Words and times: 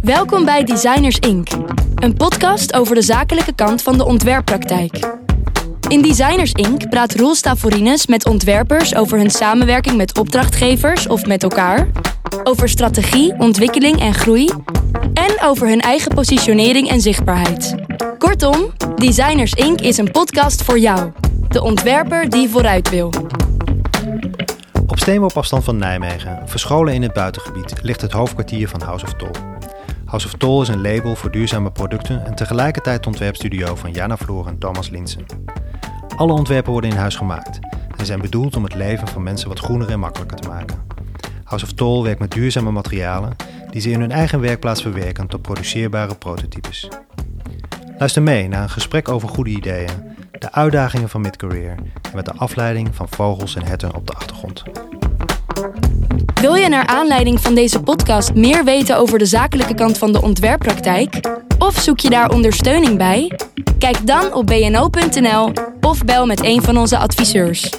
Welkom 0.00 0.44
bij 0.44 0.64
Designers 0.64 1.18
Inc., 1.18 1.48
een 1.94 2.14
podcast 2.14 2.74
over 2.74 2.94
de 2.94 3.02
zakelijke 3.02 3.54
kant 3.54 3.82
van 3.82 3.96
de 3.96 4.04
ontwerppraktijk. 4.04 5.16
In 5.88 6.02
Designers 6.02 6.52
Inc. 6.52 6.88
praat 6.88 7.14
Roel 7.14 7.34
Stavorines 7.34 8.06
met 8.06 8.26
ontwerpers 8.26 8.94
over 8.94 9.18
hun 9.18 9.30
samenwerking 9.30 9.96
met 9.96 10.18
opdrachtgevers 10.18 11.06
of 11.06 11.26
met 11.26 11.42
elkaar, 11.42 11.88
over 12.42 12.68
strategie, 12.68 13.34
ontwikkeling 13.38 14.00
en 14.00 14.14
groei 14.14 14.50
en 15.14 15.42
over 15.42 15.68
hun 15.68 15.80
eigen 15.80 16.14
positionering 16.14 16.88
en 16.88 17.00
zichtbaarheid. 17.00 17.74
Kortom, 18.18 18.72
Designers 18.96 19.52
Inc. 19.52 19.80
is 19.80 19.98
een 19.98 20.10
podcast 20.10 20.62
voor 20.62 20.78
jou, 20.78 21.12
de 21.48 21.62
ontwerper 21.62 22.28
die 22.28 22.48
vooruit 22.48 22.88
wil. 22.90 23.10
Op 24.90 24.98
steenworp 24.98 25.36
afstand 25.36 25.64
van 25.64 25.76
Nijmegen, 25.76 26.48
verscholen 26.48 26.94
in 26.94 27.02
het 27.02 27.12
buitengebied, 27.12 27.82
ligt 27.82 28.00
het 28.00 28.12
hoofdkwartier 28.12 28.68
van 28.68 28.82
House 28.82 29.04
of 29.04 29.14
Toll. 29.14 29.30
House 30.04 30.26
of 30.26 30.32
Toll 30.32 30.62
is 30.62 30.68
een 30.68 30.80
label 30.80 31.14
voor 31.14 31.30
duurzame 31.30 31.72
producten 31.72 32.26
en 32.26 32.34
tegelijkertijd 32.34 33.06
ontwerpstudio 33.06 33.74
van 33.74 33.92
Jana 33.92 34.16
Floor 34.16 34.46
en 34.46 34.58
Thomas 34.58 34.88
Linsen. 34.88 35.26
Alle 36.16 36.32
ontwerpen 36.32 36.72
worden 36.72 36.90
in 36.90 36.96
huis 36.96 37.16
gemaakt 37.16 37.58
en 37.96 38.06
zijn 38.06 38.20
bedoeld 38.20 38.56
om 38.56 38.64
het 38.64 38.74
leven 38.74 39.08
van 39.08 39.22
mensen 39.22 39.48
wat 39.48 39.58
groener 39.58 39.88
en 39.88 39.98
makkelijker 39.98 40.36
te 40.36 40.48
maken. 40.48 40.86
House 41.44 41.64
of 41.64 41.72
Toll 41.72 42.02
werkt 42.02 42.20
met 42.20 42.30
duurzame 42.30 42.70
materialen 42.70 43.36
die 43.70 43.80
ze 43.80 43.90
in 43.90 44.00
hun 44.00 44.12
eigen 44.12 44.40
werkplaats 44.40 44.82
verwerken 44.82 45.26
tot 45.26 45.42
produceerbare 45.42 46.14
prototypes. 46.14 46.88
Luister 47.98 48.22
mee 48.22 48.48
naar 48.48 48.62
een 48.62 48.70
gesprek 48.70 49.08
over 49.08 49.28
goede 49.28 49.50
ideeën, 49.50 50.16
de 50.38 50.52
uitdagingen 50.52 51.08
van 51.08 51.20
midcareer 51.20 51.70
en 51.70 52.14
met 52.14 52.24
de 52.24 52.32
afleiding 52.36 52.88
van 52.92 53.06
vogels 53.10 53.56
en 53.56 53.64
herten 53.64 53.94
op 53.94 54.06
de 54.06 54.12
achtergrond. 54.12 54.62
Wil 56.40 56.54
je 56.54 56.68
naar 56.68 56.86
aanleiding 56.86 57.40
van 57.40 57.54
deze 57.54 57.80
podcast 57.80 58.34
meer 58.34 58.64
weten 58.64 58.96
over 58.96 59.18
de 59.18 59.26
zakelijke 59.26 59.74
kant 59.74 59.98
van 59.98 60.12
de 60.12 60.22
ontwerppraktijk? 60.22 61.20
Of 61.58 61.74
zoek 61.80 61.98
je 62.00 62.10
daar 62.10 62.30
ondersteuning 62.30 62.96
bij? 62.98 63.32
Kijk 63.78 64.06
dan 64.06 64.32
op 64.32 64.46
bno.nl 64.46 65.52
of 65.80 66.04
bel 66.04 66.26
met 66.26 66.44
een 66.44 66.62
van 66.62 66.76
onze 66.76 66.98
adviseurs. 66.98 67.70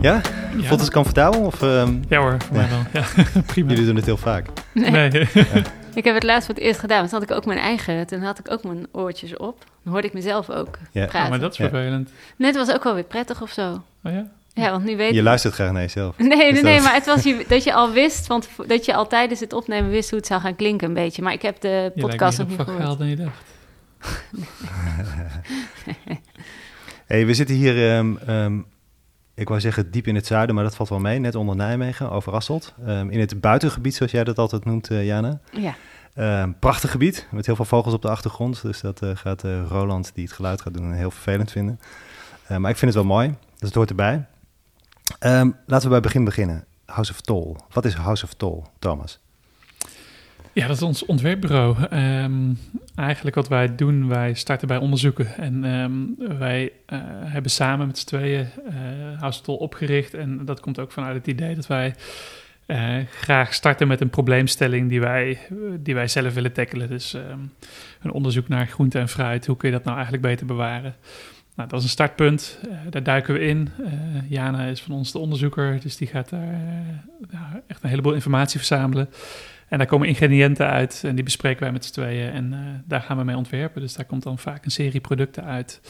Ja? 0.00 0.20
Voelt 0.60 0.80
het 0.80 0.90
comfortabel? 0.90 1.40
Of, 1.40 1.62
ehm, 1.62 1.94
Ja 2.08 2.18
hoor, 2.20 2.36
voor 2.46 2.56
mij 2.56 2.68
wel. 2.68 3.02
Ja, 3.02 3.22
prima. 3.46 3.70
Jullie 3.70 3.86
doen 3.86 3.96
het 3.96 4.04
heel 4.04 4.16
vaak. 4.16 4.46
Nee. 4.72 5.28
Ik 5.94 6.04
heb 6.04 6.14
het 6.14 6.22
laatst 6.22 6.46
voor 6.46 6.54
het 6.54 6.64
eerst 6.64 6.80
gedaan. 6.80 6.98
want 6.98 7.10
Toen 7.10 7.20
had 7.20 7.30
ik 7.30 7.36
ook 7.36 7.44
mijn 7.46 7.58
eigen, 7.58 8.06
toen 8.06 8.22
had 8.22 8.38
ik 8.38 8.50
ook 8.50 8.64
mijn 8.64 8.86
oortjes 8.92 9.36
op. 9.36 9.64
Dan 9.82 9.92
hoorde 9.92 10.06
ik 10.08 10.12
mezelf 10.14 10.50
ook 10.50 10.78
Ja. 10.92 11.04
praten. 11.06 11.22
Oh, 11.22 11.28
maar 11.28 11.38
dat 11.40 11.52
is 11.52 11.58
Ja. 11.58 11.68
vervelend. 11.68 12.10
Net 12.36 12.56
was 12.56 12.72
ook 12.72 12.84
wel 12.84 12.94
weer 12.94 13.02
prettig 13.04 13.42
of 13.42 13.50
zo. 13.50 13.82
Oh 14.04 14.12
ja? 14.12 14.26
Ja, 14.54 14.70
want 14.70 14.84
nu 14.84 14.96
weet 14.96 15.14
Je 15.14 15.22
luistert 15.22 15.54
graag 15.54 15.72
naar 15.72 15.82
jezelf. 15.82 16.16
Nee, 16.18 16.28
nee, 16.28 16.52
Dus 16.52 16.62
nee, 16.62 16.80
maar 16.80 16.94
het 16.94 17.06
was 17.06 17.22
je, 17.22 17.44
dat 17.48 17.64
je 17.64 17.72
al 17.74 17.90
wist, 17.92 18.26
want 18.26 18.48
dat 18.66 18.84
je 18.84 18.94
al 18.94 19.06
tijdens 19.06 19.40
het 19.40 19.52
opnemen 19.52 19.90
wist 19.90 20.10
hoe 20.10 20.18
het 20.18 20.28
zou 20.28 20.40
gaan 20.40 20.56
klinken 20.56 20.88
een 20.88 20.94
beetje. 20.94 21.22
Maar 21.22 21.32
ik 21.32 21.42
heb 21.42 21.60
de 21.60 21.68
Je 21.68 21.74
lijkt 21.74 22.00
podcast 22.00 22.38
nog 22.38 22.48
meer 22.48 22.56
niet 22.58 22.66
op 22.68 22.74
gehoord. 22.74 22.82
gehaald 22.82 22.98
dan 22.98 23.08
je 23.08 23.16
dacht. 23.16 23.44
Hey, 27.06 27.26
we 27.26 27.34
zitten 27.34 27.54
hier, 27.56 27.90
ehm, 27.96 28.16
ehm, 28.26 28.58
ik 29.34 29.48
wou 29.48 29.60
zeggen 29.60 29.90
diep 29.90 30.06
in 30.06 30.14
het 30.14 30.26
zuiden, 30.26 30.54
maar 30.54 30.64
dat 30.64 30.76
valt 30.76 30.88
wel 30.88 30.98
mee. 30.98 31.18
Net 31.18 31.34
onder 31.34 31.56
Nijmegen, 31.56 32.10
over 32.10 32.32
Asselt. 32.32 32.74
Ehm, 32.86 33.08
in 33.08 33.20
het 33.20 33.40
buitengebied, 33.40 33.94
zoals 33.94 34.12
jij 34.12 34.24
dat 34.24 34.38
altijd 34.38 34.64
noemt, 34.64 34.90
eh, 34.90 35.06
Jana. 35.06 35.40
Ja, 35.52 35.74
Ehm, 36.14 36.52
prachtig 36.58 36.90
gebied, 36.90 37.26
met 37.30 37.46
heel 37.46 37.56
veel 37.56 37.64
vogels 37.64 37.94
op 37.94 38.02
de 38.02 38.08
achtergrond. 38.08 38.62
Dus 38.62 38.80
dat 38.80 39.02
eh, 39.02 39.10
gaat 39.14 39.44
eh, 39.44 39.66
Roland, 39.68 40.10
die 40.14 40.24
het 40.24 40.32
geluid 40.32 40.60
gaat 40.60 40.74
doen, 40.74 40.92
heel 40.92 41.10
vervelend 41.10 41.50
vinden. 41.50 41.80
Eh, 42.46 42.56
maar 42.56 42.70
ik 42.70 42.76
vind 42.76 42.94
het 42.94 43.04
wel 43.04 43.12
mooi, 43.12 43.28
dus 43.28 43.68
het 43.68 43.74
hoort 43.74 43.90
erbij. 43.90 44.26
Ehm, 45.18 45.50
laten 45.66 45.82
we 45.82 45.88
bij 45.88 45.94
het 45.94 46.02
begin 46.02 46.24
beginnen. 46.24 46.64
House 46.86 47.12
of 47.12 47.20
Toll. 47.20 47.56
Wat 47.72 47.84
is 47.84 47.94
House 47.94 48.24
of 48.24 48.34
Toll, 48.34 48.62
Thomas? 48.78 49.20
Ja, 50.54 50.66
dat 50.66 50.76
is 50.76 50.82
ons 50.82 51.06
ontwerpbureau. 51.06 51.76
Ehm, 51.90 52.52
eigenlijk 52.94 53.36
wat 53.36 53.48
wij 53.48 53.74
doen, 53.74 54.08
wij 54.08 54.34
starten 54.34 54.68
bij 54.68 54.76
onderzoeken. 54.76 55.36
En 55.36 55.64
ehm, 55.64 56.38
wij 56.38 56.72
eh, 56.86 56.98
hebben 57.24 57.50
samen 57.50 57.86
met 57.86 57.98
z'n 57.98 58.06
tweeën 58.06 58.48
Toll 59.42 59.56
opgericht. 59.56 60.14
En 60.14 60.44
dat 60.44 60.60
komt 60.60 60.78
ook 60.78 60.92
vanuit 60.92 61.14
het 61.16 61.26
idee 61.26 61.54
dat 61.54 61.66
wij 61.66 61.94
eh, 62.66 62.96
graag 63.10 63.54
starten 63.54 63.88
met 63.88 64.00
een 64.00 64.10
probleemstelling 64.10 64.88
die 64.88 65.00
wij, 65.00 65.38
die 65.78 65.94
wij 65.94 66.08
zelf 66.08 66.34
willen 66.34 66.52
tackelen. 66.52 66.88
Dus 66.88 67.14
ehm, 67.14 67.38
een 68.02 68.12
onderzoek 68.12 68.48
naar 68.48 68.66
groente 68.66 68.98
en 68.98 69.08
fruit. 69.08 69.46
Hoe 69.46 69.56
kun 69.56 69.68
je 69.68 69.74
dat 69.74 69.84
nou 69.84 69.96
eigenlijk 69.96 70.26
beter 70.26 70.46
bewaren? 70.46 70.94
Nou, 71.56 71.68
dat 71.68 71.78
is 71.78 71.84
een 71.84 71.90
startpunt. 71.90 72.58
Daar 72.90 73.02
duiken 73.02 73.34
we 73.34 73.40
in. 73.40 73.68
Jana 74.28 74.64
is 74.64 74.80
van 74.80 74.94
ons 74.94 75.12
de 75.12 75.18
onderzoeker, 75.18 75.80
dus 75.80 75.96
die 75.96 76.08
gaat 76.08 76.28
daar 76.28 76.60
nou, 77.30 77.44
echt 77.66 77.82
een 77.82 77.88
heleboel 77.88 78.12
informatie 78.12 78.58
verzamelen. 78.58 79.08
En 79.72 79.78
daar 79.78 79.86
komen 79.86 80.08
ingrediënten 80.08 80.66
uit 80.66 81.00
en 81.04 81.14
die 81.14 81.24
bespreken 81.24 81.62
wij 81.62 81.72
met 81.72 81.84
z'n 81.84 81.92
tweeën. 81.92 82.30
En 82.32 82.52
eh, 82.52 82.58
daar 82.84 83.00
gaan 83.00 83.16
we 83.16 83.24
mee 83.24 83.36
ontwerpen. 83.36 83.80
Dus 83.80 83.94
daar 83.94 84.04
komt 84.04 84.22
dan 84.22 84.38
vaak 84.38 84.64
een 84.64 84.70
serie 84.70 85.00
producten 85.00 85.44
uit 85.44 85.80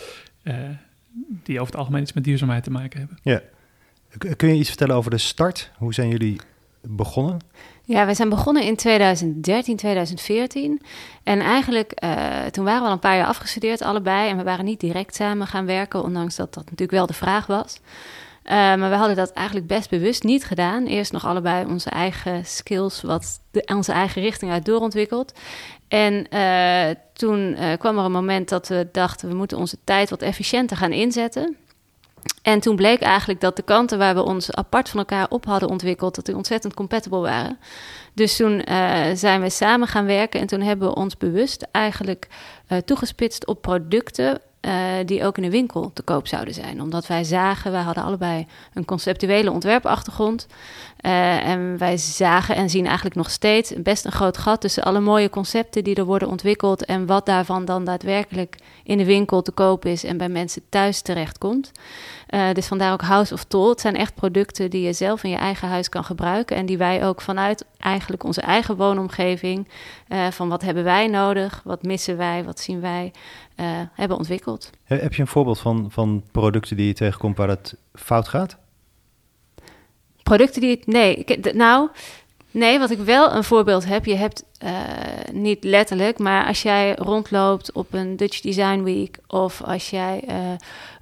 eh, 0.42 0.54
die 1.42 1.54
over 1.60 1.70
het 1.72 1.80
algemeen 1.80 2.02
iets 2.02 2.12
met 2.12 2.24
duurzaamheid 2.24 2.64
te 2.64 2.70
maken 2.70 2.98
hebben. 2.98 3.18
K- 4.18 4.36
Kun 4.38 4.48
je 4.48 4.54
iets 4.54 4.68
vertellen 4.68 4.94
over 4.96 5.10
de 5.10 5.18
start? 5.18 5.70
Hoe 5.76 5.94
zijn 5.94 6.08
jullie 6.08 6.40
begonnen? 6.82 7.38
ja 7.84 8.04
wij 8.04 8.14
zijn 8.14 8.28
begonnen 8.28 8.62
in 8.64 8.76
2013, 8.76 9.76
2014. 9.76 10.80
En 11.22 11.40
eigenlijk, 11.40 11.92
eh, 11.92 12.44
toen 12.44 12.64
waren 12.64 12.80
we 12.80 12.86
al 12.86 12.92
een 12.92 12.98
paar 12.98 13.16
jaar 13.16 13.26
afgestudeerd, 13.26 13.82
allebei. 13.82 14.30
En 14.30 14.36
we 14.36 14.42
waren 14.42 14.64
niet 14.64 14.80
direct 14.80 15.14
samen 15.14 15.46
gaan 15.46 15.66
werken, 15.66 16.02
ondanks 16.02 16.36
dat 16.36 16.54
dat 16.54 16.64
natuurlijk 16.64 16.90
wel 16.90 17.06
de 17.06 17.12
vraag 17.12 17.46
was. 17.46 17.80
Eh, 18.42 18.54
maar 18.54 18.90
we 18.90 18.96
hadden 18.96 19.16
dat 19.16 19.32
eigenlijk 19.32 19.66
best 19.66 19.90
bewust 19.90 20.22
niet 20.22 20.44
gedaan. 20.44 20.86
Eerst 20.86 21.12
nog 21.12 21.26
allebei 21.26 21.66
onze 21.66 21.90
eigen 21.90 22.46
skills, 22.46 23.02
wat 23.02 23.40
onze 23.66 23.92
eigen 23.92 24.22
richting 24.22 24.50
uit 24.50 24.64
doorontwikkeld. 24.64 25.32
En 25.88 26.28
eh, 26.28 26.96
toen 27.12 27.54
eh, 27.54 27.78
kwam 27.78 27.98
er 27.98 28.04
een 28.04 28.12
moment 28.12 28.48
dat 28.48 28.68
we 28.68 28.88
dachten, 28.92 29.28
we 29.28 29.34
moeten 29.34 29.58
onze 29.58 29.76
tijd 29.84 30.10
wat 30.10 30.22
efficiënter 30.22 30.76
gaan 30.76 30.92
inzetten. 30.92 31.56
En 32.42 32.60
toen 32.60 32.76
bleek 32.76 33.00
eigenlijk 33.00 33.40
dat 33.40 33.56
de 33.56 33.62
kanten 33.62 33.98
waar 33.98 34.14
we 34.14 34.22
ons 34.22 34.52
apart 34.52 34.88
van 34.88 34.98
elkaar 34.98 35.26
op 35.28 35.44
hadden 35.44 35.68
ontwikkeld, 35.68 36.14
dat 36.14 36.26
die 36.26 36.36
ontzettend 36.36 36.74
compatible 36.74 37.18
waren. 37.18 37.58
Dus 38.14 38.36
toen 38.36 38.62
zijn 39.14 39.40
we 39.40 39.50
samen 39.50 39.88
gaan 39.88 40.06
werken 40.06 40.40
en 40.40 40.46
toen 40.46 40.60
hebben 40.60 40.88
we 40.88 40.94
ons 40.94 41.16
bewust 41.16 41.66
eigenlijk 41.70 42.28
toegespitst 42.84 43.46
op 43.46 43.62
producten 43.62 44.40
eh, 44.62 44.72
die 45.04 45.24
ook 45.24 45.36
in 45.36 45.42
de 45.42 45.50
winkel 45.50 45.90
te 45.94 46.02
koop 46.02 46.26
zouden 46.26 46.54
zijn. 46.54 46.80
Omdat 46.80 47.06
wij 47.06 47.24
zagen, 47.24 47.72
wij 47.72 47.82
hadden 47.82 48.04
allebei 48.04 48.46
een 48.74 48.84
conceptuele 48.84 49.50
ontwerpachtergrond. 49.50 50.46
Eh, 51.02 51.46
en 51.48 51.78
wij 51.78 51.96
zagen 51.96 52.54
en 52.56 52.70
zien 52.70 52.84
eigenlijk 52.86 53.16
nog 53.16 53.30
steeds 53.30 53.72
best 53.82 54.04
een 54.04 54.12
groot 54.12 54.38
gat 54.38 54.60
tussen 54.60 54.82
alle 54.82 55.00
mooie 55.00 55.30
concepten 55.30 55.84
die 55.84 55.94
er 55.94 56.04
worden 56.04 56.28
ontwikkeld 56.28 56.84
en 56.84 57.06
wat 57.06 57.26
daarvan 57.26 57.64
dan 57.64 57.84
daadwerkelijk 57.84 58.56
in 58.84 58.98
de 58.98 59.04
winkel 59.04 59.42
te 59.42 59.52
koop 59.52 59.84
is 59.84 60.04
en 60.04 60.16
bij 60.16 60.28
mensen 60.28 60.62
thuis 60.68 61.00
terechtkomt. 61.00 61.72
Eh 62.26 62.52
dus 62.52 62.66
vandaar 62.66 62.92
ook 62.92 63.00
House 63.02 63.34
of 63.34 63.44
Toll. 63.44 63.68
Het 63.68 63.80
zijn 63.80 63.96
echt 63.96 64.14
producten 64.14 64.70
die 64.70 64.82
je 64.82 64.92
zelf 64.92 65.24
in 65.24 65.30
je 65.30 65.36
eigen 65.36 65.68
huis 65.68 65.88
kan 65.88 66.04
gebruiken 66.04 66.56
en 66.56 66.66
die 66.66 66.78
wij 66.78 67.06
ook 67.06 67.20
vanuit 67.20 67.64
eigenlijk 67.78 68.24
onze 68.24 68.40
eigen 68.40 68.76
woonomgeving, 68.76 69.68
eh, 70.08 70.26
van 70.30 70.48
wat 70.48 70.62
hebben 70.62 70.84
wij 70.84 71.06
nodig, 71.06 71.60
wat 71.64 71.82
missen 71.82 72.16
wij, 72.16 72.44
wat 72.44 72.60
zien 72.60 72.80
wij, 72.80 73.12
hebben 73.92 74.16
ontwikkeld. 74.16 74.70
He- 74.84 74.96
Heb 74.96 75.14
je 75.14 75.20
een 75.20 75.26
voorbeeld 75.28 75.58
van, 75.58 75.86
van 75.90 76.22
producten 76.32 76.76
die 76.76 76.86
je 76.86 76.92
tegenkomt 76.92 77.36
waar 77.36 77.48
het 77.48 77.76
fout 77.94 78.28
gaat? 78.28 78.56
Producten 80.22 80.60
die 80.60 80.70
het. 80.70 80.86
Nee, 80.86 81.24
nou. 81.52 81.88
Nee, 82.52 82.78
wat 82.78 82.90
ik 82.90 82.98
wel 82.98 83.32
een 83.32 83.44
voorbeeld 83.44 83.84
heb. 83.84 84.04
Je 84.04 84.14
hebt 84.14 84.44
eh, 84.58 84.72
niet 85.32 85.64
letterlijk, 85.64 86.18
maar 86.18 86.46
als 86.46 86.62
jij 86.62 86.94
rondloopt 86.94 87.72
op 87.72 87.86
een 87.90 88.16
Dutch 88.16 88.40
Design 88.40 88.82
Week. 88.82 89.18
of 89.26 89.62
als 89.62 89.90
jij 89.90 90.22
eh, 90.26 90.36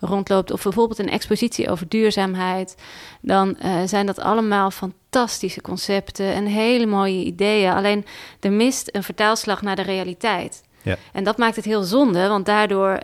rondloopt 0.01 0.51
op 0.51 0.61
bijvoorbeeld 0.63 0.99
een 0.99 1.11
expositie 1.11 1.71
over 1.71 1.89
duurzaamheid. 1.89 2.77
dan 3.21 3.59
eh, 3.59 3.73
zijn 3.85 4.07
dat 4.07 4.19
allemaal 4.19 4.71
fantastische 4.71 5.61
concepten 5.61 6.33
en 6.33 6.47
hele 6.47 6.87
mooie 6.87 7.25
ideeën. 7.25 7.73
Alleen 7.73 8.07
er 8.41 8.53
mist 8.53 8.89
een 8.93 9.03
vertaalslag 9.03 9.63
naar 9.63 9.77
de 9.77 9.83
realiteit. 9.83 10.63
Ja. 10.83 10.97
En 11.13 11.25
dat 11.25 11.39
maakt 11.39 11.57
het 11.57 11.65
heel 11.65 11.83
zonde, 11.83 12.29
want 12.29 12.47
daardoor 12.47 12.99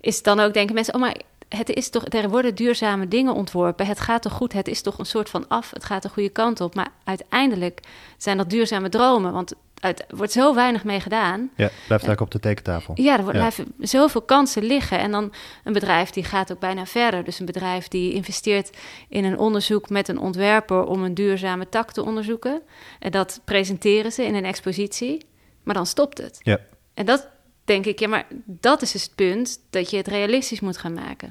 is 0.00 0.14
het 0.14 0.24
dan 0.24 0.40
ook 0.40 0.54
denken 0.54 0.74
mensen: 0.74 0.94
oh, 0.94 1.00
maar 1.00 1.16
het 1.48 1.68
is 1.68 1.90
toch, 1.90 2.04
er 2.08 2.28
worden 2.28 2.54
duurzame 2.54 3.08
dingen 3.08 3.34
ontworpen. 3.34 3.86
Het 3.86 4.00
gaat 4.00 4.22
toch 4.22 4.32
goed, 4.32 4.52
het 4.52 4.68
is 4.68 4.82
toch 4.82 4.98
een 4.98 5.06
soort 5.06 5.30
van 5.30 5.48
af, 5.48 5.70
het 5.70 5.84
gaat 5.84 6.02
de 6.02 6.08
goede 6.08 6.28
kant 6.28 6.60
op. 6.60 6.74
Maar 6.74 6.88
uiteindelijk 7.04 7.80
zijn 8.16 8.36
dat 8.36 8.50
duurzame 8.50 8.88
dromen, 8.88 9.32
want 9.32 9.52
uit, 9.80 10.04
er 10.08 10.16
wordt 10.16 10.32
zo 10.32 10.54
weinig 10.54 10.84
mee 10.84 11.00
gedaan. 11.00 11.40
Ja, 11.40 11.66
blijft 11.66 11.88
eigenlijk 11.88 12.20
op 12.20 12.30
de 12.30 12.38
tekentafel. 12.40 12.94
Ja, 12.96 13.16
er 13.16 13.22
wordt, 13.22 13.38
Ja. 13.38 13.50
blijven 13.50 13.74
zoveel 13.78 14.22
kansen 14.22 14.62
liggen. 14.64 14.98
En 14.98 15.10
dan 15.10 15.32
een 15.64 15.72
bedrijf 15.72 16.10
die 16.10 16.24
gaat 16.24 16.52
ook 16.52 16.58
bijna 16.58 16.86
verder. 16.86 17.24
Dus 17.24 17.38
een 17.38 17.46
bedrijf 17.46 17.88
die 17.88 18.12
investeert 18.12 18.76
in 19.08 19.24
een 19.24 19.38
onderzoek 19.38 19.88
met 19.88 20.08
een 20.08 20.18
ontwerper 20.18 20.84
om 20.84 21.02
een 21.02 21.14
duurzame 21.14 21.68
tak 21.68 21.92
te 21.92 22.04
onderzoeken. 22.04 22.62
En 22.98 23.10
dat 23.10 23.40
presenteren 23.44 24.12
ze 24.12 24.24
in 24.24 24.34
een 24.34 24.44
expositie, 24.44 25.26
maar 25.62 25.74
dan 25.74 25.86
stopt 25.86 26.18
het. 26.18 26.38
Ja. 26.42 26.58
En 26.94 27.06
dat 27.06 27.28
denk 27.68 27.84
ik, 27.86 27.98
ja, 27.98 28.08
maar 28.08 28.26
dat 28.46 28.82
is 28.82 28.92
dus 28.92 29.02
het 29.02 29.14
punt 29.14 29.60
dat 29.70 29.90
je 29.90 29.96
het 29.96 30.08
realistisch 30.08 30.60
moet 30.60 30.78
gaan 30.78 30.92
maken. 30.94 31.28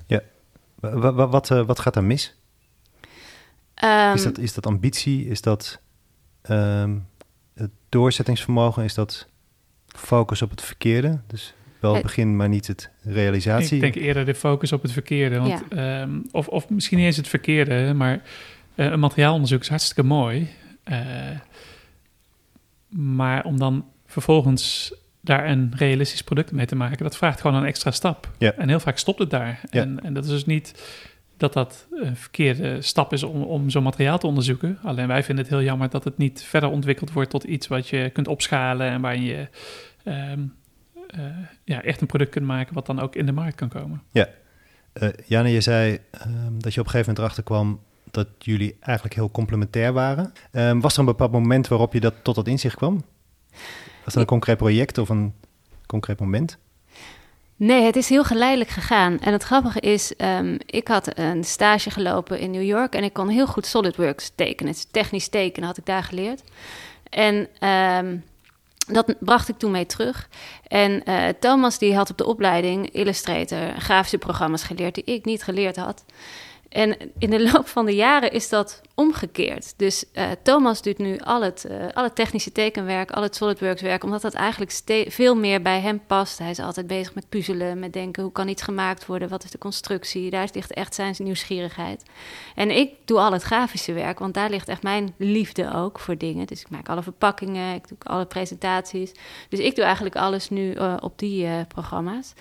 Wa- 0.79 1.11
wa- 1.13 1.27
wat, 1.27 1.51
eh, 1.51 1.65
wat 1.65 1.79
gaat 1.79 1.95
er 1.95 2.03
mis? 2.03 2.35
Ehm, 3.73 4.13
is, 4.15 4.23
dat, 4.23 4.37
is 4.37 4.53
dat 4.53 4.65
ambitie? 4.65 5.25
Is 5.27 5.41
dat 5.41 5.79
ehm, 6.41 6.97
het 7.53 7.71
doorzettingsvermogen? 7.89 8.83
Is 8.83 8.93
dat 8.93 9.27
focus 9.87 10.41
op 10.41 10.49
het 10.49 10.61
verkeerde? 10.61 11.19
Dus 11.27 11.53
wel 11.79 11.93
het 11.93 12.01
Het- 12.03 12.07
begin, 12.11 12.35
maar 12.35 12.49
niet 12.49 12.67
het 12.67 12.89
realisatie. 13.01 13.75
Ik 13.75 13.81
denk 13.81 13.95
eerder 13.95 14.25
de 14.25 14.35
focus 14.35 14.71
op 14.71 14.81
het 14.81 14.91
verkeerde. 14.91 15.39
Want, 15.39 15.63
ehm, 15.69 16.19
of, 16.31 16.47
of 16.47 16.69
misschien 16.69 16.97
niet 16.97 17.05
eens 17.07 17.17
het 17.17 17.27
verkeerde, 17.27 17.93
maar 17.93 18.21
eh, 18.75 18.85
een 18.85 18.99
materiaalonderzoek 18.99 19.61
is 19.61 19.69
hartstikke 19.69 20.03
mooi. 20.03 20.49
Eh, 20.83 20.99
maar 22.89 23.43
om 23.45 23.57
dan 23.59 23.85
vervolgens 24.05 24.93
daar 25.27 25.49
een 25.49 25.73
realistisch 25.75 26.23
product 26.23 26.51
mee 26.51 26.65
te 26.65 26.75
maken, 26.75 27.03
dat 27.03 27.17
vraagt 27.17 27.41
gewoon 27.41 27.55
een 27.55 27.65
extra 27.65 27.91
stap. 27.91 28.31
Ja. 28.37 28.53
En 28.53 28.69
heel 28.69 28.79
vaak 28.79 28.97
stopt 28.97 29.19
het 29.19 29.29
daar. 29.29 29.59
Ja. 29.69 29.81
En, 29.81 30.03
en 30.03 30.13
dat 30.13 30.23
is 30.23 30.29
dus 30.29 30.45
niet 30.45 30.73
dat 31.37 31.53
dat 31.53 31.87
een 31.91 32.15
verkeerde 32.15 32.81
stap 32.81 33.13
is 33.13 33.23
om, 33.23 33.41
om 33.41 33.69
zo'n 33.69 33.83
materiaal 33.83 34.17
te 34.17 34.27
onderzoeken. 34.27 34.79
Alleen 34.83 35.07
wij 35.07 35.23
vinden 35.23 35.43
het 35.45 35.53
heel 35.53 35.63
jammer 35.63 35.89
dat 35.89 36.03
het 36.03 36.17
niet 36.17 36.43
verder 36.43 36.69
ontwikkeld 36.69 37.11
wordt 37.11 37.29
tot 37.29 37.43
iets 37.43 37.67
wat 37.67 37.87
je 37.87 38.09
kunt 38.09 38.27
opschalen 38.27 38.87
en 38.87 39.01
waar 39.01 39.17
je 39.17 39.47
ehm, 40.03 40.41
eh, 41.07 41.21
ja, 41.63 41.83
echt 41.83 42.01
een 42.01 42.07
product 42.07 42.31
kunt 42.31 42.45
maken 42.45 42.73
wat 42.73 42.85
dan 42.85 42.99
ook 42.99 43.15
in 43.15 43.25
de 43.25 43.31
markt 43.31 43.55
kan 43.55 43.69
komen. 43.69 44.01
Eh, 44.93 45.09
Janne, 45.25 45.49
je 45.49 45.61
zei 45.61 45.99
ehm, 46.11 46.57
dat 46.57 46.73
je 46.73 46.79
op 46.79 46.85
een 46.85 46.91
gegeven 46.91 46.99
moment 46.99 47.17
erachter 47.17 47.43
kwam 47.43 47.79
dat 48.11 48.27
jullie 48.39 48.77
eigenlijk 48.79 49.15
heel 49.15 49.31
complementair 49.31 49.93
waren. 49.93 50.33
Ehm, 50.51 50.79
was 50.79 50.93
er 50.93 50.99
een 50.99 51.05
bepaald 51.05 51.31
moment 51.31 51.67
waarop 51.67 51.93
je 51.93 51.99
dat 51.99 52.13
tot 52.21 52.35
dat 52.35 52.47
inzicht 52.47 52.75
kwam? 52.75 53.03
Was 54.07 54.15
er 54.15 54.21
een 54.21 54.27
concreet 54.27 54.57
project 54.57 54.97
of 54.97 55.09
een 55.09 55.33
concreet 55.85 56.19
moment? 56.19 56.57
Nee, 57.55 57.81
het 57.81 57.95
is 57.95 58.09
heel 58.09 58.23
geleidelijk 58.23 58.69
gegaan. 58.69 59.19
En 59.19 59.31
het 59.33 59.43
grappige 59.43 59.79
is, 59.79 60.15
ehm, 60.15 60.57
ik 60.65 60.87
had 60.87 61.17
een 61.17 61.43
stage 61.43 61.89
gelopen 61.89 62.39
in 62.39 62.51
New 62.51 62.63
York 62.63 62.95
en 62.95 63.03
ik 63.03 63.13
kon 63.13 63.29
heel 63.29 63.47
goed 63.47 63.65
SolidWorks 63.65 64.31
tekenen. 64.35 64.73
Het 64.73 64.93
technisch 64.93 65.27
tekenen 65.27 65.67
had 65.67 65.77
ik 65.77 65.85
daar 65.85 66.03
geleerd. 66.03 66.43
En 67.09 67.47
ehm, 67.59 68.17
dat 68.87 69.15
bracht 69.19 69.49
ik 69.49 69.57
toen 69.57 69.71
mee 69.71 69.85
terug. 69.85 70.29
En 70.67 71.03
eh, 71.03 71.27
Thomas 71.39 71.77
die 71.77 71.95
had 71.95 72.09
op 72.09 72.17
de 72.17 72.25
opleiding 72.25 72.89
Illustrator 72.89 73.73
grafische 73.77 74.17
programma's 74.17 74.63
geleerd 74.63 74.95
die 74.95 75.03
ik 75.03 75.25
niet 75.25 75.43
geleerd 75.43 75.75
had. 75.75 76.05
En 76.69 76.97
in 77.17 77.29
de 77.29 77.43
loop 77.51 77.67
van 77.67 77.85
de 77.85 77.95
jaren 77.95 78.31
is 78.31 78.49
dat 78.49 78.81
omgekeerd. 78.95 79.73
Dus 79.77 80.11
eh, 80.11 80.31
Thomas 80.43 80.81
doet 80.81 80.97
nu 80.97 81.19
al 81.19 81.41
het, 81.41 81.65
eh, 81.65 81.85
al 81.93 82.03
het 82.03 82.15
technische 82.15 82.51
tekenwerk, 82.51 83.11
al 83.11 83.21
het 83.21 83.35
SolidWorks 83.35 83.81
werk, 83.81 84.03
omdat 84.03 84.21
dat 84.21 84.33
eigenlijk 84.33 84.71
veel 85.07 85.35
meer 85.35 85.61
bij 85.61 85.79
hem 85.79 86.01
past. 86.07 86.37
Hij 86.37 86.49
is 86.49 86.59
altijd 86.59 86.87
bezig 86.87 87.15
met 87.15 87.29
puzzelen, 87.29 87.79
met 87.79 87.93
denken 87.93 88.23
hoe 88.23 88.31
kan 88.31 88.47
iets 88.47 88.61
gemaakt 88.61 89.05
worden, 89.05 89.29
wat 89.29 89.43
is 89.43 89.51
de 89.51 89.57
constructie. 89.57 90.29
Daar 90.29 90.49
ligt 90.53 90.73
echt 90.73 90.95
zijn 90.95 91.15
nieuwsgierigheid. 91.17 92.03
En 92.55 92.71
ik 92.71 92.93
doe 93.05 93.19
al 93.19 93.31
het 93.31 93.43
grafische 93.43 93.93
werk, 93.93 94.19
want 94.19 94.33
daar 94.33 94.49
ligt 94.49 94.67
echt 94.67 94.83
mijn 94.83 95.13
liefde 95.17 95.73
ook 95.73 95.99
voor 95.99 96.17
dingen. 96.17 96.47
Dus 96.47 96.61
ik 96.61 96.69
maak 96.69 96.89
alle 96.89 97.03
verpakkingen, 97.03 97.75
ik 97.75 97.87
doe 97.87 97.97
alle 98.03 98.25
presentaties. 98.25 99.11
Dus 99.49 99.59
ik 99.59 99.75
doe 99.75 99.83
eigenlijk 99.83 100.15
alles 100.15 100.49
nu 100.49 100.73
eh, 100.73 100.95
op 100.99 101.19
die 101.19 101.65
programma's. 101.65 102.33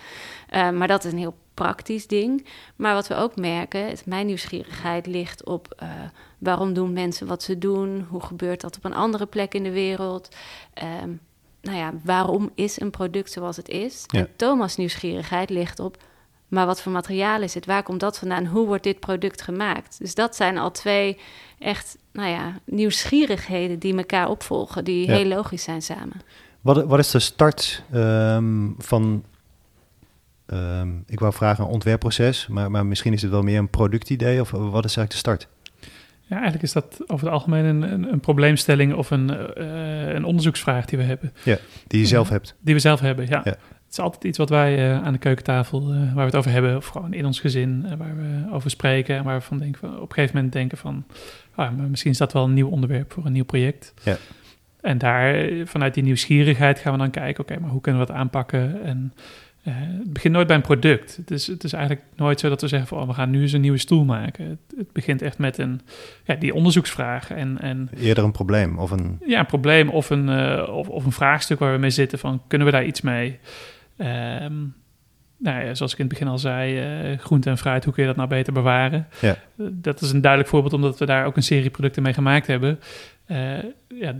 Maar 0.51 0.89
dat 0.89 1.05
is 1.05 1.13
een 1.13 1.19
heel 1.19 1.37
praktisch 1.57 2.07
ding. 2.07 2.47
Maar 2.77 2.95
wat 2.95 3.07
we 3.07 3.15
ook 3.15 3.37
merken, 3.37 3.91
is 3.91 4.05
mijn 4.05 4.27
nieuwsgierigheid 4.27 5.07
ligt 5.07 5.45
op 5.45 5.75
eh, 5.77 5.89
waarom 6.39 6.73
doen 6.73 6.93
mensen 6.93 7.27
wat 7.27 7.43
ze 7.43 7.59
doen? 7.59 8.07
Hoe 8.09 8.23
gebeurt 8.23 8.61
dat 8.61 8.77
op 8.77 8.85
een 8.85 8.95
andere 8.95 9.27
plek 9.27 9.55
in 9.55 9.63
de 9.63 9.71
wereld? 9.73 10.29
Ehm, 10.75 11.11
nou 11.63 11.77
ja, 11.77 11.93
waarom 12.05 12.51
is 12.55 12.81
een 12.81 12.91
product 12.91 13.33
zoals 13.33 13.57
het 13.57 13.69
is? 13.69 14.05
Ja. 14.07 14.19
En 14.19 14.29
Thomas' 14.37 14.77
nieuwsgierigheid 14.77 15.51
ligt 15.51 15.81
op, 15.81 15.97
maar 16.49 16.67
wat 16.67 16.81
voor 16.83 16.93
materiaal 16.93 17.43
is 17.43 17.55
het? 17.55 17.67
Waar 17.67 17.83
komt 17.83 18.01
dat 18.01 18.19
vandaan? 18.19 18.47
Hoe 18.47 18.67
wordt 18.67 18.83
dit 18.83 19.01
product 19.01 19.43
gemaakt? 19.43 19.99
Dus 19.99 20.15
dat 20.15 20.37
zijn 20.37 20.59
al 20.59 20.71
twee 20.71 21.19
echt, 21.59 21.97
nou 22.13 22.29
ja, 22.29 22.53
nieuwsgierigheden 22.65 23.79
die 23.79 23.97
elkaar 23.97 24.29
opvolgen, 24.29 24.85
die 24.85 25.07
Ja. 25.07 25.13
heel 25.17 25.27
logisch 25.27 25.63
zijn 25.63 25.83
samen. 25.83 26.21
Wat, 26.61 26.85
wat 26.85 26.99
is 26.99 27.11
de 27.11 27.19
start 27.19 27.83
ehm, 27.93 28.71
van, 28.79 29.25
ehm, 30.47 30.89
ik 31.07 31.21
wou 31.21 31.33
vragen 31.33 31.65
een 31.65 31.71
ontwerpproces, 31.71 32.47
maar, 32.47 32.71
maar 32.71 32.87
misschien 32.87 33.13
is 33.13 33.23
het 33.23 33.31
wel 33.31 33.43
meer 33.43 33.59
een 33.59 33.71
productidee 33.71 34.41
of 34.41 34.51
wat 34.51 34.85
is 34.85 34.97
eigenlijk 34.97 35.11
de 35.11 35.17
start? 35.17 35.49
Ja, 36.29 36.35
eigenlijk 36.35 36.63
is 36.63 36.73
dat 36.73 37.01
over 37.07 37.25
het 37.25 37.35
algemeen 37.35 37.65
een, 37.65 37.83
een, 37.93 38.13
een 38.13 38.21
probleemstelling 38.21 38.95
of 38.95 39.11
een, 39.11 39.31
eh, 39.55 40.15
een 40.15 40.25
onderzoeksvraag 40.25 40.85
die 40.85 40.99
we 40.99 41.05
hebben. 41.05 41.33
Die 41.87 42.01
je 42.01 42.07
zelf 42.07 42.27
Ja. 42.27 42.33
hebt. 42.33 42.55
Die 42.61 42.75
we 42.75 42.81
zelf 42.81 43.01
hebben, 43.01 43.27
ja. 43.29 43.41
Ja. 43.45 43.51
Het 43.51 43.95
is 43.95 43.99
altijd 43.99 44.25
iets 44.25 44.39
wat 44.39 44.49
wij 44.49 44.91
eh, 44.91 45.03
aan 45.03 45.13
de 45.13 45.19
keukentafel, 45.19 45.81
eh, 45.81 45.99
waar 45.99 46.15
we 46.15 46.21
het 46.21 46.35
over 46.37 46.51
hebben, 46.51 46.77
of 46.77 46.87
gewoon 46.87 47.13
in 47.13 47.27
ons 47.27 47.41
gezin, 47.41 47.97
waar 47.99 48.17
we 48.17 48.53
over 48.53 48.71
spreken 48.71 49.17
en 49.17 49.25
waar 49.25 49.39
we 49.39 49.45
van 49.45 49.59
denken, 49.59 49.81
van, 49.81 49.95
op 50.01 50.09
een 50.09 50.15
gegeven 50.15 50.35
moment 50.37 50.53
denken 50.53 50.79
van, 50.79 51.05
ah, 51.55 51.77
maar 51.77 51.89
misschien 51.89 52.11
is 52.11 52.19
dat 52.19 52.33
wel 52.33 52.45
een 52.45 52.55
nieuw 52.55 52.69
onderwerp 52.69 53.13
voor 53.13 53.27
een 53.27 53.33
nieuw 53.33 53.45
project. 53.45 53.95
Ja. 54.03 54.17
En 54.81 54.99
daar, 54.99 55.49
vanuit 55.65 55.95
die 55.95 56.03
nieuwsgierigheid 56.03 56.79
gaan 56.79 56.93
we 56.93 56.99
dan 56.99 57.11
kijken, 57.11 57.43
oké, 57.45 57.59
maar 57.61 57.71
hoe 57.71 57.81
kunnen 57.81 58.01
we 58.01 58.07
dat 58.07 58.17
aanpakken? 58.17 58.83
En 58.83 59.13
eh, 59.67 59.75
het 59.77 60.13
begint 60.13 60.35
nooit 60.35 60.47
bij 60.47 60.57
een 60.57 60.63
product. 60.63 61.17
Het 61.17 61.31
is, 61.31 61.47
het 61.47 61.65
is 61.65 61.73
eigenlijk 61.73 62.05
nooit 62.17 62.41
zo 62.41 62.49
dat 62.49 62.61
we 62.61 62.69
zeggen 62.69 62.89
van, 62.89 63.01
oh, 63.01 63.07
we 63.07 63.15
gaan 63.15 63.31
nu 63.31 63.41
eens 63.41 63.53
een 63.53 63.61
nieuwe 63.61 63.79
stoel 63.79 64.05
maken. 64.05 64.49
Het, 64.49 64.59
het 64.77 64.93
begint 64.93 65.23
echt 65.23 65.39
met 65.39 65.59
een, 65.59 65.81
ja, 66.25 66.35
die 66.35 66.55
onderzoeksvragen 66.55 67.37
en, 67.37 67.61
en 67.61 67.89
Eerder 67.97 68.25
een 68.25 68.33
probleem 68.33 68.79
of 68.79 68.91
een, 68.91 69.19
ja, 69.27 69.39
een 69.39 69.47
probleem 69.47 69.89
of 69.89 70.11
een, 70.11 70.29
eh, 70.29 70.69
of, 70.69 70.89
of 70.89 71.05
een 71.05 71.13
vraagstuk 71.13 71.59
waar 71.59 71.73
we 71.73 71.79
mee 71.79 71.91
zitten 71.91 72.19
van 72.19 72.43
kunnen 72.47 72.67
we 72.67 72.73
daar 72.73 72.85
iets 72.85 73.01
mee? 73.01 73.39
Ehm, 73.97 74.55
nou 75.39 75.65
ja, 75.65 75.75
zoals 75.75 75.93
ik 75.93 75.99
in 75.99 76.05
het 76.05 76.15
begin 76.15 76.29
al 76.29 76.39
zei, 76.39 76.79
eh, 76.79 77.19
groente 77.19 77.51
en 77.51 77.59
fruit, 77.59 77.85
hoe 77.85 77.93
kun 77.93 78.03
je 78.03 78.09
dat 78.09 78.19
nou 78.19 78.29
beter 78.29 78.53
bewaren? 78.53 79.09
Ja. 79.21 79.37
Dat 79.57 80.01
is 80.01 80.13
een 80.13 80.21
duidelijk 80.21 80.51
voorbeeld 80.51 80.75
omdat 80.75 80.99
we 80.99 81.07
daar 81.07 81.27
ook 81.27 81.37
een 81.37 81.43
serie 81.43 81.71
producten 81.71 82.03
mee 82.03 82.15
gemaakt 82.15 82.47
hebben. 82.47 82.81
Ja, 83.89 84.15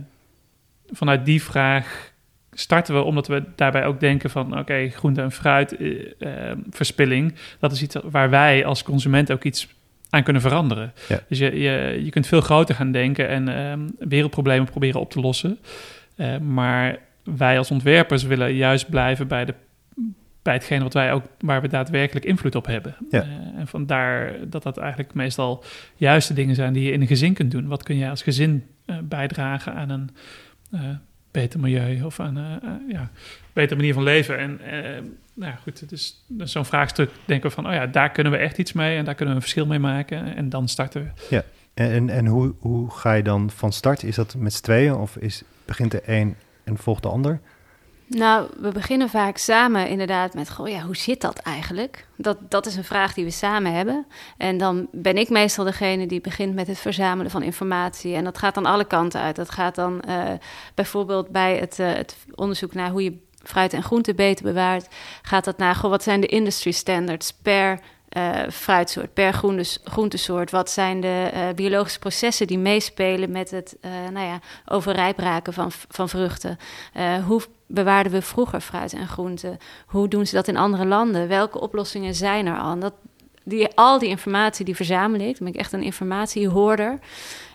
vanuit 0.91 1.25
die 1.25 1.43
vraag 1.43 2.15
starten 2.59 2.95
we, 2.95 3.01
omdat 3.01 3.27
we 3.27 3.43
daarbij 3.55 3.85
ook 3.85 3.99
denken 3.99 4.29
van 4.29 4.59
oké, 4.59 4.89
groente 4.89 5.21
en 5.21 5.31
fruit, 5.31 5.77
eh, 5.77 6.51
eh, 6.51 6.57
verspilling, 6.69 7.35
dat 7.59 7.71
is 7.71 7.81
iets 7.81 7.95
waar 8.03 8.29
wij 8.29 8.65
als 8.65 8.83
consument 8.83 9.31
ook 9.31 9.43
iets 9.43 9.67
aan 10.09 10.23
kunnen 10.23 10.41
veranderen. 10.41 10.93
Ja. 11.07 11.19
Dus 11.27 11.37
je, 11.37 11.59
je, 11.59 12.01
je 12.03 12.09
kunt 12.09 12.27
veel 12.27 12.41
groter 12.41 12.75
gaan 12.75 12.91
denken 12.91 13.27
en 13.27 13.47
ehm, 13.47 13.79
wereldproblemen 13.99 14.65
proberen 14.65 14.99
op 14.99 15.11
te 15.11 15.19
lossen. 15.19 15.59
Eh, 16.15 16.37
maar 16.37 16.99
wij 17.23 17.57
als 17.57 17.71
ontwerpers 17.71 18.23
willen 18.23 18.53
juist 18.53 18.89
blijven 18.89 19.27
bij, 19.27 19.45
de, 19.45 19.53
bij 20.41 20.53
hetgeen 20.53 20.83
wat 20.83 20.93
wij 20.93 21.13
ook, 21.13 21.23
waar 21.39 21.61
we 21.61 21.67
daadwerkelijk 21.67 22.25
invloed 22.25 22.55
op 22.55 22.65
hebben. 22.65 22.95
Ja. 23.09 23.21
Eh, 23.21 23.59
en 23.59 23.67
vandaar 23.67 24.33
dat 24.47 24.63
dat 24.63 24.77
eigenlijk 24.77 25.13
meestal 25.13 25.63
juist 25.95 26.27
de 26.27 26.33
dingen 26.33 26.55
zijn 26.55 26.73
die 26.73 26.83
je 26.83 26.91
in 26.91 27.01
een 27.01 27.07
gezin 27.07 27.33
kunt 27.33 27.51
doen. 27.51 27.67
Wat 27.67 27.83
kun 27.83 27.97
je 27.97 28.09
als 28.09 28.23
gezin 28.23 28.65
bijdragen 29.03 29.73
aan 29.73 29.89
een 29.89 30.09
beter 31.41 31.59
milieu 31.59 32.03
of 32.03 32.19
aan 32.19 32.35
een 32.35 32.85
ja, 32.87 33.09
betere 33.53 33.75
manier 33.75 33.93
van 33.93 34.03
leven? 34.03 34.37
En 34.37 34.59
eh, 34.59 35.01
nou 35.33 35.51
ja, 35.51 35.59
goed, 35.63 35.79
het 35.79 35.91
is 35.91 36.25
zo'n 36.37 36.65
vraagstuk 36.65 37.09
denken 37.25 37.49
we 37.49 37.55
van, 37.55 37.67
oh 37.67 37.73
ja, 37.73 37.87
daar 37.87 38.11
kunnen 38.11 38.31
we 38.31 38.37
echt 38.37 38.57
iets 38.57 38.73
mee 38.73 38.97
en 38.97 39.05
daar 39.05 39.15
kunnen 39.15 39.33
we 39.33 39.39
een 39.39 39.47
verschil 39.47 39.65
mee 39.65 39.79
maken. 39.79 40.35
En 40.35 40.49
dan 40.49 40.67
starten 40.67 41.03
we. 41.03 41.35
En, 41.73 41.91
en, 41.91 42.09
en 42.09 42.25
hoe, 42.25 42.53
hoe 42.59 42.91
ga 42.91 43.13
je 43.13 43.23
dan 43.23 43.49
van 43.49 43.71
start? 43.71 44.03
Is 44.03 44.15
dat 44.15 44.35
met 44.35 44.53
z'n 44.53 44.63
tweeën 44.63 44.95
of 44.95 45.17
is, 45.17 45.43
begint 45.65 45.91
de 45.91 46.01
een 46.05 46.35
en 46.63 46.77
volgt 46.77 47.03
de 47.03 47.09
ander? 47.09 47.39
Nou, 48.09 48.49
we 48.59 48.71
beginnen 48.71 49.09
vaak 49.09 49.37
samen 49.37 49.87
inderdaad 49.87 50.33
met, 50.33 50.49
goh, 50.49 50.67
ja, 50.67 50.81
hoe 50.81 50.95
zit 50.95 51.21
dat 51.21 51.37
eigenlijk? 51.39 52.07
Dat, 52.15 52.37
dat 52.49 52.65
is 52.65 52.75
een 52.75 52.83
vraag 52.83 53.13
die 53.13 53.23
we 53.23 53.31
samen 53.31 53.73
hebben. 53.73 54.05
En 54.37 54.57
dan 54.57 54.87
ben 54.91 55.17
ik 55.17 55.29
meestal 55.29 55.65
degene 55.65 56.07
die 56.07 56.21
begint 56.21 56.55
met 56.55 56.67
het 56.67 56.79
verzamelen 56.79 57.31
van 57.31 57.43
informatie. 57.43 58.15
En 58.15 58.23
dat 58.23 58.37
gaat 58.37 58.55
dan 58.55 58.65
alle 58.65 58.85
kanten 58.85 59.21
uit. 59.21 59.35
Dat 59.35 59.49
gaat 59.49 59.75
dan 59.75 60.01
eh, 60.01 60.23
bijvoorbeeld 60.75 61.29
bij 61.29 61.57
het, 61.57 61.79
eh, 61.79 61.93
het 61.93 62.17
onderzoek 62.35 62.73
naar 62.73 62.89
hoe 62.89 63.03
je 63.03 63.17
fruit 63.43 63.73
en 63.73 63.83
groente 63.83 64.13
beter 64.13 64.43
bewaart. 64.43 64.87
Gaat 65.21 65.45
dat 65.45 65.57
naar, 65.57 65.75
goh, 65.75 65.89
wat 65.89 66.03
zijn 66.03 66.21
de 66.21 66.27
industry 66.27 66.71
standards 66.71 67.33
per 67.33 67.79
fruitsoort, 68.49 69.13
per 69.13 69.33
groentes, 69.33 69.79
groentesoort? 69.83 70.51
Wat 70.51 70.69
zijn 70.69 71.01
de 71.01 71.31
uh, 71.33 71.41
biologische 71.55 71.99
processen 71.99 72.47
die 72.47 72.57
meespelen 72.57 73.31
met 73.31 73.51
het 73.51 73.77
uh, 73.81 73.91
nou 74.13 74.25
ja, 74.25 75.13
raken 75.15 75.53
van, 75.53 75.71
van 75.71 76.09
vruchten? 76.09 76.57
Hoe 77.25 77.41
bewaarden 77.67 78.11
we 78.11 78.21
vroeger 78.21 78.61
fruit 78.61 78.93
en 78.93 79.07
groenten? 79.07 79.57
Hoe 79.85 80.07
doen 80.07 80.25
ze 80.25 80.35
dat 80.35 80.47
in 80.47 80.57
andere 80.57 80.85
landen? 80.85 81.27
Welke 81.27 81.59
oplossingen 81.59 82.15
zijn 82.15 82.45
er 82.45 82.57
al? 82.57 82.79
Dat, 82.79 82.93
die, 83.43 83.67
al 83.75 83.99
die 83.99 84.09
informatie 84.09 84.65
die 84.65 84.75
verzamel 84.75 85.19
ik. 85.19 85.37
Dan 85.37 85.45
ben 85.45 85.53
ik 85.53 85.59
echt 85.59 85.73
een 85.73 85.83
informatiehoorder. 85.83 86.99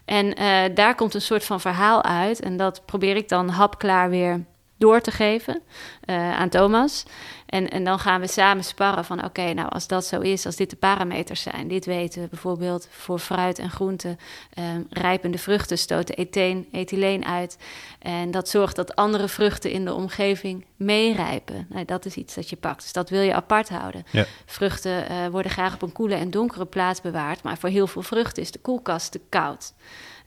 En 0.04 0.34
daar 0.74 0.94
komt 0.94 1.14
een 1.14 1.20
soort 1.20 1.44
van 1.44 1.60
verhaal 1.60 2.04
uit. 2.04 2.40
En 2.40 2.56
dat 2.56 2.82
probeer 2.84 3.16
ik 3.16 3.28
dan 3.28 3.48
hapklaar 3.48 4.10
weer 4.10 4.44
door 4.78 5.00
te 5.00 5.10
geven 5.10 5.62
aan 6.06 6.48
Thomas. 6.48 7.04
En, 7.52 7.70
en 7.70 7.84
dan 7.84 7.98
gaan 7.98 8.20
we 8.20 8.26
samen 8.26 8.64
sparren 8.64 9.04
van 9.04 9.24
oké, 9.24 9.52
nou 9.52 9.68
als 9.68 9.86
dat 9.86 10.04
zo 10.04 10.20
is, 10.20 10.46
als 10.46 10.56
dit 10.56 10.70
de 10.70 10.76
parameters 10.76 11.42
zijn, 11.42 11.68
dit 11.68 11.84
weten 11.84 12.22
we 12.22 12.28
bijvoorbeeld 12.28 12.88
voor 12.90 13.18
fruit 13.18 13.58
en 13.58 13.70
groenten, 13.70 14.18
um, 14.58 14.86
rijpende 14.90 15.38
vruchten 15.38 15.78
stoten 15.78 16.14
etheen, 16.14 16.68
ethyleen 16.72 17.24
uit. 17.24 17.58
En 17.98 18.30
dat 18.30 18.48
zorgt 18.48 18.76
dat 18.76 18.96
andere 18.96 19.28
vruchten 19.28 19.70
in 19.70 19.84
de 19.84 19.94
omgeving 19.94 20.64
meerijpen. 20.76 21.66
Nou, 21.68 21.84
dat 21.84 22.04
is 22.04 22.14
iets 22.14 22.34
dat 22.34 22.50
je 22.50 22.56
pakt. 22.56 22.82
Dus 22.82 22.92
dat 22.92 23.10
wil 23.10 23.22
je 23.22 23.34
apart 23.34 23.68
houden. 23.68 24.04
Ja. 24.10 24.24
Vruchten 24.46 25.12
uh, 25.12 25.26
worden 25.26 25.50
graag 25.50 25.74
op 25.74 25.82
een 25.82 25.92
koele 25.92 26.14
en 26.14 26.30
donkere 26.30 26.66
plaats 26.66 27.00
bewaard, 27.00 27.42
maar 27.42 27.58
voor 27.58 27.68
heel 27.68 27.86
veel 27.86 28.02
vruchten 28.02 28.42
is 28.42 28.50
de 28.50 28.58
koelkast 28.58 29.12
te 29.12 29.20
koud. 29.28 29.72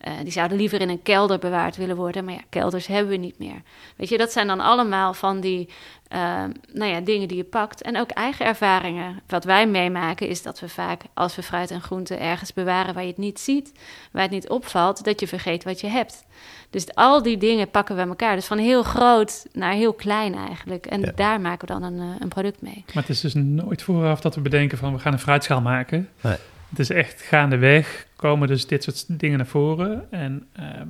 Uh, 0.07 0.13
die 0.23 0.31
zouden 0.31 0.57
liever 0.57 0.81
in 0.81 0.89
een 0.89 1.01
kelder 1.01 1.39
bewaard 1.39 1.75
willen 1.75 1.95
worden, 1.95 2.25
maar 2.25 2.33
ja, 2.33 2.41
kelders 2.49 2.87
hebben 2.87 3.11
we 3.11 3.17
niet 3.17 3.39
meer. 3.39 3.61
Weet 3.95 4.09
je, 4.09 4.17
dat 4.17 4.31
zijn 4.31 4.47
dan 4.47 4.59
allemaal 4.59 5.13
van 5.13 5.39
die 5.39 5.69
uh, 6.13 6.43
nou 6.73 6.91
ja, 6.91 6.99
dingen 6.99 7.27
die 7.27 7.37
je 7.37 7.43
pakt. 7.43 7.81
En 7.81 7.97
ook 7.97 8.09
eigen 8.09 8.45
ervaringen. 8.45 9.21
Wat 9.27 9.43
wij 9.43 9.67
meemaken 9.67 10.27
is 10.27 10.41
dat 10.41 10.59
we 10.59 10.69
vaak, 10.69 11.01
als 11.13 11.35
we 11.35 11.43
fruit 11.43 11.71
en 11.71 11.81
groenten 11.81 12.19
ergens 12.19 12.53
bewaren 12.53 12.93
waar 12.93 13.03
je 13.03 13.09
het 13.09 13.17
niet 13.17 13.39
ziet, 13.39 13.71
waar 14.11 14.21
het 14.21 14.31
niet 14.31 14.49
opvalt, 14.49 15.03
dat 15.03 15.19
je 15.19 15.27
vergeet 15.27 15.63
wat 15.63 15.81
je 15.81 15.87
hebt. 15.87 16.25
Dus 16.69 16.95
al 16.95 17.21
die 17.21 17.37
dingen 17.37 17.69
pakken 17.69 17.95
we 17.95 18.01
elkaar. 18.01 18.35
Dus 18.35 18.45
van 18.45 18.57
heel 18.57 18.83
groot 18.83 19.45
naar 19.53 19.73
heel 19.73 19.93
klein 19.93 20.35
eigenlijk. 20.35 20.85
En 20.85 21.11
daar 21.15 21.41
maken 21.41 21.67
we 21.67 21.73
dan 21.73 21.83
een, 21.83 21.99
eh, 21.99 22.15
een, 22.19 22.29
product 22.29 22.61
mee. 22.61 22.83
Maar 22.93 23.03
het 23.03 23.11
is 23.11 23.21
dus 23.21 23.33
nooit 23.33 23.81
vooraf 23.81 24.21
dat 24.21 24.35
we 24.35 24.41
bedenken 24.41 24.77
van 24.77 24.93
we 24.93 24.99
gaan 24.99 25.13
een 25.13 25.19
fruitschaal 25.19 25.61
maken. 25.61 26.09
Nee. 26.21 26.37
Het 26.75 26.89
is 26.89 26.95
echt 26.95 27.21
gaandeweg 27.21 28.07
komen 28.15 28.47
dus 28.47 28.67
dit 28.67 28.83
soort 28.83 29.19
dingen 29.19 29.37
naar 29.37 29.47
voren. 29.47 30.11
En 30.11 30.47
ehm, 30.53 30.87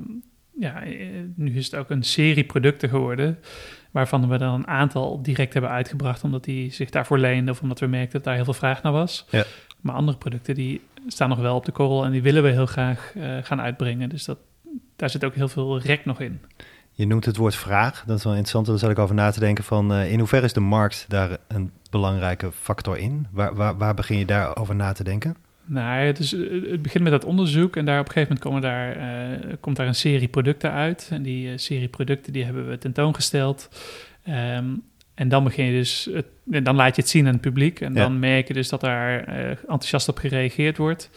ja, 0.59 0.83
eh, 0.83 1.07
nu 1.35 1.55
is 1.55 1.65
het 1.65 1.75
ook 1.75 1.89
een 1.89 2.03
serie 2.03 2.43
producten 2.43 2.89
geworden. 2.89 3.37
Waarvan 3.91 4.29
we 4.29 4.37
dan 4.37 4.53
een 4.53 4.67
aantal 4.67 5.21
direct 5.21 5.53
hebben 5.53 5.71
uitgebracht. 5.71 6.23
Omdat 6.23 6.43
die 6.43 6.71
zich 6.71 6.89
daarvoor 6.89 7.17
leenden. 7.17 7.53
Of 7.53 7.61
omdat 7.61 7.79
we 7.79 7.85
merkten 7.85 8.11
dat 8.11 8.23
daar 8.23 8.35
heel 8.35 8.43
veel 8.43 8.53
vraag 8.53 8.81
naar 8.81 8.91
was. 8.91 9.25
Ja. 9.29 9.43
Maar 9.81 9.95
andere 9.95 10.17
producten 10.17 10.55
die 10.55 10.81
staan 11.07 11.29
nog 11.29 11.39
wel 11.39 11.55
op 11.55 11.65
de 11.65 11.71
korrel. 11.71 12.05
En 12.05 12.11
die 12.11 12.21
willen 12.21 12.43
we 12.43 12.49
heel 12.49 12.65
graag 12.65 13.13
uh, 13.17 13.37
gaan 13.41 13.61
uitbrengen. 13.61 14.09
Dus 14.09 14.25
dat, 14.25 14.37
daar 14.95 15.09
zit 15.09 15.23
ook 15.23 15.35
heel 15.35 15.47
veel 15.47 15.79
rek 15.79 16.05
nog 16.05 16.19
in. 16.19 16.41
Je 16.91 17.07
noemt 17.07 17.25
het 17.25 17.37
woord 17.37 17.55
vraag. 17.55 18.03
Dat 18.05 18.17
is 18.17 18.23
wel 18.23 18.33
interessant. 18.33 18.65
Daar 18.65 18.77
zat 18.77 18.89
ik 18.89 18.99
over 18.99 19.15
na 19.15 19.31
te 19.31 19.39
denken 19.39 19.63
van 19.63 19.91
uh, 19.91 20.11
in 20.11 20.19
hoeverre 20.19 20.45
is 20.45 20.53
de 20.53 20.59
markt 20.59 21.05
daar 21.07 21.37
een 21.47 21.71
belangrijke 21.89 22.51
factor 22.51 22.97
in? 22.97 23.27
Waar, 23.31 23.55
waar, 23.55 23.77
waar 23.77 23.93
begin 23.93 24.17
je 24.17 24.25
daarover 24.25 24.75
na 24.75 24.91
te 24.91 25.03
denken? 25.03 25.35
Nou, 25.67 26.05
het, 26.05 26.19
is, 26.19 26.31
het 26.31 26.81
begint 26.81 27.03
met 27.03 27.11
dat 27.11 27.25
onderzoek 27.25 27.75
en 27.75 27.85
daar 27.85 27.99
op 27.99 28.05
een 28.05 28.11
gegeven 28.11 28.37
moment 28.41 28.45
komen 28.45 28.61
daar, 28.61 28.97
uh, 29.49 29.53
komt 29.59 29.75
daar 29.75 29.87
een 29.87 29.95
serie 29.95 30.27
producten 30.27 30.71
uit. 30.71 31.07
En 31.11 31.21
die 31.21 31.47
uh, 31.47 31.57
serie 31.57 31.87
producten 31.87 32.33
die 32.33 32.43
hebben 32.43 32.69
we 32.69 32.77
tentoongesteld. 32.77 33.69
Um, 34.27 34.83
en 35.13 35.29
dan 35.29 35.43
begin 35.43 35.65
je 35.65 35.71
dus, 35.71 36.09
het, 36.13 36.25
dan 36.43 36.75
laat 36.75 36.95
je 36.95 37.01
het 37.01 37.11
zien 37.11 37.25
aan 37.25 37.33
het 37.33 37.41
publiek. 37.41 37.81
En 37.81 37.93
dan 37.93 38.19
merk 38.19 38.47
je 38.47 38.53
dus 38.53 38.69
dat 38.69 38.81
daar 38.81 39.29
uh, 39.29 39.49
enthousiast 39.49 40.09
op 40.09 40.17
gereageerd 40.17 40.77
wordt. 40.77 41.09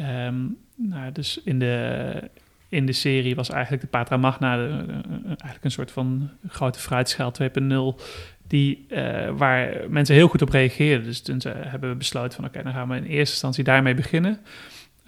Um, 0.00 0.56
nou, 0.74 1.12
dus 1.12 1.40
in 1.44 1.58
de, 1.58 2.30
in 2.68 2.86
de 2.86 2.92
serie 2.92 3.34
was 3.34 3.50
eigenlijk 3.50 3.82
de 3.82 3.88
Patra 3.88 4.16
Magna 4.16 4.56
de, 4.56 4.84
eigenlijk 5.26 5.64
een 5.64 5.70
soort 5.70 5.90
van 5.90 6.30
grote 6.48 6.78
fruitschaal 6.78 7.32
2.0 7.42 8.02
die, 8.48 8.86
uh, 8.88 9.30
waar 9.30 9.74
mensen 9.88 10.14
heel 10.14 10.28
goed 10.28 10.42
op 10.42 10.48
reageerden. 10.48 11.06
Dus 11.06 11.22
toen 11.22 11.40
ze, 11.40 11.48
hebben 11.48 11.90
we 11.90 11.96
besloten 11.96 12.32
van 12.32 12.44
oké, 12.44 12.62
dan 12.62 12.72
gaan 12.72 12.88
we 12.88 12.96
in 12.96 13.04
eerste 13.04 13.32
instantie 13.32 13.64
daarmee 13.64 13.94
beginnen. 13.94 14.38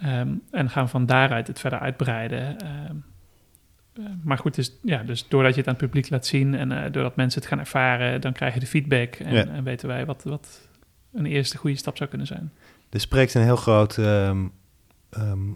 Um, 0.05 0.41
en 0.51 0.69
gaan 0.69 0.89
van 0.89 1.05
daaruit 1.05 1.47
het 1.47 1.59
verder 1.59 1.79
uitbreiden. 1.79 2.57
Um, 2.89 3.03
uh, 3.99 4.05
maar 4.23 4.37
goed, 4.37 4.55
dus, 4.55 4.77
ja, 4.83 5.03
dus 5.03 5.27
doordat 5.27 5.53
je 5.53 5.59
het 5.59 5.67
aan 5.67 5.75
het 5.75 5.83
publiek 5.83 6.09
laat 6.09 6.25
zien 6.25 6.55
en 6.55 6.71
uh, 6.71 6.81
doordat 6.91 7.15
mensen 7.15 7.41
het 7.41 7.49
gaan 7.49 7.59
ervaren, 7.59 8.21
dan 8.21 8.33
krijg 8.33 8.53
je 8.53 8.59
de 8.59 8.65
feedback 8.65 9.15
en, 9.15 9.33
ja. 9.33 9.45
en 9.45 9.63
weten 9.63 9.87
wij 9.87 10.05
wat, 10.05 10.23
wat 10.23 10.69
een 11.13 11.25
eerste 11.25 11.57
goede 11.57 11.77
stap 11.77 11.97
zou 11.97 12.09
kunnen 12.09 12.27
zijn. 12.27 12.51
Er 12.89 12.99
spreekt 12.99 13.33
een 13.33 13.43
heel 13.43 13.55
groot 13.55 13.97
um, 13.97 14.51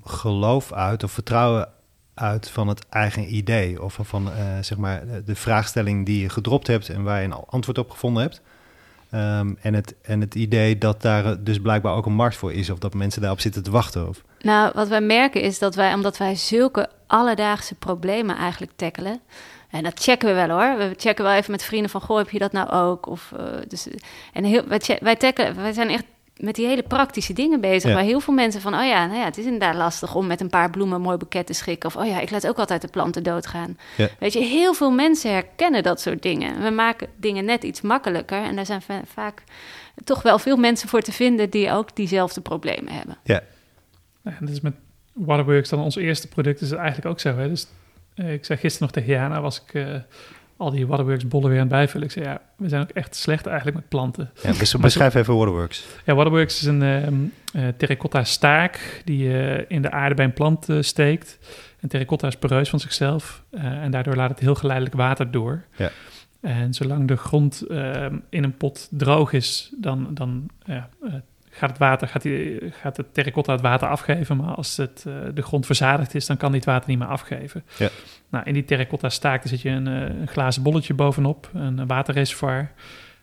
geloof 0.04 0.74
uit 0.74 1.04
of 1.04 1.12
vertrouwen 1.12 1.68
uit 2.16 2.50
van 2.50 2.68
het 2.68 2.86
eigen 2.90 3.36
idee 3.36 3.84
of 3.84 4.00
van 4.02 4.28
uh, 4.28 4.34
zeg 4.62 4.78
maar 4.78 5.04
de 5.26 5.36
vraagstelling 5.36 6.06
die 6.06 6.22
je 6.22 6.30
gedropt 6.30 6.68
hebt 6.68 6.90
en 6.90 7.04
waar 7.04 7.20
je 7.20 7.26
een 7.26 7.44
antwoord 7.48 7.78
op 7.78 7.90
gevonden 7.90 8.24
hebt. 8.24 8.42
Um, 9.12 9.58
en, 9.62 9.74
het, 9.74 9.96
en 10.02 10.22
het 10.22 10.36
idee 10.36 10.78
dat 10.78 11.02
daar 11.02 11.44
dus 11.44 11.60
blijkbaar 11.60 11.96
ook 11.96 12.06
een 12.06 12.14
markt 12.14 12.36
voor 12.36 12.54
is 12.54 12.70
of 12.70 12.80
dat 12.80 12.94
mensen 12.94 13.22
daarop 13.22 13.40
zitten 13.40 13.64
te 13.64 13.72
wachten. 13.72 14.08
Of... 14.08 14.22
Nou, 14.40 14.72
wat 14.74 14.88
wij 14.88 15.02
merken 15.02 15.42
is 15.42 15.60
dat 15.60 15.76
wij, 15.76 15.94
omdat 15.94 16.18
wij 16.18 16.36
zulke 16.36 16.90
alledaagse 17.08 17.76
problemen 17.76 18.36
eigenlijk 18.36 18.72
tackelen. 18.76 19.20
En 19.70 19.84
dat 19.84 20.00
checken 20.00 20.28
we 20.28 20.34
wel 20.34 20.50
hoor. 20.50 20.78
We 20.78 20.94
checken 20.98 21.24
wel 21.24 21.34
even 21.34 21.52
met 21.52 21.64
vrienden 21.64 21.90
van, 21.90 22.02
goh, 22.02 22.18
heb 22.18 22.30
je 22.30 22.40
dat 22.40 22.52
nou 22.52 22.70
ook? 22.70 23.08
Of, 23.08 23.32
uh, 23.40 23.46
dus, 23.68 23.88
en 24.34 24.44
heel, 24.44 24.68
wij, 24.68 25.00
wij, 25.02 25.16
tackelen, 25.16 25.56
wij 25.56 25.74
zijn 25.74 25.90
echt 25.90 26.06
met 26.36 26.56
die 26.56 26.68
hele 26.68 26.84
praktische 26.84 27.34
dingen 27.34 27.62
bezig. 27.62 27.94
Waar 27.94 28.04
heel 28.04 28.20
veel 28.20 28.34
mensen 28.34 28.62
van, 28.62 28.74
oh 28.74 28.86
ja, 28.86 29.06
nou 29.06 29.20
ja, 29.20 29.26
het 29.26 29.38
is 29.38 29.46
inderdaad 29.46 29.76
lastig 29.76 30.16
om 30.16 30.28
met 30.28 30.42
een 30.42 30.50
paar 30.50 30.70
bloemen 30.70 30.96
een 30.96 31.02
mooi 31.02 31.18
boeket 31.18 31.46
te 31.46 31.54
schikken. 31.54 31.90
Of, 31.90 31.96
oh 31.96 32.06
ja, 32.06 32.20
ik 32.20 32.30
laat 32.30 32.48
ook 32.48 32.58
altijd 32.58 32.82
de 32.82 32.88
planten 32.88 33.24
doodgaan. 33.24 33.78
Ja. 33.98 34.08
Weet 34.20 34.34
je, 34.34 34.40
heel 34.40 34.74
veel 34.74 34.92
mensen 34.92 35.32
herkennen 35.32 35.84
dat 35.84 36.02
soort 36.02 36.22
dingen. 36.22 36.62
We 36.62 36.70
maken 36.70 37.08
dingen 37.16 37.46
net 37.46 37.64
iets 37.64 37.82
makkelijker. 37.82 38.44
En 38.44 38.56
daar 38.56 38.66
zijn 38.66 38.82
vaak 39.06 39.44
toch 40.04 40.22
wel 40.22 40.40
veel 40.40 40.58
mensen 40.58 40.90
voor 40.90 41.02
te 41.02 41.12
vinden 41.12 41.50
die 41.50 41.72
ook 41.72 41.96
diezelfde 41.96 42.42
problemen 42.42 42.94
hebben. 42.94 43.18
Ja. 43.24 43.42
en 44.24 44.38
dus 44.46 44.62
met 44.62 44.74
Waterworks 45.14 45.70
dan 45.70 45.80
ons 45.80 45.96
eerste 45.96 46.28
product 46.28 46.62
is 46.62 46.70
het 46.70 46.80
eigenlijk 46.80 47.08
ook 47.08 47.20
zo. 47.20 47.36
Hè? 47.38 47.50
Dus 47.50 47.68
uh, 48.16 48.34
ik 48.34 48.46
zei 48.46 48.60
gisteren 48.60 48.88
nog 48.88 48.96
tegen 48.96 49.14
Jana, 49.14 49.42
was 49.42 49.62
ik... 49.68 49.74
Uh, 49.74 49.96
al 50.58 50.72
die 50.72 50.88
Waterworks 50.88 51.28
bollen 51.28 51.50
weer 51.50 51.60
aan 51.60 51.68
het 51.68 51.76
bijvullen. 51.76 52.08
Ik 52.08 52.14
zei, 52.14 52.26
ja, 52.26 52.42
we 52.58 52.70
zijn 52.70 52.82
ook 52.82 52.90
echt 52.90 53.16
slecht 53.16 53.46
eigenlijk 53.46 53.78
met 53.78 53.90
planten. 53.90 54.32
Ja, 54.44 54.78
beschrijf 54.80 55.16
even 55.16 55.36
Waterworks. 55.36 55.86
Ja, 56.06 56.16
Waterworks 56.16 56.60
is 56.60 56.66
een 56.66 56.82
uh, 57.56 57.68
terracotta 57.78 58.24
staak 58.24 59.02
die 59.06 59.18
je 59.18 59.58
uh, 59.60 59.76
in 59.76 59.82
de 59.82 59.92
aarde 59.92 60.16
bij 60.16 60.26
een 60.26 60.34
plant 60.34 60.70
uh, 60.70 60.82
steekt. 60.82 61.38
En 61.80 61.90
terracotta 61.90 62.28
is 62.28 62.38
poreus 62.38 62.70
van 62.70 62.80
zichzelf 62.80 63.44
en 63.52 63.92
daardoor 63.92 64.16
laat 64.16 64.30
het 64.30 64.40
heel 64.40 64.56
geleidelijk 64.56 64.96
water 64.96 65.32
door. 65.32 65.64
Ja. 65.76 65.92
En 66.42 66.74
zolang 66.74 67.08
de 67.08 67.16
grond 67.16 67.62
ehm, 67.62 68.18
in 68.30 68.44
een 68.44 68.58
pot 68.58 68.88
droog 68.92 69.34
is, 69.34 69.74
dan, 69.80 70.08
dan 70.14 70.50
gaat 71.58 71.70
het 71.70 71.78
water, 71.78 72.08
gaat, 72.08 72.22
die, 72.22 72.60
gaat 72.82 72.98
het 72.98 73.14
terracotta 73.14 73.52
het 73.52 73.62
water 73.62 73.88
afgeven. 73.88 74.38
Maar 74.38 74.54
als 74.54 74.78
het, 74.78 75.06
uh, 75.08 75.14
de 75.34 75.42
grond 75.42 75.66
verzadigd 75.66 76.16
is, 76.16 76.26
dan 76.26 76.38
kan 76.38 76.52
die 76.52 76.60
het 76.60 76.70
water 76.70 76.90
niet 76.90 77.00
meer 77.00 77.08
afgeven. 77.08 77.64
Ja. 77.78 77.90
Nou, 78.30 78.46
in 78.46 78.54
die 78.54 78.66
terracotta 78.66 79.10
staak 79.10 79.48
zit 79.48 79.62
je 79.62 79.70
een, 79.70 79.88
uh, 79.88 80.02
een, 80.02 80.28
glazen 80.28 80.64
bolletje 80.64 80.94
bovenop, 80.94 81.50
een 81.54 81.88
waterreservoir. 81.88 82.72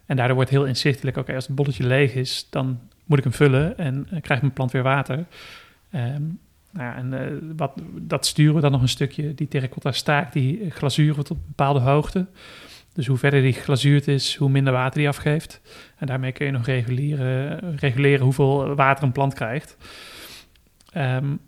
En 0.06 0.16
daardoor 0.16 0.36
wordt 0.36 0.50
heel 0.50 0.64
inzichtelijk, 0.64 1.16
oké, 1.16 1.34
als 1.34 1.46
het 1.46 1.56
bolletje 1.56 1.86
leeg 1.86 2.14
is, 2.14 2.46
dan 2.50 2.80
moet 3.04 3.18
ik 3.18 3.24
hem 3.24 3.32
vullen 3.32 3.78
en 3.78 4.08
uh, 4.12 4.20
krijgt 4.20 4.42
mijn 4.42 4.54
plant 4.54 4.70
weer 4.70 4.82
water. 4.82 5.24
Um, 5.94 6.38
nou 6.70 6.86
ja, 6.86 6.96
en 6.96 7.52
wat, 7.56 7.72
dat 7.98 8.26
sturen 8.26 8.54
we 8.54 8.60
dan 8.60 8.72
nog 8.72 8.82
een 8.82 8.88
stukje. 8.88 9.34
Die 9.34 9.48
terracotta 9.48 9.92
staak, 9.92 10.32
die 10.32 10.70
glazuren 10.70 11.16
we 11.16 11.22
tot 11.22 11.36
een 11.36 11.44
bepaalde 11.46 11.80
hoogte. 11.80 12.26
Dus 12.94 13.06
hoe 13.06 13.16
verder 13.16 13.42
die 13.42 13.52
glazuurd 13.52 14.08
is, 14.08 14.36
hoe 14.36 14.50
minder 14.50 14.72
water 14.72 14.98
die 14.98 15.08
afgeeft. 15.08 15.60
En 15.96 16.06
daarmee 16.06 16.32
kun 16.32 16.46
je 16.46 16.52
nog 16.52 16.66
reguleren, 16.66 17.76
reguleren 17.76 18.24
hoeveel 18.24 18.74
water 18.74 19.04
een 19.04 19.12
plant 19.12 19.34
krijgt. 19.34 19.76
Um, 20.96 21.40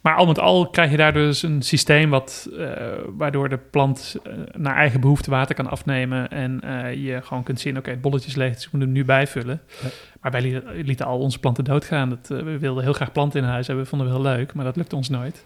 maar 0.00 0.14
al 0.14 0.26
met 0.26 0.38
al 0.38 0.70
krijg 0.70 0.90
je 0.90 0.96
daar 0.96 1.12
dus 1.12 1.42
een 1.42 1.62
systeem 1.62 2.10
wat, 2.10 2.48
uh, 2.52 2.70
waardoor 3.06 3.48
de 3.48 3.58
plant 3.58 4.16
uh, 4.26 4.32
naar 4.56 4.76
eigen 4.76 5.00
behoefte 5.00 5.30
water 5.30 5.54
kan 5.54 5.70
afnemen. 5.70 6.28
En 6.28 6.60
uh, 6.64 6.94
je 6.94 7.22
gewoon 7.22 7.42
kunt 7.42 7.60
zien, 7.60 7.70
oké, 7.70 7.80
okay, 7.80 7.92
het 7.92 8.02
bolletje 8.02 8.28
is 8.28 8.34
leeg, 8.34 8.54
dus 8.54 8.66
ik 8.66 8.72
moet 8.72 8.82
hem 8.82 8.92
nu 8.92 9.04
bijvullen. 9.04 9.60
Ja. 9.82 9.88
Maar 10.20 10.30
wij 10.30 10.40
lieten, 10.40 10.84
lieten, 10.84 11.06
al 11.06 11.18
onze 11.18 11.38
planten 11.38 11.64
doodgaan. 11.64 12.08
Dat, 12.08 12.28
we 12.28 12.58
wilden 12.58 12.84
heel 12.84 12.92
graag 12.92 13.12
planten 13.12 13.40
in 13.42 13.48
huis 13.48 13.66
hebben, 13.66 13.86
vonden 13.86 14.08
we 14.08 14.14
heel 14.14 14.22
leuk, 14.22 14.52
maar 14.52 14.64
dat 14.64 14.76
lukte 14.76 14.96
ons 14.96 15.08
nooit. 15.08 15.44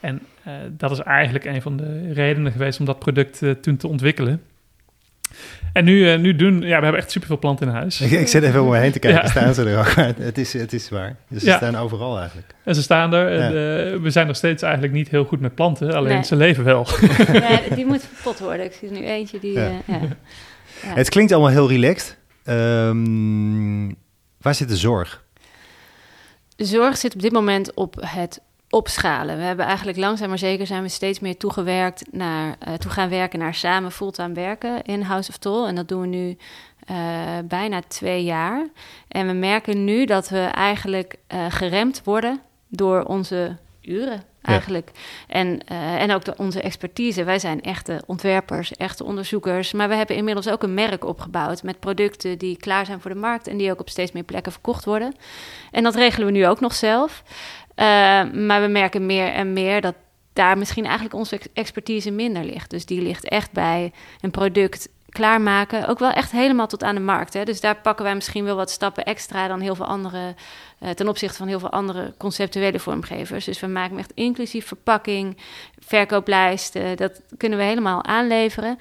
En 0.00 0.22
dat 0.70 0.90
is 0.90 0.98
eigenlijk 0.98 1.44
een 1.44 1.62
van 1.62 1.76
de 1.76 2.12
redenen 2.12 2.52
geweest 2.52 2.80
om 2.80 2.86
dat 2.86 2.98
product 2.98 3.42
toen 3.62 3.76
te 3.76 3.88
ontwikkelen. 3.88 4.42
En 5.72 5.84
nu, 5.84 6.12
uh, 6.12 6.18
nu 6.18 6.36
doen, 6.36 6.60
ja, 6.60 6.76
we 6.78 6.82
hebben 6.82 6.96
echt 6.96 7.10
superveel 7.10 7.38
planten 7.38 7.68
in 7.68 7.72
huis. 7.72 8.00
Ik, 8.00 8.10
ik 8.10 8.28
zit 8.28 8.42
even 8.42 8.62
om 8.62 8.70
me 8.70 8.78
heen 8.78 8.92
te 8.92 8.98
kijken, 8.98 9.22
ja. 9.22 9.28
staan 9.28 9.54
ze 9.54 9.64
er 9.64 9.78
ook. 9.78 10.14
Het 10.18 10.38
is, 10.38 10.52
het 10.52 10.72
is 10.72 10.88
waar. 10.88 11.16
Dus 11.28 11.42
ze 11.42 11.48
ja. 11.48 11.56
staan 11.56 11.76
overal 11.76 12.18
eigenlijk. 12.18 12.54
En 12.64 12.74
ze 12.74 12.82
staan 12.82 13.14
er. 13.14 13.32
Ja. 13.32 13.40
En, 13.40 13.50
uh, 13.94 14.02
we 14.02 14.10
zijn 14.10 14.26
nog 14.26 14.36
steeds 14.36 14.62
eigenlijk 14.62 14.92
niet 14.92 15.08
heel 15.08 15.24
goed 15.24 15.40
met 15.40 15.54
planten, 15.54 15.94
alleen 15.94 16.14
nee. 16.14 16.24
ze 16.24 16.36
leven 16.36 16.64
wel. 16.64 16.86
Ja, 17.32 17.60
die 17.74 17.86
moet 17.86 18.02
verpot 18.12 18.38
worden. 18.38 18.64
Ik 18.64 18.72
zie 18.72 18.88
er 18.88 18.94
nu 18.94 19.04
eentje 19.04 19.38
die... 19.38 19.56
Uh, 19.56 19.66
het 20.80 21.08
klinkt 21.08 21.32
allemaal 21.32 21.50
heel 21.50 21.68
relaxed. 21.68 22.16
Um, 22.44 23.96
waar 24.40 24.54
zit 24.54 24.68
de 24.68 24.76
zorg? 24.76 25.24
De 26.56 26.64
zorg 26.64 26.96
zit 26.96 27.14
op 27.14 27.22
dit 27.22 27.32
moment 27.32 27.74
op 27.74 27.96
het 28.00 28.40
opschalen. 28.74 29.36
We 29.36 29.42
hebben 29.42 29.66
eigenlijk 29.66 29.98
langzaam 29.98 30.28
maar 30.28 30.38
zeker 30.38 30.66
zijn 30.66 30.82
we 30.82 30.88
steeds 30.88 31.20
meer 31.20 31.36
toegewerkt 31.36 32.04
naar, 32.10 32.56
uh, 32.68 32.74
toe 32.74 32.90
gaan 32.90 33.08
werken 33.08 33.38
naar 33.38 33.54
samen 33.54 33.92
fulltime 33.92 34.34
werken 34.34 34.82
in 34.82 35.02
House 35.02 35.30
of 35.30 35.36
Toll. 35.36 35.66
En 35.66 35.74
dat 35.74 35.88
doen 35.88 36.00
we 36.00 36.06
nu 36.06 36.36
uh, 36.90 36.96
bijna 37.44 37.80
twee 37.88 38.24
jaar. 38.24 38.66
En 39.08 39.26
we 39.26 39.32
merken 39.32 39.84
nu 39.84 40.04
dat 40.04 40.28
we 40.28 40.40
eigenlijk 40.40 41.16
uh, 41.34 41.46
geremd 41.48 42.00
worden 42.04 42.40
door 42.68 43.02
onze 43.02 43.56
uren. 43.80 44.22
eigenlijk. 44.42 44.90
En, 45.28 45.66
en 45.98 46.12
ook 46.12 46.24
de, 46.24 46.34
onze 46.36 46.60
expertise. 46.60 47.24
Wij 47.24 47.38
zijn 47.38 47.62
echte 47.62 48.02
ontwerpers, 48.06 48.76
echte 48.76 49.04
onderzoekers. 49.04 49.72
Maar 49.72 49.88
we 49.88 49.94
hebben 49.94 50.16
inmiddels 50.16 50.48
ook 50.48 50.62
een 50.62 50.74
merk 50.74 51.04
opgebouwd 51.04 51.62
met 51.62 51.80
producten 51.80 52.38
die 52.38 52.56
klaar 52.56 52.86
zijn 52.86 53.00
voor 53.00 53.10
de 53.10 53.16
markt 53.16 53.46
en 53.48 53.56
die 53.56 53.70
ook 53.70 53.80
op 53.80 53.88
steeds 53.88 54.12
meer 54.12 54.22
plekken 54.22 54.52
verkocht 54.52 54.84
worden. 54.84 55.14
En 55.70 55.82
dat 55.82 55.94
regelen 55.94 56.26
we 56.26 56.32
nu 56.32 56.46
ook 56.46 56.60
nog 56.60 56.74
zelf. 56.74 57.22
Uh, 57.76 58.32
maar 58.46 58.62
we 58.62 58.68
merken 58.68 59.06
meer 59.06 59.32
en 59.32 59.52
meer 59.52 59.80
dat 59.80 59.94
daar 60.32 60.58
misschien 60.58 60.84
eigenlijk 60.84 61.14
onze 61.14 61.40
expertise 61.52 62.10
minder 62.10 62.44
ligt. 62.44 62.70
Dus 62.70 62.86
die 62.86 63.02
ligt 63.02 63.28
echt 63.28 63.52
bij 63.52 63.92
een 64.20 64.30
product 64.30 64.88
klaarmaken. 65.14 65.88
Ook 65.88 65.98
wel 65.98 66.10
echt 66.10 66.30
helemaal 66.30 66.66
tot 66.66 66.82
aan 66.82 66.94
de 66.94 67.00
markt. 67.00 67.32
Hè. 67.32 67.44
Dus 67.44 67.60
daar 67.60 67.76
pakken 67.76 68.04
wij 68.04 68.14
misschien 68.14 68.44
wel 68.44 68.56
wat 68.56 68.70
stappen 68.70 69.04
extra 69.04 69.48
dan 69.48 69.60
heel 69.60 69.74
veel 69.74 69.86
andere. 69.86 70.34
Uh, 70.80 70.90
ten 70.90 71.08
opzichte 71.08 71.36
van 71.36 71.48
heel 71.48 71.58
veel 71.58 71.70
andere 71.70 72.14
conceptuele 72.18 72.78
vormgevers. 72.78 73.44
Dus 73.44 73.60
we 73.60 73.66
maken 73.66 73.98
echt 73.98 74.12
inclusief 74.14 74.66
verpakking, 74.66 75.36
verkooplijsten. 75.78 76.96
Dat 76.96 77.20
kunnen 77.36 77.58
we 77.58 77.64
helemaal 77.64 78.04
aanleveren. 78.04 78.78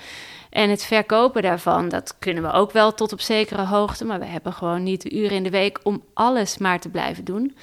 En 0.50 0.70
het 0.70 0.84
verkopen 0.84 1.42
daarvan, 1.42 1.90
dat 1.90 2.16
kunnen 2.20 2.44
we 2.44 2.52
ook 2.52 2.72
wel 2.72 2.94
tot 2.94 3.14
op 3.14 3.22
zekere 3.22 3.66
hoogte. 3.66 4.06
Maar 4.06 4.20
we 4.20 4.26
hebben 4.26 4.54
gewoon 4.54 4.84
niet 4.84 5.02
de 5.02 5.16
uren 5.16 5.38
in 5.38 5.44
de 5.44 5.50
week 5.50 5.80
om 5.84 6.04
alles 6.14 6.58
maar 6.58 6.80
te 6.80 6.90
blijven 6.90 7.24
doen. 7.24 7.56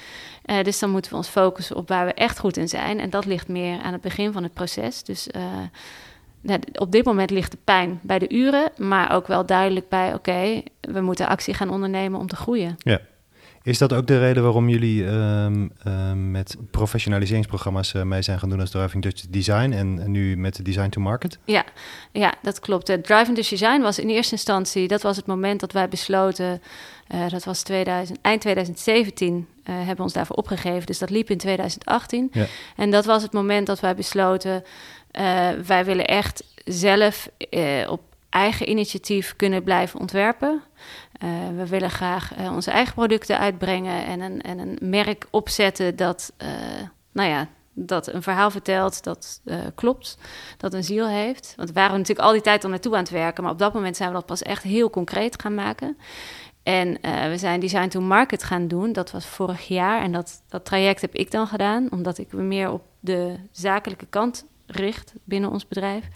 Uh, 0.51 0.63
dus 0.63 0.79
dan 0.79 0.91
moeten 0.91 1.11
we 1.11 1.17
ons 1.17 1.29
focussen 1.29 1.77
op 1.77 1.89
waar 1.89 2.07
we 2.07 2.13
echt 2.13 2.39
goed 2.39 2.57
in 2.57 2.69
zijn. 2.69 3.01
En 3.01 3.11
dat 3.11 3.25
ligt 3.25 3.49
meer 3.49 3.81
aan 3.81 3.93
het 3.93 4.03
begin 4.03 4.33
van 4.33 4.43
het 4.43 4.53
proces. 4.53 5.03
Dus 5.03 5.29
uh, 6.43 6.55
op 6.75 6.93
dit 6.93 7.05
moment 7.05 7.31
ligt 7.31 7.51
de 7.51 7.59
pijn 7.65 8.01
bij 8.03 8.19
de 8.19 8.35
uren, 8.35 8.71
maar 8.77 9.13
ook 9.13 9.27
wel 9.27 9.47
duidelijk 9.47 9.89
bij: 9.89 10.15
oké, 10.15 10.63
we 10.81 11.01
moeten 11.01 11.29
actie 11.29 11.55
gaan 11.55 11.71
ondernemen 11.71 12.21
om 12.21 12.27
te 12.27 12.37
groeien. 12.37 12.77
Ja. 12.79 13.01
Is 13.63 13.79
dat 13.79 13.93
ook 13.93 14.07
de 14.07 14.19
reden 14.19 14.43
waarom 14.43 14.69
jullie 14.69 15.05
um, 15.05 15.73
um, 15.87 16.31
met 16.31 16.57
professionaliseringsprogramma's 16.71 17.95
uh, 17.95 18.03
mee 18.03 18.23
zijn 18.23 18.39
gaan 18.39 18.49
doen 18.49 18.61
als 18.61 18.71
Driving 18.71 19.03
Dutch 19.03 19.25
Design 19.29 19.73
en, 19.73 19.99
en, 20.03 20.11
nu 20.11 20.37
met 20.37 20.65
Design 20.65 20.89
to 20.89 21.01
Market? 21.01 21.39
Ja, 21.45 21.65
ja 22.13 22.35
dat 22.43 22.61
klopt. 22.61 22.91
Uh, 22.91 22.97
Driving 22.97 23.37
Dutch 23.37 23.49
Design 23.49 23.81
was 23.81 23.99
in 23.99 24.09
eerste 24.09 24.33
instantie, 24.33 24.89
dat 24.89 25.03
was 25.03 25.17
het 25.17 25.27
moment 25.27 25.61
dat 25.61 25.73
wij 25.73 25.89
besloten, 25.89 26.63
uh, 27.15 27.29
dat 27.29 27.45
was 27.45 27.63
2000, 27.63 28.19
eind 28.21 28.41
2017, 28.41 29.49
hebben 29.63 29.97
we 29.97 30.03
ons 30.03 30.13
daarvoor 30.13 30.37
opgegeven. 30.37 30.87
Dus 30.87 30.99
dat 30.99 31.11
liep 31.11 31.31
in 31.31 31.39
2018. 31.39 32.29
Ja. 32.33 32.47
En 32.77 32.91
dat 32.91 33.05
was 33.05 33.23
het 33.23 33.33
moment 33.33 33.67
dat 33.67 33.81
wij 33.81 33.95
besloten, 33.95 34.65
wij 35.67 35.85
willen 35.85 36.07
echt 36.07 36.45
zelf 36.65 37.29
op 37.89 38.01
eigen 38.29 38.69
initiatief 38.69 39.37
kunnen 39.37 39.63
blijven 39.63 40.01
ontwerpen. 40.01 40.63
We 41.57 41.67
willen 41.67 41.91
graag 41.91 42.33
onze 42.53 42.71
eigen 42.71 42.95
producten 42.95 43.39
uitbrengen 43.39 44.05
en 44.05 44.21
een, 44.21 44.41
en 44.41 44.59
een 44.59 44.79
merk 44.81 45.27
opzetten 45.31 45.97
dat, 45.97 46.33
nou 47.13 47.29
ja, 47.29 47.49
dat 47.73 48.13
een 48.13 48.23
verhaal 48.23 48.51
vertelt 48.51 49.05
dat 49.05 49.41
klopt, 49.75 50.19
dat 50.57 50.75
een 50.75 50.85
ziel 50.85 51.09
heeft. 51.09 51.53
Want 51.57 51.69
we 51.69 51.75
waren 51.75 51.99
natuurlijk 51.99 52.27
al 52.27 52.33
die 52.33 52.43
tijd 52.43 52.65
al 52.65 52.71
naartoe 52.71 52.95
aan 52.95 53.03
het 53.03 53.11
werken, 53.11 53.43
maar 53.43 53.53
op 53.53 53.59
dat 53.59 53.73
moment 53.73 53.97
zijn 53.97 54.09
we 54.09 54.15
dat 54.15 54.27
pas 54.27 54.43
echt 54.43 54.63
heel 54.63 54.91
concreet 54.91 55.41
gaan 55.41 55.55
maken. 55.55 55.97
En 56.63 56.99
we 57.31 57.35
zijn 57.37 57.61
Design 57.61 57.89
to 57.89 58.01
Market 58.01 58.43
gaan 58.43 58.69
doen. 58.69 58.93
Dat 58.93 59.11
was 59.11 59.27
vorig 59.27 59.69
jaar. 59.69 60.03
En 60.03 60.13
dat, 60.13 60.43
dat 60.49 60.65
traject 60.65 61.01
heb 61.01 61.15
ik 61.15 61.31
dan 61.31 61.47
gedaan, 61.47 61.91
omdat 61.91 62.19
ik 62.19 62.33
me 62.33 62.43
meer 62.43 62.71
op 62.71 62.83
de 63.01 63.37
zakelijke 63.51 64.07
kant 64.07 64.47
richt 64.67 65.13
binnen 65.25 65.51
ons 65.51 65.69
bedrijf 65.69 66.09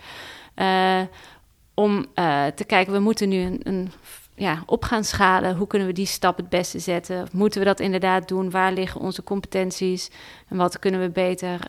om 1.74 2.06
uh, 2.14 2.46
te 2.46 2.64
kijken, 2.64 2.92
we 2.92 2.98
moeten 2.98 3.28
nu 3.28 3.40
een, 3.40 3.60
een, 3.62 3.90
ja, 4.34 4.62
op 4.66 4.84
gaan 4.84 5.04
schalen. 5.04 5.56
Hoe 5.56 5.66
kunnen 5.66 5.88
we 5.88 5.94
die 5.94 6.06
stap 6.06 6.36
het 6.36 6.48
beste 6.48 6.78
zetten? 6.78 7.28
Moeten 7.32 7.60
we 7.60 7.66
dat 7.66 7.80
inderdaad 7.80 8.28
doen? 8.28 8.50
Waar 8.50 8.72
liggen 8.72 9.00
onze 9.00 9.22
competenties? 9.22 10.10
En 10.48 10.56
wat 10.56 10.78
kunnen 10.78 11.00
we 11.00 11.10
beter 11.10 11.60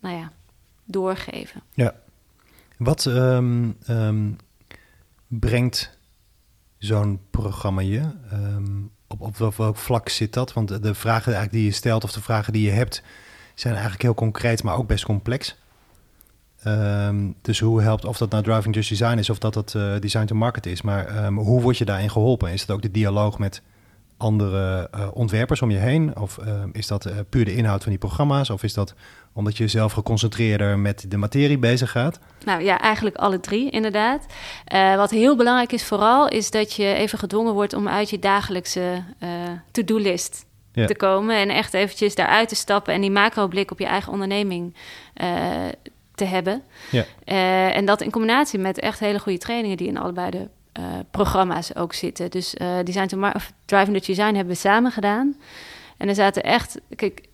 nou 0.00 0.16
ja, 0.16 0.32
doorgeven? 0.84 1.62
Ja. 1.74 1.94
Wat 2.76 3.04
um, 3.04 3.76
um, 3.88 4.36
brengt 5.26 5.97
zo'n 6.78 7.20
programma 7.30 7.80
je? 7.80 8.02
Um, 8.32 8.90
op, 9.06 9.20
op, 9.20 9.56
welk 9.56 9.76
vlak 9.76 10.08
zit 10.08 10.32
dat? 10.32 10.52
Want 10.52 10.82
de 10.82 10.94
vragen 10.94 11.32
eigenlijk 11.32 11.52
die 11.52 11.64
je 11.64 11.70
stelt 11.70 12.04
of 12.04 12.12
de 12.12 12.22
vragen 12.22 12.52
die 12.52 12.64
je 12.64 12.70
hebt... 12.70 13.02
zijn 13.54 13.72
eigenlijk 13.72 14.02
heel 14.02 14.14
concreet, 14.14 14.62
maar 14.62 14.76
ook 14.76 14.86
best 14.86 15.04
complex. 15.04 15.56
Um, 16.66 17.34
dus 17.42 17.60
hoe 17.60 17.82
helpt, 17.82 18.04
of 18.04 18.18
dat 18.18 18.30
nou 18.30 18.42
driving 18.42 18.74
just 18.74 18.88
design 18.88 19.18
is 19.18 19.30
of 19.30 19.38
dat 19.38 19.54
dat 19.54 19.74
uh, 19.76 19.98
design 20.00 20.24
to 20.24 20.34
market 20.34 20.66
is, 20.66 20.82
maar 20.82 21.24
um, 21.24 21.38
hoe 21.38 21.60
word 21.60 21.78
je 21.78 21.84
daarin 21.84 22.10
geholpen? 22.10 22.52
Is 22.52 22.60
het 22.60 22.70
ook 22.70 22.82
de 22.82 22.90
dialoog 22.90 23.38
met 23.38 23.62
andere 24.18 24.90
uh, 24.94 25.08
ontwerpers 25.12 25.62
om 25.62 25.70
je 25.70 25.78
heen? 25.78 26.18
Of 26.18 26.38
uh, 26.46 26.62
is 26.72 26.86
dat 26.86 27.06
uh, 27.06 27.12
puur 27.28 27.44
de 27.44 27.54
inhoud 27.54 27.82
van 27.82 27.90
die 27.90 28.00
programma's? 28.00 28.50
Of 28.50 28.62
is 28.62 28.74
dat 28.74 28.94
omdat 29.32 29.56
je 29.56 29.68
zelf 29.68 29.92
geconcentreerder 29.92 30.78
met 30.78 31.10
de 31.10 31.16
materie 31.16 31.58
bezig 31.58 31.90
gaat? 31.90 32.18
Nou 32.44 32.62
ja, 32.62 32.80
eigenlijk 32.80 33.16
alle 33.16 33.40
drie 33.40 33.70
inderdaad. 33.70 34.26
wat 34.96 35.10
heel 35.10 35.36
belangrijk 35.36 35.72
is 35.72 35.84
vooral, 35.84 36.28
is 36.28 36.50
dat 36.50 36.72
je 36.72 36.94
even 36.94 37.18
gedwongen 37.18 37.52
wordt 37.52 37.72
om 37.72 37.88
uit 37.88 38.10
je 38.10 38.18
dagelijkse 38.18 39.02
to-do-list 39.70 40.46
ja. 40.72 40.86
te 40.86 40.96
komen 40.96 41.36
en 41.36 41.48
echt 41.48 41.74
eventjes 41.74 42.14
daaruit 42.14 42.48
te 42.48 42.54
stappen 42.54 42.94
en 42.94 43.00
die 43.00 43.10
macro-blik 43.10 43.70
op 43.70 43.78
je 43.78 43.86
eigen 43.86 44.12
onderneming 44.12 44.74
te 46.14 46.24
hebben. 46.24 46.62
Ja. 46.90 47.04
En 47.70 47.84
dat 47.84 48.00
in 48.00 48.10
combinatie 48.10 48.58
met 48.58 48.80
echt 48.80 48.98
hele 48.98 49.18
goede 49.18 49.38
trainingen 49.38 49.76
die 49.76 49.88
in 49.88 49.98
allebei 49.98 50.30
de 50.30 50.48
programma's 51.10 51.74
ook 51.74 51.92
zitten. 51.92 52.30
Dus 52.30 52.54
uh, 52.54 52.68
Design 52.84 53.06
to 53.06 53.16
Mar 53.16 53.34
of 53.34 53.52
Driving 53.64 53.98
the 53.98 54.06
Design 54.06 54.34
hebben 54.34 54.54
we 54.54 54.60
samen 54.60 54.92
gedaan. 54.92 55.36
En 55.96 56.08
er 56.08 56.14
zaten 56.14 56.42
echt... 56.42 56.80
Kijk, 56.96 57.28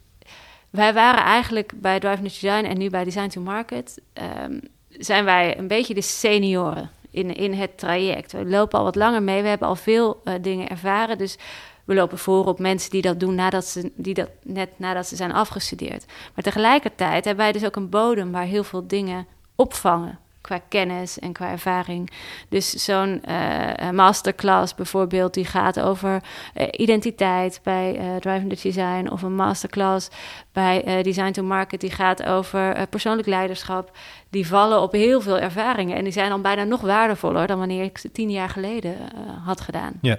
wij 0.70 0.94
waren 0.94 1.24
eigenlijk 1.24 1.72
bij 1.76 2.00
Driving 2.00 2.28
the 2.28 2.40
Design 2.40 2.64
en 2.64 2.78
nu 2.78 2.90
bij 2.90 3.04
Design 3.04 3.28
to 3.28 3.40
Market... 3.40 4.00
Um, 4.46 4.61
zijn 4.98 5.24
wij 5.24 5.59
een 5.59 5.68
beetje 5.68 5.94
de 5.94 6.02
senioren 6.02 6.90
in, 7.11 7.35
in 7.35 7.52
het 7.52 7.78
traject. 7.78 8.33
We 8.33 8.44
lopen 8.44 8.78
al 8.78 8.85
wat 8.85 8.94
langer 8.94 9.22
mee. 9.22 9.42
We 9.42 9.48
hebben 9.48 9.68
al 9.68 9.76
veel 9.76 10.22
dingen 10.40 10.68
ervaren. 10.68 11.18
Dus 11.18 11.38
we 11.85 11.94
lopen 11.94 12.18
voor 12.18 12.46
op 12.46 12.59
mensen 12.59 12.90
die 12.90 13.02
dat 13.02 13.20
doen 13.20 13.35
nadat 13.35 13.64
ze, 13.64 13.92
die 13.96 14.14
dat 14.14 14.28
net 14.42 14.68
nadat 14.76 15.07
ze 15.07 15.16
zijn 15.16 15.33
afgestudeerd. 15.33 16.04
Maar 16.35 16.44
tegelijkertijd 16.44 17.24
hebben 17.24 17.44
wij 17.44 17.52
dus 17.52 17.64
ook 17.64 17.76
een 17.76 17.88
bodem 17.88 18.33
waar 18.33 18.44
heel 18.44 18.64
veel 18.64 18.87
dingen 18.87 19.26
opvangen 19.54 20.18
qua 20.44 20.61
kennis 20.68 21.18
en 21.18 21.33
qua 21.33 21.50
ervaring. 21.50 22.11
Dus 22.48 22.70
zo'n 22.70 23.22
uh, 23.28 23.90
masterclass 23.90 24.74
bijvoorbeeld, 24.74 25.35
die 25.35 25.44
gaat 25.44 25.80
over 25.80 26.22
uh, 26.57 26.66
identiteit 26.70 27.61
bij 27.62 27.98
uh, 27.98 28.16
Driving 28.16 28.54
the 28.54 28.62
Design, 28.62 29.09
of 29.11 29.22
een 29.22 29.35
masterclass 29.35 30.09
bij 30.52 31.02
Design 31.02 31.30
to 31.30 31.42
Market, 31.42 31.80
die 31.80 31.90
gaat 31.90 32.22
over 32.22 32.87
persoonlijk 32.88 33.28
leiderschap. 33.28 33.96
Die 34.30 34.46
vallen 34.46 34.80
op 34.80 34.92
heel 34.92 35.20
veel 35.20 35.38
ervaringen 35.38 35.96
en 35.96 36.04
die 36.04 36.12
zijn 36.12 36.28
dan 36.28 36.42
bijna 36.42 36.64
nog 36.64 36.80
waardevoller 36.80 37.46
dan 37.46 37.59
wanneer 37.59 37.85
ik 37.85 37.98
ze 37.98 38.12
tien 38.12 38.30
jaar 38.30 38.48
geleden 38.48 38.96
had 39.44 39.61
gedaan. 39.61 39.92
Ja. 40.00 40.18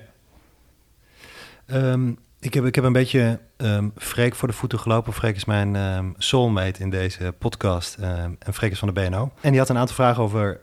Um, 1.67 2.17
ik, 2.45 2.53
heb, 2.53 2.65
ik 2.65 2.75
heb 2.75 2.83
een 2.83 2.93
beetje 2.93 3.39
um, 3.57 3.91
Freek 3.97 4.35
voor 4.35 4.47
de 4.47 4.53
voeten 4.53 4.79
gelopen. 4.79 5.13
Freek 5.13 5.35
is 5.35 5.45
mijn 5.45 5.75
um, 5.75 6.13
soulmate 6.17 6.81
in 6.81 6.89
deze 6.89 7.33
podcast. 7.39 7.95
en 7.95 8.53
Freek 8.53 8.71
is 8.71 8.79
van 8.79 8.93
de 8.93 9.01
BNO. 9.01 9.31
En 9.41 9.49
die 9.49 9.59
had 9.59 9.69
een 9.69 9.77
aantal 9.77 9.95
vragen 9.95 10.23
over 10.23 10.61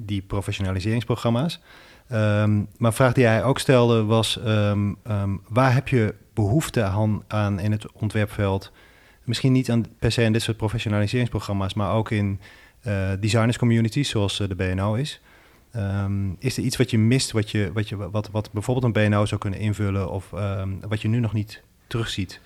die 0.00 0.22
professionaliseringsprogramma's. 0.22 1.60
maar 2.08 2.48
een 2.78 2.92
vraag 2.92 3.12
die 3.12 3.24
hij 3.24 3.44
ook 3.44 3.58
stelde 3.58 4.04
was... 4.04 4.38
waar 5.48 5.74
heb 5.74 5.88
je 5.88 6.14
behoefte 6.34 6.82
aan, 6.82 7.22
aan 7.28 7.58
in 7.58 7.72
het 7.72 7.92
ontwerpveld? 7.92 8.72
Misschien 9.24 9.52
niet 9.52 9.70
aan, 9.70 9.84
per 9.98 10.12
se 10.12 10.22
in 10.22 10.32
dit 10.32 10.42
soort 10.42 10.56
professionaliseringsprogramma's... 10.56 11.74
maar 11.74 11.92
ook 11.92 12.10
in 12.10 12.40
uh, 12.86 13.08
designers 13.20 13.58
communities, 13.58 14.08
zoals 14.08 14.40
uh, 14.40 14.48
de 14.48 14.54
BNO 14.54 14.94
is... 14.94 15.20
Um, 15.76 16.36
is 16.38 16.56
er 16.56 16.62
iets 16.62 16.76
wat 16.76 16.90
je 16.90 16.98
mist, 16.98 17.30
wat, 17.30 17.50
je, 17.50 17.70
wat, 17.72 17.88
je, 17.88 18.10
wat, 18.10 18.30
wat 18.30 18.52
bijvoorbeeld 18.52 18.96
een 18.96 19.08
BNO 19.08 19.26
zou 19.26 19.40
kunnen 19.40 19.58
invullen 19.58 20.10
of 20.10 20.32
um, 20.32 20.80
wat 20.88 21.02
je 21.02 21.08
nu 21.08 21.20
nog 21.20 21.32
niet 21.32 21.62
terugziet? 21.86 22.40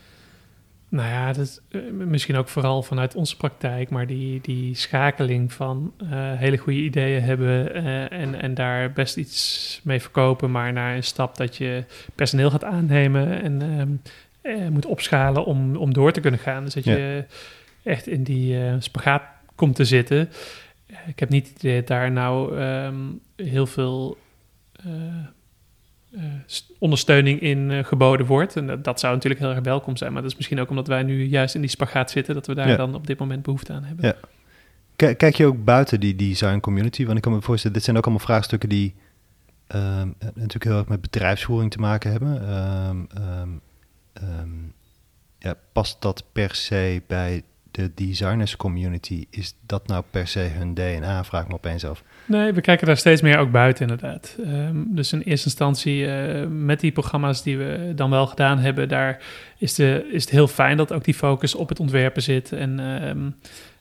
Nou 0.88 1.08
ja, 1.08 1.32
dat, 1.32 1.62
uh, 1.70 1.82
misschien 1.92 2.36
ook 2.36 2.48
vooral 2.48 2.82
vanuit 2.82 3.14
onze 3.14 3.36
praktijk, 3.36 3.90
maar 3.90 4.06
die, 4.06 4.40
die 4.40 4.74
schakeling 4.74 5.52
van 5.52 5.92
uh, 6.02 6.08
hele 6.12 6.56
goede 6.56 6.78
ideeën 6.78 7.22
hebben 7.22 7.76
uh, 7.76 8.12
en, 8.12 8.40
en 8.40 8.54
daar 8.54 8.92
best 8.92 9.16
iets 9.16 9.80
mee 9.84 10.00
verkopen, 10.00 10.50
maar 10.50 10.72
naar 10.72 10.96
een 10.96 11.04
stap 11.04 11.36
dat 11.36 11.56
je 11.56 11.84
personeel 12.14 12.50
gaat 12.50 12.64
aannemen 12.64 13.42
en 13.42 13.62
um, 13.62 14.72
moet 14.72 14.86
opschalen 14.86 15.44
om, 15.44 15.76
om 15.76 15.92
door 15.92 16.12
te 16.12 16.20
kunnen 16.20 16.40
gaan. 16.40 16.64
Dus 16.64 16.74
dat 16.74 16.84
ja. 16.84 16.96
je 16.96 17.24
echt 17.82 18.06
in 18.06 18.22
die 18.22 18.58
spagaat 18.78 19.22
komt 19.54 19.76
te 19.76 19.84
zitten 19.84 20.28
ik 21.06 21.18
heb 21.18 21.28
niet 21.28 21.48
idee 21.48 21.78
dat 21.78 21.86
daar 21.86 22.12
nou 22.12 22.60
um, 22.60 23.20
heel 23.36 23.66
veel 23.66 24.18
uh, 24.86 24.92
uh, 26.10 26.22
ondersteuning 26.78 27.40
in 27.40 27.70
uh, 27.70 27.84
geboden 27.84 28.26
wordt. 28.26 28.56
En 28.56 28.66
dat, 28.66 28.84
dat, 28.84 29.00
zou 29.00 29.14
natuurlijk 29.14 29.42
heel 29.42 29.50
erg 29.50 29.60
welkom 29.60 29.96
zijn. 29.96 30.12
Maar 30.12 30.22
dat 30.22 30.30
is 30.30 30.36
misschien 30.36 30.60
ook 30.60 30.70
omdat 30.70 30.86
wij 30.86 31.02
nu 31.02 31.24
juist 31.24 31.54
in 31.54 31.60
die 31.60 31.70
spagaat 31.70 32.10
zitten... 32.10 32.34
dat 32.34 32.46
we 32.46 32.54
daar 32.54 32.68
ja. 32.68 32.76
dan 32.76 32.94
op 32.94 33.06
dit 33.06 33.18
moment 33.18 33.42
behoefte 33.42 33.72
aan 33.72 33.84
hebben. 33.84 34.04
Ja. 34.06 34.14
Kijk 35.14 35.34
je 35.34 35.46
ook 35.46 35.64
buiten 35.64 36.00
die 36.00 36.16
design 36.16 36.60
community? 36.60 37.04
Want 37.04 37.16
ik 37.16 37.22
kan 37.22 37.32
me 37.32 37.42
voorstellen, 37.42 37.76
dit 37.76 37.84
zijn 37.84 37.96
ook 37.96 38.04
allemaal 38.04 38.24
vraagstukken 38.24 38.68
die... 38.68 38.94
Um, 39.74 40.14
natuurlijk 40.18 40.64
heel 40.64 40.78
erg 40.78 40.88
met 40.88 41.00
bedrijfsvoering 41.00 41.70
te 41.70 41.78
maken 41.78 42.10
hebben. 42.10 42.48
Um, 44.14 44.74
ja, 45.38 45.54
past 45.72 46.02
dat 46.02 46.24
per 46.32 46.54
se 46.54 47.02
bij 47.06 47.42
de 47.74 47.90
designers 47.94 48.56
community, 48.56 49.26
is 49.30 49.54
dat 49.66 49.86
nou 49.86 50.04
per 50.10 50.26
se 50.26 50.38
hun 50.38 50.74
DNA? 50.74 51.24
Vraag 51.24 51.48
me 51.48 51.54
opeens 51.54 51.84
af. 51.84 52.02
Nee, 52.26 52.52
we 52.52 52.60
kijken 52.60 52.86
daar 52.86 52.96
steeds 52.96 53.22
meer 53.22 53.38
ook 53.38 53.50
buiten 53.50 53.82
inderdaad. 53.82 54.36
Ehm, 54.44 54.76
dus 54.86 55.12
in 55.12 55.20
eerste 55.20 55.46
instantie 55.46 56.06
uh, 56.06 56.46
met 56.46 56.80
die 56.80 56.92
programma's 56.92 57.42
die 57.42 57.58
we 57.58 57.92
dan 57.94 58.10
wel 58.10 58.26
gedaan 58.26 58.58
hebben, 58.58 58.88
daar 58.88 59.22
is, 59.58 59.74
de, 59.74 60.08
is 60.10 60.22
het 60.22 60.30
heel 60.30 60.48
fijn 60.48 60.76
dat 60.76 60.92
ook 60.92 61.04
die 61.04 61.14
focus 61.14 61.54
op 61.54 61.68
het 61.68 61.80
ontwerpen 61.80 62.22
zit. 62.22 62.52
En 62.52 62.80
ehm, 62.80 63.26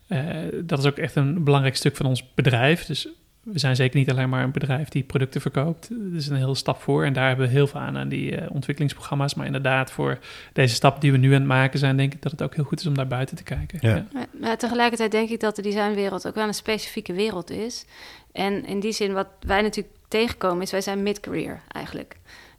uh, 0.08 0.62
dat 0.64 0.78
is 0.78 0.84
ook 0.84 0.98
echt 0.98 1.16
een 1.16 1.44
belangrijk 1.44 1.76
stuk 1.76 1.96
van 1.96 2.06
ons 2.06 2.34
bedrijf. 2.34 2.84
Dus 2.84 3.08
we 3.44 3.58
zijn 3.58 3.76
zeker 3.76 3.98
niet 3.98 4.10
alleen 4.10 4.28
maar 4.28 4.44
een 4.44 4.50
bedrijf 4.50 4.88
die 4.88 5.02
producten 5.02 5.40
verkoopt. 5.40 5.88
Dat 5.88 6.20
is 6.20 6.28
een 6.28 6.36
hele 6.36 6.54
stap 6.54 6.80
voor 6.80 7.04
en 7.04 7.12
daar 7.12 7.28
hebben 7.28 7.46
we 7.46 7.52
heel 7.52 7.66
veel 7.66 7.80
aan 7.80 7.96
aan 7.96 8.08
die 8.08 8.32
uh, 8.32 8.46
ontwikkelingsprogramma's. 8.50 9.34
Maar 9.34 9.46
inderdaad, 9.46 9.90
voor 9.90 10.18
deze 10.52 10.74
stap 10.74 11.00
die 11.00 11.12
we 11.12 11.18
nu 11.18 11.28
aan 11.28 11.34
het 11.34 11.44
maken 11.44 11.78
zijn, 11.78 11.96
denk 11.96 12.12
ik 12.14 12.22
dat 12.22 12.32
het 12.32 12.42
ook 12.42 12.54
heel 12.54 12.64
goed 12.64 12.80
is 12.80 12.86
om 12.86 12.94
daar 12.94 13.06
buiten 13.06 13.36
te 13.36 13.42
kijken. 13.42 13.78
Ja. 13.82 14.06
ja. 14.12 14.26
Maar 14.40 14.58
tegelijkertijd 14.58 15.10
denk 15.10 15.30
ik 15.30 15.40
dat 15.40 15.56
de 15.56 15.62
designwereld 15.62 16.26
ook 16.26 16.34
wel 16.34 16.46
een 16.46 16.54
specifieke 16.54 17.12
wereld 17.12 17.50
is. 17.50 17.84
En 18.32 18.66
in 18.66 18.80
die 18.80 18.92
zin, 18.92 19.12
wat 19.12 19.28
wij 19.40 19.62
natuurlijk 19.62 19.94
tegenkomen, 20.08 20.62
is 20.62 20.70
wij 20.70 20.80
zijn 20.80 21.02
mid-career 21.02 21.60
eigenlijk. 21.72 22.16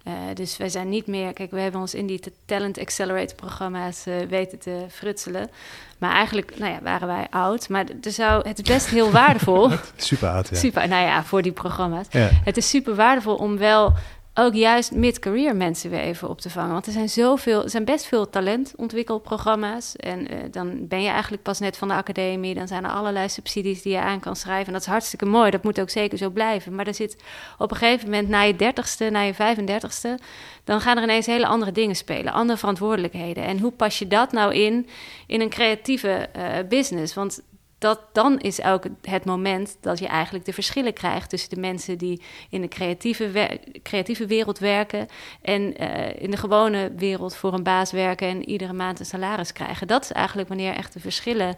Uh, 0.07 0.13
dus 0.33 0.57
wij 0.57 0.69
zijn 0.69 0.89
niet 0.89 1.07
meer, 1.07 1.33
kijk, 1.33 1.51
we 1.51 1.59
hebben 1.59 1.81
ons 1.81 1.93
in 1.93 2.05
die 2.05 2.21
Talent 2.45 2.79
Accelerator 2.79 3.35
programma's 3.35 4.07
uh, 4.07 4.15
weten 4.29 4.59
te 4.59 4.85
frutselen. 4.89 5.49
Maar 5.97 6.11
eigenlijk, 6.11 6.57
nou 6.57 6.71
ja, 6.71 6.79
waren 6.81 7.07
wij 7.07 7.27
oud. 7.29 7.69
Maar 7.69 7.85
er 8.01 8.11
zou, 8.11 8.47
het 8.47 8.59
is 8.59 8.67
best 8.67 8.87
heel 8.87 9.11
waardevol. 9.11 9.71
super 9.95 10.29
oud, 10.29 10.49
ja. 10.49 10.55
Super, 10.55 10.87
nou 10.87 11.05
ja, 11.05 11.23
voor 11.23 11.41
die 11.41 11.51
programma's. 11.51 12.07
Ja. 12.09 12.29
Het 12.43 12.57
is 12.57 12.69
super 12.69 12.95
waardevol 12.95 13.35
om 13.35 13.57
wel 13.57 13.93
ook 14.37 14.53
juist 14.53 14.91
mid-career 14.91 15.55
mensen 15.55 15.89
weer 15.89 15.99
even 15.99 16.29
op 16.29 16.41
te 16.41 16.49
vangen. 16.49 16.71
Want 16.71 16.85
er 16.85 16.91
zijn 16.91 17.09
zoveel, 17.09 17.69
zijn 17.69 17.85
best 17.85 18.05
veel 18.05 18.29
talentontwikkelprogramma's. 18.29 19.95
En 19.95 20.33
uh, 20.33 20.39
dan 20.51 20.87
ben 20.87 21.01
je 21.01 21.09
eigenlijk 21.09 21.43
pas 21.43 21.59
net 21.59 21.77
van 21.77 21.87
de 21.87 21.93
academie. 21.93 22.55
Dan 22.55 22.67
zijn 22.67 22.83
er 22.83 22.89
allerlei 22.89 23.29
subsidies 23.29 23.81
die 23.81 23.91
je 23.91 23.99
aan 23.99 24.19
kan 24.19 24.35
schrijven. 24.35 24.67
En 24.67 24.73
dat 24.73 24.81
is 24.81 24.87
hartstikke 24.87 25.25
mooi. 25.25 25.51
Dat 25.51 25.63
moet 25.63 25.79
ook 25.79 25.89
zeker 25.89 26.17
zo 26.17 26.29
blijven. 26.29 26.75
Maar 26.75 26.87
er 26.87 26.93
zit 26.93 27.23
op 27.57 27.71
een 27.71 27.77
gegeven 27.77 28.09
moment 28.09 28.29
na 28.29 28.41
je 28.41 28.55
dertigste, 28.55 29.09
na 29.09 29.21
je 29.21 29.33
35ste, 29.33 30.23
dan 30.63 30.81
gaan 30.81 30.97
er 30.97 31.03
ineens 31.03 31.25
hele 31.25 31.47
andere 31.47 31.71
dingen 31.71 31.95
spelen. 31.95 32.33
Andere 32.33 32.59
verantwoordelijkheden. 32.59 33.43
En 33.43 33.59
hoe 33.59 33.71
pas 33.71 33.99
je 33.99 34.07
dat 34.07 34.31
nou 34.31 34.53
in 34.53 34.87
in 35.27 35.41
een 35.41 35.49
creatieve 35.49 36.29
uh, 36.37 36.43
business? 36.69 37.13
Want 37.13 37.41
dat, 37.85 37.99
dan 38.11 38.39
is 38.39 38.61
ook 38.61 38.85
het 39.01 39.25
moment 39.25 39.77
dat 39.81 39.99
je 39.99 40.07
eigenlijk 40.07 40.45
de 40.45 40.53
verschillen 40.53 40.93
krijgt 40.93 41.29
tussen 41.29 41.49
de 41.49 41.59
mensen 41.59 41.97
die 41.97 42.21
in 42.49 42.61
de 42.61 42.67
creatieve, 42.67 43.59
creatieve 43.83 44.25
wereld 44.25 44.59
werken 44.59 45.07
en 45.41 45.83
uh, 45.83 46.21
in 46.21 46.31
de 46.31 46.37
gewone 46.37 46.91
wereld 46.95 47.35
voor 47.35 47.53
een 47.53 47.63
baas 47.63 47.91
werken 47.91 48.27
en 48.27 48.49
iedere 48.49 48.73
maand 48.73 48.99
een 48.99 49.05
salaris 49.05 49.51
krijgen. 49.51 49.87
Dat 49.87 50.03
is 50.03 50.11
eigenlijk 50.11 50.47
wanneer 50.47 50.73
echt 50.73 50.93
de 50.93 50.99
verschillen 50.99 51.55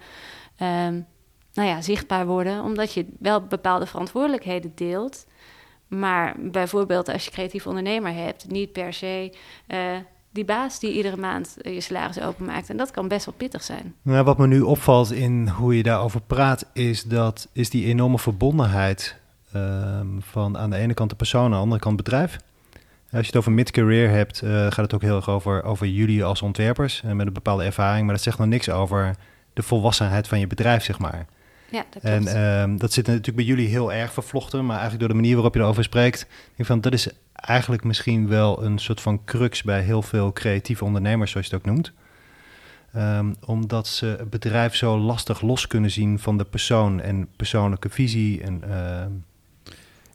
um, 0.61 1.07
nou 1.53 1.67
ja, 1.67 1.81
zichtbaar 1.81 2.25
worden, 2.25 2.63
omdat 2.63 2.93
je 2.93 3.07
wel 3.19 3.41
bepaalde 3.41 3.85
verantwoordelijkheden 3.85 4.71
deelt. 4.75 5.25
Maar 5.87 6.35
bijvoorbeeld 6.39 7.09
als 7.09 7.25
je 7.25 7.31
creatief 7.31 7.67
ondernemer 7.67 8.13
hebt, 8.13 8.49
niet 8.49 8.71
per 8.71 8.93
se 8.93 9.33
uh, 9.67 9.97
die 10.37 10.45
baas 10.45 10.79
die 10.79 10.93
iedere 10.93 11.17
maand 11.17 11.55
je 11.61 11.81
salaris 11.81 12.21
openmaakt. 12.21 12.69
En 12.69 12.77
dat 12.77 12.91
kan 12.91 13.07
best 13.07 13.25
wel 13.25 13.33
pittig 13.37 13.63
zijn. 13.63 13.95
Nou, 14.01 14.23
wat 14.23 14.37
me 14.37 14.47
nu 14.47 14.61
opvalt 14.61 15.11
in 15.11 15.47
hoe 15.47 15.77
je 15.77 15.83
daarover 15.83 16.21
praat, 16.21 16.65
is 16.73 17.03
dat 17.03 17.47
is 17.53 17.69
die 17.69 17.85
enorme 17.85 18.19
verbondenheid 18.19 19.15
um, 19.55 20.17
van 20.21 20.57
aan 20.57 20.69
de 20.69 20.75
ene 20.75 20.93
kant 20.93 21.09
de 21.09 21.15
persoon, 21.15 21.43
aan 21.43 21.51
de 21.51 21.57
andere 21.57 21.81
kant 21.81 21.95
het 21.95 22.03
bedrijf. 22.03 22.37
Als 23.11 23.21
je 23.21 23.27
het 23.27 23.35
over 23.35 23.51
mid-career 23.51 24.09
hebt, 24.09 24.41
uh, 24.43 24.49
gaat 24.49 24.75
het 24.75 24.93
ook 24.93 25.01
heel 25.01 25.15
erg 25.15 25.29
over, 25.29 25.63
over 25.63 25.87
jullie 25.87 26.23
als 26.23 26.41
ontwerpers 26.41 27.01
en 27.03 27.15
met 27.15 27.27
een 27.27 27.33
bepaalde 27.33 27.63
ervaring. 27.63 28.05
Maar 28.05 28.15
dat 28.15 28.23
zegt 28.23 28.37
nog 28.37 28.47
niks 28.47 28.69
over 28.69 29.15
de 29.53 29.63
volwassenheid 29.63 30.27
van 30.27 30.39
je 30.39 30.47
bedrijf, 30.47 30.83
zeg 30.83 30.99
maar. 30.99 31.25
Ja, 31.71 31.85
dat 31.89 32.01
klopt. 32.01 32.27
En 32.27 32.41
um, 32.61 32.77
dat 32.77 32.93
zit 32.93 33.07
natuurlijk 33.07 33.35
bij 33.35 33.45
jullie 33.45 33.67
heel 33.67 33.93
erg 33.93 34.13
vervlochten, 34.13 34.59
maar 34.65 34.79
eigenlijk 34.79 34.99
door 34.99 35.09
de 35.09 35.21
manier 35.21 35.33
waarop 35.33 35.53
je 35.53 35.59
erover 35.59 35.83
spreekt, 35.83 36.19
denk 36.19 36.57
ik 36.57 36.65
van 36.65 36.81
dat 36.81 36.93
is 36.93 37.07
eigenlijk 37.33 37.83
misschien 37.83 38.27
wel 38.27 38.63
een 38.63 38.79
soort 38.79 39.01
van 39.01 39.23
crux 39.25 39.63
bij 39.63 39.81
heel 39.81 40.01
veel 40.01 40.33
creatieve 40.33 40.85
ondernemers, 40.85 41.31
zoals 41.31 41.47
je 41.47 41.55
het 41.55 41.65
ook 41.65 41.73
noemt. 41.73 41.91
Um, 42.95 43.35
omdat 43.45 43.87
ze 43.87 44.05
het 44.05 44.29
bedrijf 44.29 44.75
zo 44.75 44.97
lastig 44.97 45.41
los 45.41 45.67
kunnen 45.67 45.91
zien 45.91 46.19
van 46.19 46.37
de 46.37 46.45
persoon 46.45 47.01
en 47.01 47.29
persoonlijke 47.35 47.89
visie. 47.89 48.43
En, 48.43 48.61
uh... 48.67 49.05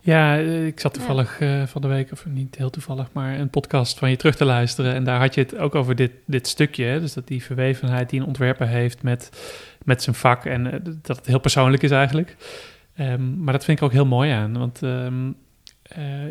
Ja, 0.05 0.37
ik 0.37 0.81
zat 0.81 0.95
toevallig 0.95 1.41
uh, 1.41 1.67
van 1.67 1.83
de 1.83 1.89
week, 1.89 2.13
of 2.13 2.27
niet 2.27 2.57
heel 2.57 2.71
toevallig, 2.71 3.09
maar 3.13 3.39
een 3.39 3.51
podcast 3.51 3.99
van 3.99 4.11
je 4.11 4.17
terug 4.17 4.37
te 4.37 4.45
luisteren. 4.45 4.95
En 4.95 5.05
daar 5.05 5.21
had 5.21 5.35
je 5.35 5.41
het 5.41 5.57
ook 5.59 5.75
over 5.75 5.95
dit, 5.95 6.13
dit 6.27 6.47
stukje. 6.47 6.85
Hè? 6.85 7.01
Dus 7.01 7.13
dat 7.13 7.27
die 7.27 7.43
verwevenheid 7.43 8.11
die 8.11 8.21
een 8.21 8.27
ontwerper 8.27 8.69
heeft 8.69 9.03
met, 9.03 9.31
met 9.85 10.03
zijn 10.03 10.17
vak. 10.17 10.45
En 10.45 10.67
uh, 10.67 10.73
dat 11.03 11.17
het 11.17 11.27
heel 11.27 11.41
persoonlijk 11.41 11.83
is 11.83 11.91
eigenlijk. 11.91 12.37
Um, 13.01 13.43
maar 13.45 13.53
dat 13.53 13.65
vind 13.65 13.79
ik 13.79 13.85
ook 13.85 13.93
heel 13.93 14.07
mooi 14.07 14.31
aan. 14.31 14.59
Want 14.59 14.83
um, 14.83 15.37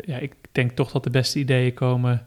ja, 0.04 0.16
ik 0.16 0.34
denk 0.52 0.70
toch 0.70 0.90
dat 0.90 1.04
de 1.04 1.10
beste 1.10 1.38
ideeën 1.38 1.74
komen 1.74 2.26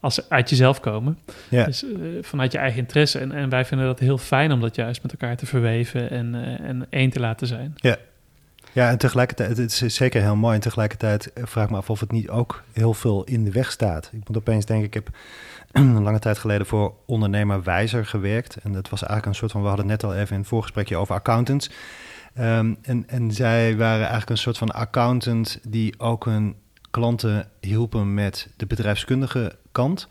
als 0.00 0.14
ze 0.14 0.24
uit 0.28 0.50
jezelf 0.50 0.80
komen. 0.80 1.18
Ja. 1.48 1.64
Dus 1.64 1.84
uh, 1.84 1.92
vanuit 2.22 2.52
je 2.52 2.58
eigen 2.58 2.78
interesse. 2.78 3.18
En, 3.18 3.32
en 3.32 3.48
wij 3.48 3.64
vinden 3.64 3.86
dat 3.86 3.98
heel 3.98 4.18
fijn 4.18 4.52
om 4.52 4.60
dat 4.60 4.76
juist 4.76 5.02
met 5.02 5.12
elkaar 5.12 5.36
te 5.36 5.46
verweven 5.46 6.10
en, 6.10 6.34
uh, 6.34 6.60
en 6.60 6.86
één 6.90 7.10
te 7.10 7.20
laten 7.20 7.46
zijn. 7.46 7.74
Ja. 7.76 7.96
Ja, 8.76 8.90
en 8.90 8.98
tegelijkertijd, 8.98 9.56
het 9.56 9.82
is 9.82 9.94
zeker 9.94 10.22
heel 10.22 10.36
mooi. 10.36 10.54
En 10.54 10.60
tegelijkertijd 10.60 11.30
vraag 11.34 11.64
ik 11.64 11.70
me 11.70 11.76
af 11.76 11.90
of 11.90 12.00
het 12.00 12.12
niet 12.12 12.28
ook 12.28 12.62
heel 12.72 12.94
veel 12.94 13.24
in 13.24 13.44
de 13.44 13.50
weg 13.50 13.70
staat. 13.70 14.10
Ik 14.12 14.28
moet 14.28 14.36
opeens 14.36 14.64
denken, 14.64 14.86
ik 14.86 14.94
heb 14.94 15.08
een 15.72 16.02
lange 16.02 16.18
tijd 16.18 16.38
geleden 16.38 16.66
voor 16.66 16.94
ondernemer 17.06 17.62
Wijzer 17.62 18.06
gewerkt. 18.06 18.56
En 18.56 18.72
dat 18.72 18.88
was 18.88 19.00
eigenlijk 19.00 19.26
een 19.26 19.38
soort 19.38 19.52
van, 19.52 19.62
we 19.62 19.68
hadden 19.68 19.86
net 19.86 20.04
al 20.04 20.14
even 20.14 20.34
in 20.34 20.40
het 20.40 20.48
voorgesprekje 20.48 20.96
over 20.96 21.14
accountants. 21.14 21.70
Um, 22.38 22.76
en, 22.82 23.04
en 23.08 23.32
zij 23.32 23.76
waren 23.76 24.00
eigenlijk 24.00 24.30
een 24.30 24.38
soort 24.38 24.58
van 24.58 24.70
accountant 24.70 25.58
die 25.68 25.98
ook 25.98 26.26
een 26.26 26.56
klanten 26.90 27.48
hielpen 27.60 28.14
met 28.14 28.48
de 28.56 28.66
bedrijfskundige 28.66 29.56
kant. 29.72 30.08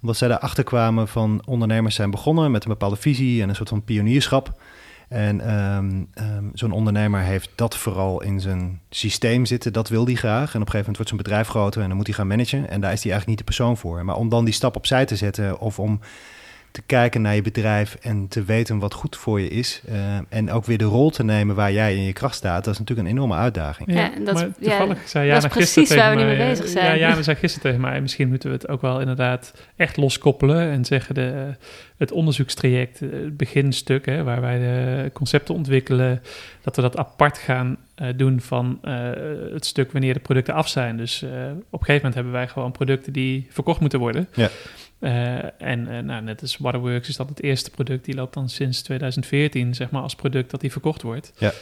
Omdat 0.00 0.16
zij 0.16 0.28
daarachter 0.28 0.64
kwamen 0.64 1.08
van 1.08 1.42
ondernemers 1.46 1.94
zijn 1.94 2.10
begonnen 2.10 2.50
met 2.50 2.64
een 2.64 2.70
bepaalde 2.70 2.96
visie 2.96 3.42
en 3.42 3.48
een 3.48 3.54
soort 3.54 3.68
van 3.68 3.84
pionierschap. 3.84 4.60
En 5.08 5.54
um, 5.54 6.08
um, 6.20 6.50
zo'n 6.54 6.72
ondernemer 6.72 7.20
heeft 7.20 7.50
dat 7.54 7.76
vooral 7.76 8.22
in 8.22 8.40
zijn 8.40 8.80
systeem 8.90 9.46
zitten. 9.46 9.72
Dat 9.72 9.88
wil 9.88 10.04
hij 10.04 10.14
graag. 10.14 10.54
En 10.54 10.60
op 10.60 10.66
een 10.66 10.72
gegeven 10.72 10.76
moment 10.78 10.96
wordt 10.96 11.08
zijn 11.08 11.22
bedrijf 11.22 11.48
groter 11.48 11.82
en 11.82 11.88
dan 11.88 11.96
moet 11.96 12.06
hij 12.06 12.16
gaan 12.16 12.26
managen. 12.26 12.68
En 12.68 12.80
daar 12.80 12.92
is 12.92 13.02
hij 13.02 13.12
eigenlijk 13.12 13.26
niet 13.26 13.38
de 13.38 13.44
persoon 13.44 13.76
voor. 13.76 14.04
Maar 14.04 14.16
om 14.16 14.28
dan 14.28 14.44
die 14.44 14.54
stap 14.54 14.76
opzij 14.76 15.04
te 15.04 15.16
zetten 15.16 15.58
of 15.58 15.78
om 15.78 16.00
te 16.76 16.82
kijken 16.86 17.22
naar 17.22 17.34
je 17.34 17.42
bedrijf 17.42 17.96
en 18.00 18.28
te 18.28 18.44
weten 18.44 18.78
wat 18.78 18.94
goed 18.94 19.16
voor 19.16 19.40
je 19.40 19.48
is. 19.48 19.82
Uh, 19.88 20.18
en 20.28 20.50
ook 20.50 20.64
weer 20.64 20.78
de 20.78 20.84
rol 20.84 21.10
te 21.10 21.24
nemen 21.24 21.54
waar 21.54 21.72
jij 21.72 21.94
in 21.94 22.02
je 22.02 22.12
kracht 22.12 22.34
staat. 22.34 22.64
Dat 22.64 22.72
is 22.72 22.78
natuurlijk 22.78 23.08
een 23.08 23.14
enorme 23.14 23.34
uitdaging. 23.34 23.92
Ja, 23.92 24.10
dat, 24.24 24.34
maar 24.34 24.48
toevallig 24.60 25.00
ja, 25.00 25.08
zei 25.08 25.26
Jana 25.26 25.40
dat 25.40 25.50
is 25.50 25.56
precies 25.56 25.94
waar 25.94 26.16
we 26.16 26.22
nu 26.22 26.26
mee 26.26 26.36
bezig 26.36 26.68
zijn. 26.68 26.86
Ja, 26.86 26.96
Jana 26.96 27.22
zei 27.22 27.36
gisteren 27.36 27.62
tegen 27.62 27.90
mij, 27.90 28.00
misschien 28.00 28.28
moeten 28.28 28.48
we 28.48 28.54
het 28.54 28.68
ook 28.68 28.80
wel 28.80 29.00
inderdaad 29.00 29.52
echt 29.76 29.96
loskoppelen. 29.96 30.70
En 30.70 30.84
zeggen 30.84 31.14
de, 31.14 31.54
het 31.96 32.12
onderzoekstraject, 32.12 33.00
het 33.00 33.36
beginstuk, 33.36 34.06
hè, 34.06 34.22
waar 34.22 34.40
wij 34.40 34.58
de 34.58 35.10
concepten 35.12 35.54
ontwikkelen, 35.54 36.22
dat 36.62 36.76
we 36.76 36.82
dat 36.82 36.96
apart 36.96 37.38
gaan 37.38 37.76
uh, 38.02 38.08
doen 38.16 38.40
van 38.40 38.78
uh, 38.84 39.10
het 39.52 39.66
stuk 39.66 39.92
wanneer 39.92 40.14
de 40.14 40.20
producten 40.20 40.54
af 40.54 40.68
zijn. 40.68 40.96
Dus 40.96 41.22
uh, 41.22 41.30
op 41.70 41.80
een 41.80 41.86
gegeven 41.86 41.94
moment 41.94 42.14
hebben 42.14 42.32
wij 42.32 42.48
gewoon 42.48 42.72
producten 42.72 43.12
die 43.12 43.46
verkocht 43.50 43.80
moeten 43.80 43.98
worden. 43.98 44.28
Ja. 44.34 44.48
Uh, 45.00 45.62
en 45.62 45.88
uh, 45.88 45.98
nou, 45.98 46.22
net 46.22 46.40
als 46.40 46.56
Waterworks 46.56 47.08
is 47.08 47.16
dat 47.16 47.28
het 47.28 47.42
eerste 47.42 47.70
product. 47.70 48.04
Die 48.04 48.14
loopt 48.14 48.34
dan 48.34 48.48
sinds 48.48 48.82
2014, 48.82 49.74
zeg 49.74 49.90
maar, 49.90 50.02
als 50.02 50.14
product 50.14 50.50
dat 50.50 50.60
die 50.60 50.72
verkocht 50.72 51.02
wordt. 51.02 51.32
Ja. 51.38 51.52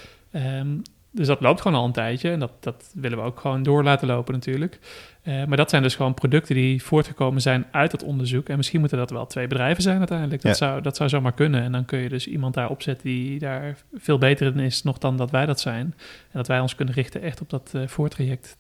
Um, 0.59 0.83
dus 1.15 1.27
dat 1.27 1.41
loopt 1.41 1.61
gewoon 1.61 1.79
al 1.79 1.85
een 1.85 1.93
tijdje. 1.93 2.31
En 2.31 2.39
dat, 2.39 2.51
dat 2.61 2.91
willen 2.95 3.19
we 3.19 3.25
ook 3.25 3.41
gewoon 3.41 3.63
door 3.63 3.83
laten 3.85 4.07
lopen 4.07 4.35
natuurlijk. 4.35 4.79
Uh, 5.23 5.45
maar 5.45 5.57
dat 5.57 5.71
zijn 5.71 5.83
dus 5.83 5.95
gewoon 5.95 6.15
producten 6.15 6.55
die 6.55 6.83
voortgekomen 6.83 7.41
zijn 7.41 7.67
uit 7.71 7.93
het 7.93 8.03
onderzoek. 8.03 8.49
En 8.49 8.57
misschien 8.57 8.81
moeten 8.81 8.99
dat 8.99 9.11
wel 9.11 9.27
twee 9.27 9.47
bedrijven 9.47 9.83
zijn 9.83 9.99
uiteindelijk. 9.99 10.43
Dat, 10.43 10.59
ja. 10.59 10.67
zou, 10.67 10.83
dat 10.83 10.97
zou 10.97 11.09
zomaar 11.09 11.33
kunnen. 11.33 11.63
En 11.63 11.73
dan 11.73 11.85
kun 11.85 11.99
je 11.99 12.09
dus 12.09 12.27
iemand 12.27 12.55
daar 12.55 12.71
opzetten 12.71 13.07
die 13.07 13.39
daar 13.39 13.77
veel 13.95 14.19
beter 14.19 14.47
in 14.47 14.61
is 14.61 14.83
nog 14.83 14.99
dan 14.99 15.17
dat 15.17 15.31
wij 15.31 15.47
dat 15.47 15.61
zijn. 15.61 15.95
En 16.07 16.33
dat 16.33 16.47
wij 16.47 16.61
ons 16.61 16.75
kunnen 16.75 16.95
richten 16.95 17.23
echt 17.23 17.41
op 17.41 17.51
dat 17.51 17.73
voortraject. 17.87 18.57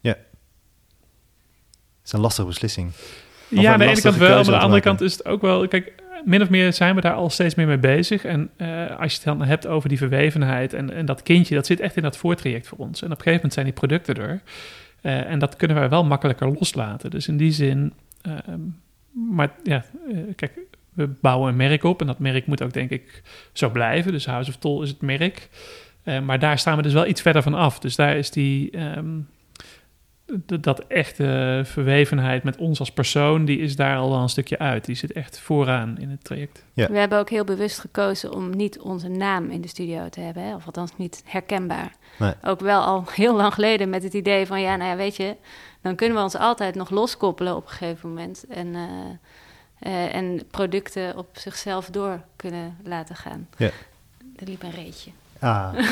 Ja. 0.00 0.10
Het 0.10 0.16
is 2.04 2.12
een 2.12 2.20
lastige 2.20 2.48
beslissing. 2.48 2.92
Of 3.50 3.60
ja, 3.60 3.72
aan 3.72 3.78
de 3.78 3.84
ene 3.84 4.00
kant 4.00 4.16
wel, 4.16 4.28
maar 4.28 4.38
aan 4.38 4.44
de 4.44 4.58
andere 4.58 4.80
kant 4.80 5.00
is 5.00 5.12
het 5.12 5.26
ook 5.26 5.40
wel... 5.40 5.68
Kijk, 5.68 5.92
min 6.24 6.42
of 6.42 6.50
meer 6.50 6.72
zijn 6.72 6.94
we 6.94 7.00
daar 7.00 7.14
al 7.14 7.30
steeds 7.30 7.54
meer 7.54 7.66
mee 7.66 7.78
bezig. 7.78 8.24
En 8.24 8.50
uh, 8.56 9.00
als 9.00 9.12
je 9.12 9.18
het 9.18 9.24
dan 9.24 9.42
hebt 9.42 9.66
over 9.66 9.88
die 9.88 9.98
verwevenheid 9.98 10.72
en, 10.72 10.92
en 10.94 11.06
dat 11.06 11.22
kindje... 11.22 11.54
dat 11.54 11.66
zit 11.66 11.80
echt 11.80 11.96
in 11.96 12.02
dat 12.02 12.16
voortraject 12.16 12.68
voor 12.68 12.78
ons. 12.78 13.02
En 13.02 13.06
op 13.06 13.16
een 13.16 13.16
gegeven 13.16 13.34
moment 13.34 13.52
zijn 13.52 13.64
die 13.64 13.74
producten 13.74 14.14
er. 14.14 14.42
Uh, 15.02 15.30
en 15.30 15.38
dat 15.38 15.56
kunnen 15.56 15.76
wij 15.76 15.88
wel 15.88 16.04
makkelijker 16.04 16.48
loslaten. 16.48 17.10
Dus 17.10 17.28
in 17.28 17.36
die 17.36 17.52
zin... 17.52 17.92
Uh, 18.26 18.32
maar 19.12 19.50
ja, 19.62 19.84
kijk, 20.36 20.58
we 20.92 21.08
bouwen 21.20 21.48
een 21.48 21.56
merk 21.56 21.84
op... 21.84 22.00
en 22.00 22.06
dat 22.06 22.18
merk 22.18 22.46
moet 22.46 22.62
ook, 22.62 22.72
denk 22.72 22.90
ik, 22.90 23.22
zo 23.52 23.70
blijven. 23.70 24.12
Dus 24.12 24.26
House 24.26 24.50
of 24.50 24.56
Toll 24.56 24.82
is 24.82 24.88
het 24.88 25.00
merk. 25.00 25.48
maar 26.24 26.38
daar 26.38 26.58
staan 26.58 26.76
we 26.76 26.82
dus 26.82 26.92
wel 26.92 27.06
iets 27.06 27.22
verder 27.22 27.42
van 27.42 27.54
af. 27.54 27.78
Dus 27.78 27.96
daar 27.96 28.16
is 28.16 28.30
die... 28.30 28.78
Um, 28.96 29.28
d- 29.28 29.37
dat 30.60 30.86
echte 30.86 31.60
verwevenheid 31.64 32.42
met 32.42 32.56
ons 32.56 32.78
als 32.78 32.92
persoon, 32.92 33.44
die 33.44 33.58
is 33.58 33.76
daar 33.76 33.96
al 33.96 34.10
wel 34.10 34.20
een 34.20 34.28
stukje 34.28 34.58
uit. 34.58 34.84
Die 34.84 34.94
zit 34.94 35.12
echt 35.12 35.38
vooraan 35.38 35.98
in 35.98 36.10
het 36.10 36.24
traject. 36.24 36.64
Ja. 36.72 36.88
We 36.88 36.98
hebben 36.98 37.18
ook 37.18 37.30
heel 37.30 37.44
bewust 37.44 37.78
gekozen 37.78 38.32
om 38.32 38.56
niet 38.56 38.78
onze 38.78 39.08
naam 39.08 39.50
in 39.50 39.60
de 39.60 39.68
studio 39.68 40.08
te 40.08 40.20
hebben, 40.20 40.42
hè? 40.42 40.54
of 40.54 40.66
althans 40.66 40.90
niet 40.96 41.22
herkenbaar. 41.24 41.92
Nee. 42.18 42.32
Ook 42.42 42.60
wel 42.60 42.82
al 42.82 43.04
heel 43.14 43.36
lang 43.36 43.54
geleden 43.54 43.88
met 43.88 44.02
het 44.02 44.14
idee 44.14 44.46
van, 44.46 44.60
ja, 44.60 44.76
nou 44.76 44.90
ja, 44.90 44.96
weet 44.96 45.16
je, 45.16 45.36
dan 45.80 45.94
kunnen 45.94 46.16
we 46.16 46.22
ons 46.22 46.36
altijd 46.36 46.74
nog 46.74 46.90
loskoppelen 46.90 47.56
op 47.56 47.62
een 47.62 47.70
gegeven 47.70 48.08
moment. 48.08 48.44
En, 48.48 48.74
eh, 48.74 48.84
eh, 49.78 50.14
en 50.14 50.46
producten 50.50 51.16
op 51.16 51.28
zichzelf 51.32 51.86
door 51.90 52.20
kunnen 52.36 52.76
laten 52.84 53.16
gaan. 53.16 53.48
Ja. 53.56 53.70
Er 54.36 54.46
liep 54.46 54.62
een 54.62 54.70
reetje. 54.70 55.10
Ah. 55.38 55.72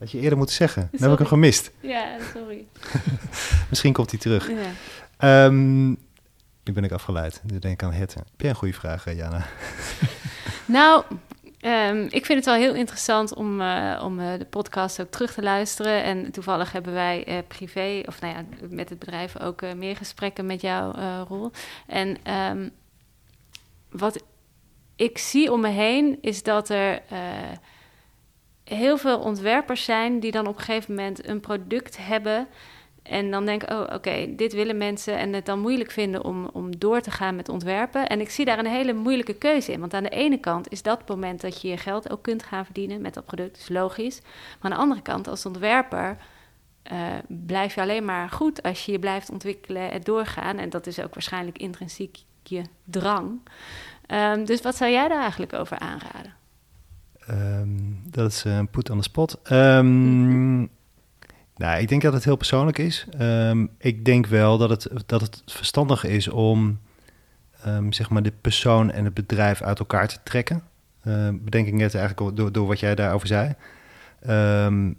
Had 0.00 0.10
je 0.10 0.18
eerder 0.18 0.38
moeten 0.38 0.56
zeggen. 0.56 0.88
Dan 0.92 1.02
heb 1.02 1.12
ik 1.12 1.18
hem 1.18 1.26
gemist. 1.26 1.70
Ja, 1.80 2.16
sorry. 2.34 2.66
Misschien 3.70 3.92
komt 3.92 4.10
hij 4.10 4.20
terug. 4.20 4.50
Ja. 4.50 4.70
Ehm, 5.16 5.88
nu 5.88 6.72
ben 6.72 6.84
ik 6.84 6.92
afgeleid. 6.92 7.40
Nu 7.44 7.58
denk 7.58 7.74
ik 7.74 7.82
aan 7.82 7.92
het. 7.92 8.14
Heb 8.14 8.24
jij 8.36 8.50
een 8.50 8.56
goede 8.56 8.74
vraag, 8.74 9.06
eh, 9.06 9.16
Jana? 9.16 9.46
Nou, 10.64 11.04
ehm, 11.60 12.06
ik 12.10 12.26
vind 12.26 12.38
het 12.38 12.44
wel 12.44 12.54
heel 12.54 12.74
interessant 12.74 13.34
om, 13.34 13.60
eh, 13.60 14.02
om 14.04 14.20
eh, 14.20 14.38
de 14.38 14.44
podcast 14.44 15.00
ook 15.00 15.10
terug 15.10 15.32
te 15.32 15.42
luisteren. 15.42 16.02
En 16.02 16.30
toevallig 16.30 16.72
hebben 16.72 16.92
wij 16.92 17.44
privé, 17.48 18.02
of 18.06 18.20
nou 18.20 18.34
ja, 18.34 18.44
met 18.68 18.88
het 18.88 18.98
bedrijf 18.98 19.40
ook 19.40 19.74
meer 19.74 19.96
gesprekken 19.96 20.46
met 20.46 20.60
jouw 20.60 20.92
rol. 21.28 21.50
En 21.86 22.16
ehm, 22.22 22.68
wat 23.90 24.24
ik 24.96 25.18
zie 25.18 25.52
om 25.52 25.60
me 25.60 25.68
heen 25.68 26.18
is 26.20 26.42
dat 26.42 26.68
er 26.68 27.02
heel 28.74 28.96
veel 28.96 29.18
ontwerpers 29.18 29.84
zijn 29.84 30.20
die 30.20 30.30
dan 30.30 30.46
op 30.46 30.58
een 30.58 30.64
gegeven 30.64 30.94
moment 30.94 31.28
een 31.28 31.40
product 31.40 31.96
hebben. 32.06 32.48
En 33.02 33.30
dan 33.30 33.44
denk 33.46 33.70
oh 33.70 33.86
oké, 33.92 34.34
dit 34.36 34.52
willen 34.52 34.76
mensen 34.76 35.18
en 35.18 35.32
het 35.32 35.46
dan 35.46 35.60
moeilijk 35.60 35.90
vinden 35.90 36.24
om, 36.24 36.48
om 36.52 36.78
door 36.78 37.00
te 37.00 37.10
gaan 37.10 37.36
met 37.36 37.48
ontwerpen. 37.48 38.06
En 38.06 38.20
ik 38.20 38.30
zie 38.30 38.44
daar 38.44 38.58
een 38.58 38.66
hele 38.66 38.92
moeilijke 38.92 39.34
keuze 39.34 39.72
in. 39.72 39.80
Want 39.80 39.94
aan 39.94 40.02
de 40.02 40.08
ene 40.08 40.38
kant 40.38 40.72
is 40.72 40.82
dat 40.82 40.98
het 40.98 41.08
moment 41.08 41.40
dat 41.40 41.60
je 41.60 41.68
je 41.68 41.76
geld 41.76 42.10
ook 42.10 42.22
kunt 42.22 42.42
gaan 42.42 42.64
verdienen 42.64 43.00
met 43.00 43.14
dat 43.14 43.24
product, 43.24 43.56
is 43.56 43.68
logisch. 43.68 44.20
Maar 44.22 44.70
aan 44.70 44.76
de 44.76 44.82
andere 44.82 45.02
kant, 45.02 45.28
als 45.28 45.46
ontwerper, 45.46 46.16
eh, 46.82 46.98
blijf 47.28 47.74
je 47.74 47.80
alleen 47.80 48.04
maar 48.04 48.28
goed 48.28 48.62
als 48.62 48.84
je 48.84 48.92
je 48.92 48.98
blijft 48.98 49.30
ontwikkelen 49.30 49.90
en 49.90 50.00
doorgaan. 50.00 50.58
En 50.58 50.70
dat 50.70 50.86
is 50.86 51.00
ook 51.00 51.14
waarschijnlijk 51.14 51.58
intrinsiek 51.58 52.18
je 52.42 52.62
drang. 52.84 53.40
Ehm, 54.06 54.44
dus 54.44 54.60
wat 54.60 54.76
zou 54.76 54.90
jij 54.90 55.08
daar 55.08 55.20
eigenlijk 55.20 55.52
over 55.52 55.78
aanraden? 55.78 56.39
Ehm, 57.30 57.68
dat 58.04 58.30
is 58.30 58.44
een 58.44 58.68
put 58.68 58.90
on 58.90 58.96
the 58.96 59.02
spot. 59.02 59.40
Ehm, 59.42 60.58
nou, 61.56 61.80
ik 61.80 61.88
denk 61.88 62.02
dat 62.02 62.12
het 62.12 62.24
heel 62.24 62.36
persoonlijk 62.36 62.78
is. 62.78 63.06
Ehm, 63.18 63.66
ik 63.78 64.04
denk 64.04 64.26
wel 64.26 64.58
dat 64.58 64.70
het, 64.70 64.88
dat 65.06 65.20
het 65.20 65.42
verstandig 65.46 66.04
is 66.04 66.28
om 66.28 66.78
zeg 67.90 68.10
maar 68.10 68.22
de 68.22 68.32
persoon 68.40 68.90
en 68.90 69.04
het 69.04 69.14
bedrijf 69.14 69.62
uit 69.62 69.78
elkaar 69.78 70.08
te 70.08 70.18
trekken. 70.22 70.62
Bedenk 71.32 71.66
ik 71.66 71.72
net 71.72 71.94
eigenlijk 71.94 72.36
door, 72.36 72.52
door 72.52 72.66
wat 72.66 72.80
jij 72.80 72.94
daarover 72.94 73.26
zei. 73.26 73.54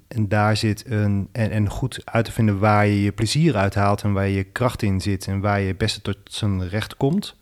En 0.08 0.28
daar 0.28 0.58
zit 0.58 0.90
een. 0.90 1.30
En, 1.32 1.52
en 1.52 1.70
goed 1.70 2.02
uit 2.06 2.26
te 2.26 2.32
vinden 2.32 2.60
waar 2.60 2.88
je 2.88 3.02
je 3.02 3.12
plezier 3.12 3.56
uithaalt 3.56 4.04
en 4.04 4.14
waar 4.14 4.28
je 4.28 4.44
kracht 4.44 4.82
in 4.82 5.02
zit 5.02 5.28
en 5.28 5.40
waar 5.40 5.60
je 5.60 5.68
het 5.68 5.78
beste 5.78 6.02
tot 6.02 6.18
zijn 6.24 6.68
recht 6.68 6.98
komt. 6.98 7.36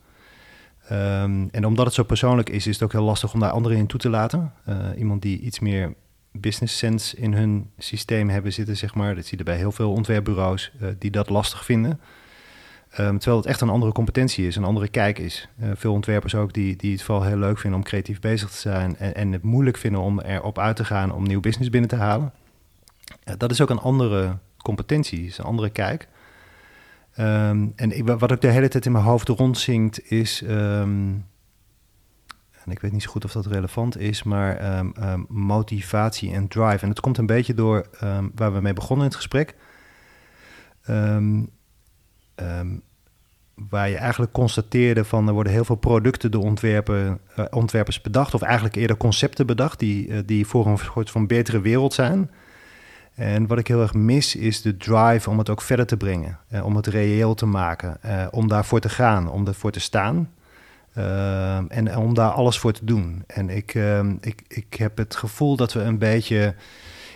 Ehm, 0.89 1.47
en 1.51 1.65
omdat 1.65 1.85
het 1.85 1.93
zo 1.93 2.03
persoonlijk 2.03 2.49
is, 2.49 2.67
is 2.67 2.73
het 2.73 2.83
ook 2.83 2.91
heel 2.91 3.03
lastig 3.03 3.33
om 3.33 3.39
daar 3.39 3.51
anderen 3.51 3.77
in 3.77 3.87
toe 3.87 3.99
te 3.99 4.09
laten. 4.09 4.53
Eh, 4.65 4.77
iemand 4.97 5.21
die 5.21 5.39
iets 5.39 5.59
meer 5.59 5.93
business 6.31 6.77
sense 6.77 7.17
in 7.17 7.33
hun 7.33 7.69
systeem 7.77 8.29
hebben 8.29 8.53
zitten, 8.53 8.77
zeg 8.77 8.95
maar. 8.95 9.15
Dat 9.15 9.25
zie 9.25 9.37
je 9.37 9.43
bij 9.43 9.57
heel 9.57 9.71
veel 9.71 9.91
ontwerpbureaus 9.91 10.71
eh, 10.79 10.87
die 10.99 11.11
dat 11.11 11.29
lastig 11.29 11.65
vinden. 11.65 11.99
Ehm, 12.89 13.17
terwijl 13.17 13.37
het 13.37 13.45
echt 13.45 13.61
een 13.61 13.69
andere 13.69 13.91
competentie 13.91 14.47
is, 14.47 14.55
een 14.55 14.63
andere 14.63 14.87
kijk 14.87 15.19
is. 15.19 15.47
Eh, 15.59 15.69
veel 15.73 15.93
ontwerpers 15.93 16.35
ook 16.35 16.53
die, 16.53 16.75
die 16.75 16.91
het 16.91 17.01
vooral 17.01 17.23
heel 17.23 17.37
leuk 17.37 17.59
vinden 17.59 17.79
om 17.79 17.85
creatief 17.85 18.19
bezig 18.19 18.49
te 18.49 18.57
zijn 18.57 18.97
en, 18.97 19.15
en 19.15 19.31
het 19.31 19.43
moeilijk 19.43 19.77
vinden 19.77 20.01
om 20.01 20.19
erop 20.19 20.59
uit 20.59 20.75
te 20.75 20.85
gaan 20.85 21.13
om 21.13 21.23
nieuw 21.23 21.39
business 21.39 21.69
binnen 21.69 21.89
te 21.89 21.95
halen. 21.95 22.33
Dat 23.37 23.51
is 23.51 23.61
ook 23.61 23.69
een 23.69 23.79
andere 23.79 24.37
competentie, 24.57 25.25
is 25.25 25.37
een 25.37 25.45
andere 25.45 25.69
kijk. 25.69 26.07
Ehm, 27.13 27.67
en 27.75 28.17
wat 28.17 28.31
ook 28.31 28.41
de 28.41 28.47
hele 28.47 28.67
tijd 28.67 28.85
in 28.85 28.91
mijn 28.91 29.03
hoofd 29.03 29.27
rondzinkt 29.27 30.11
is, 30.11 30.43
ehm, 30.43 31.13
en 32.63 32.71
ik 32.71 32.79
weet 32.79 32.91
niet 32.91 33.03
zo 33.03 33.11
goed 33.11 33.25
of 33.25 33.31
dat 33.31 33.45
relevant 33.45 33.97
is, 33.97 34.23
maar 34.23 34.57
ehm, 34.57 35.23
motivatie 35.27 36.33
en 36.33 36.47
drive. 36.47 36.81
En 36.81 36.87
dat 36.87 36.99
komt 36.99 37.17
een 37.17 37.25
beetje 37.25 37.53
door 37.53 37.85
waar 38.35 38.53
we 38.53 38.61
mee 38.61 38.73
begonnen 38.73 39.05
in 39.05 39.11
het 39.11 39.21
gesprek. 39.21 39.55
Waar 43.69 43.89
je 43.89 43.97
eigenlijk 43.97 44.31
constateerde 44.31 45.05
van 45.05 45.27
er 45.27 45.33
worden 45.33 45.53
heel 45.53 45.65
veel 45.65 45.75
producten 45.75 46.31
door 46.31 46.43
ontwerpen, 46.43 47.19
eh, 47.35 47.45
ontwerpers 47.49 48.01
bedacht, 48.01 48.33
of 48.33 48.41
eigenlijk 48.41 48.75
eerder 48.75 48.97
concepten 48.97 49.45
bedacht, 49.45 49.79
die, 49.79 50.07
eh, 50.07 50.19
die 50.25 50.47
voor 50.47 50.67
een 50.67 50.77
soort 50.77 51.11
van 51.11 51.27
betere 51.27 51.61
wereld 51.61 51.93
zijn. 51.93 52.31
En 53.19 53.47
wat 53.47 53.59
ik 53.59 53.67
heel 53.67 53.81
erg 53.81 53.93
mis 53.93 54.35
is 54.35 54.61
de 54.61 54.77
drive 54.77 55.29
om 55.29 55.37
het 55.37 55.49
ook 55.49 55.61
verder 55.61 55.85
te 55.85 55.97
brengen, 55.97 56.39
eh, 56.47 56.65
om 56.65 56.75
het 56.75 56.87
reëel 56.87 57.33
te 57.33 57.45
maken, 57.45 57.97
eh, 58.01 58.27
om 58.31 58.47
daarvoor 58.47 58.79
te 58.79 58.89
gaan, 58.89 59.31
om 59.31 59.47
ervoor 59.47 59.71
te 59.71 59.79
staan. 59.79 60.29
Ehm, 60.93 61.65
en 61.67 61.97
om 61.97 62.13
daar 62.13 62.31
alles 62.31 62.59
voor 62.59 62.71
te 62.71 62.85
doen. 62.85 63.23
En 63.27 63.49
ik, 63.49 63.75
ehm, 63.75 64.15
ik, 64.21 64.41
ik 64.47 64.73
heb 64.73 64.97
het 64.97 65.15
gevoel 65.15 65.55
dat 65.55 65.73
we 65.73 65.81
een 65.81 65.97
beetje 65.97 66.55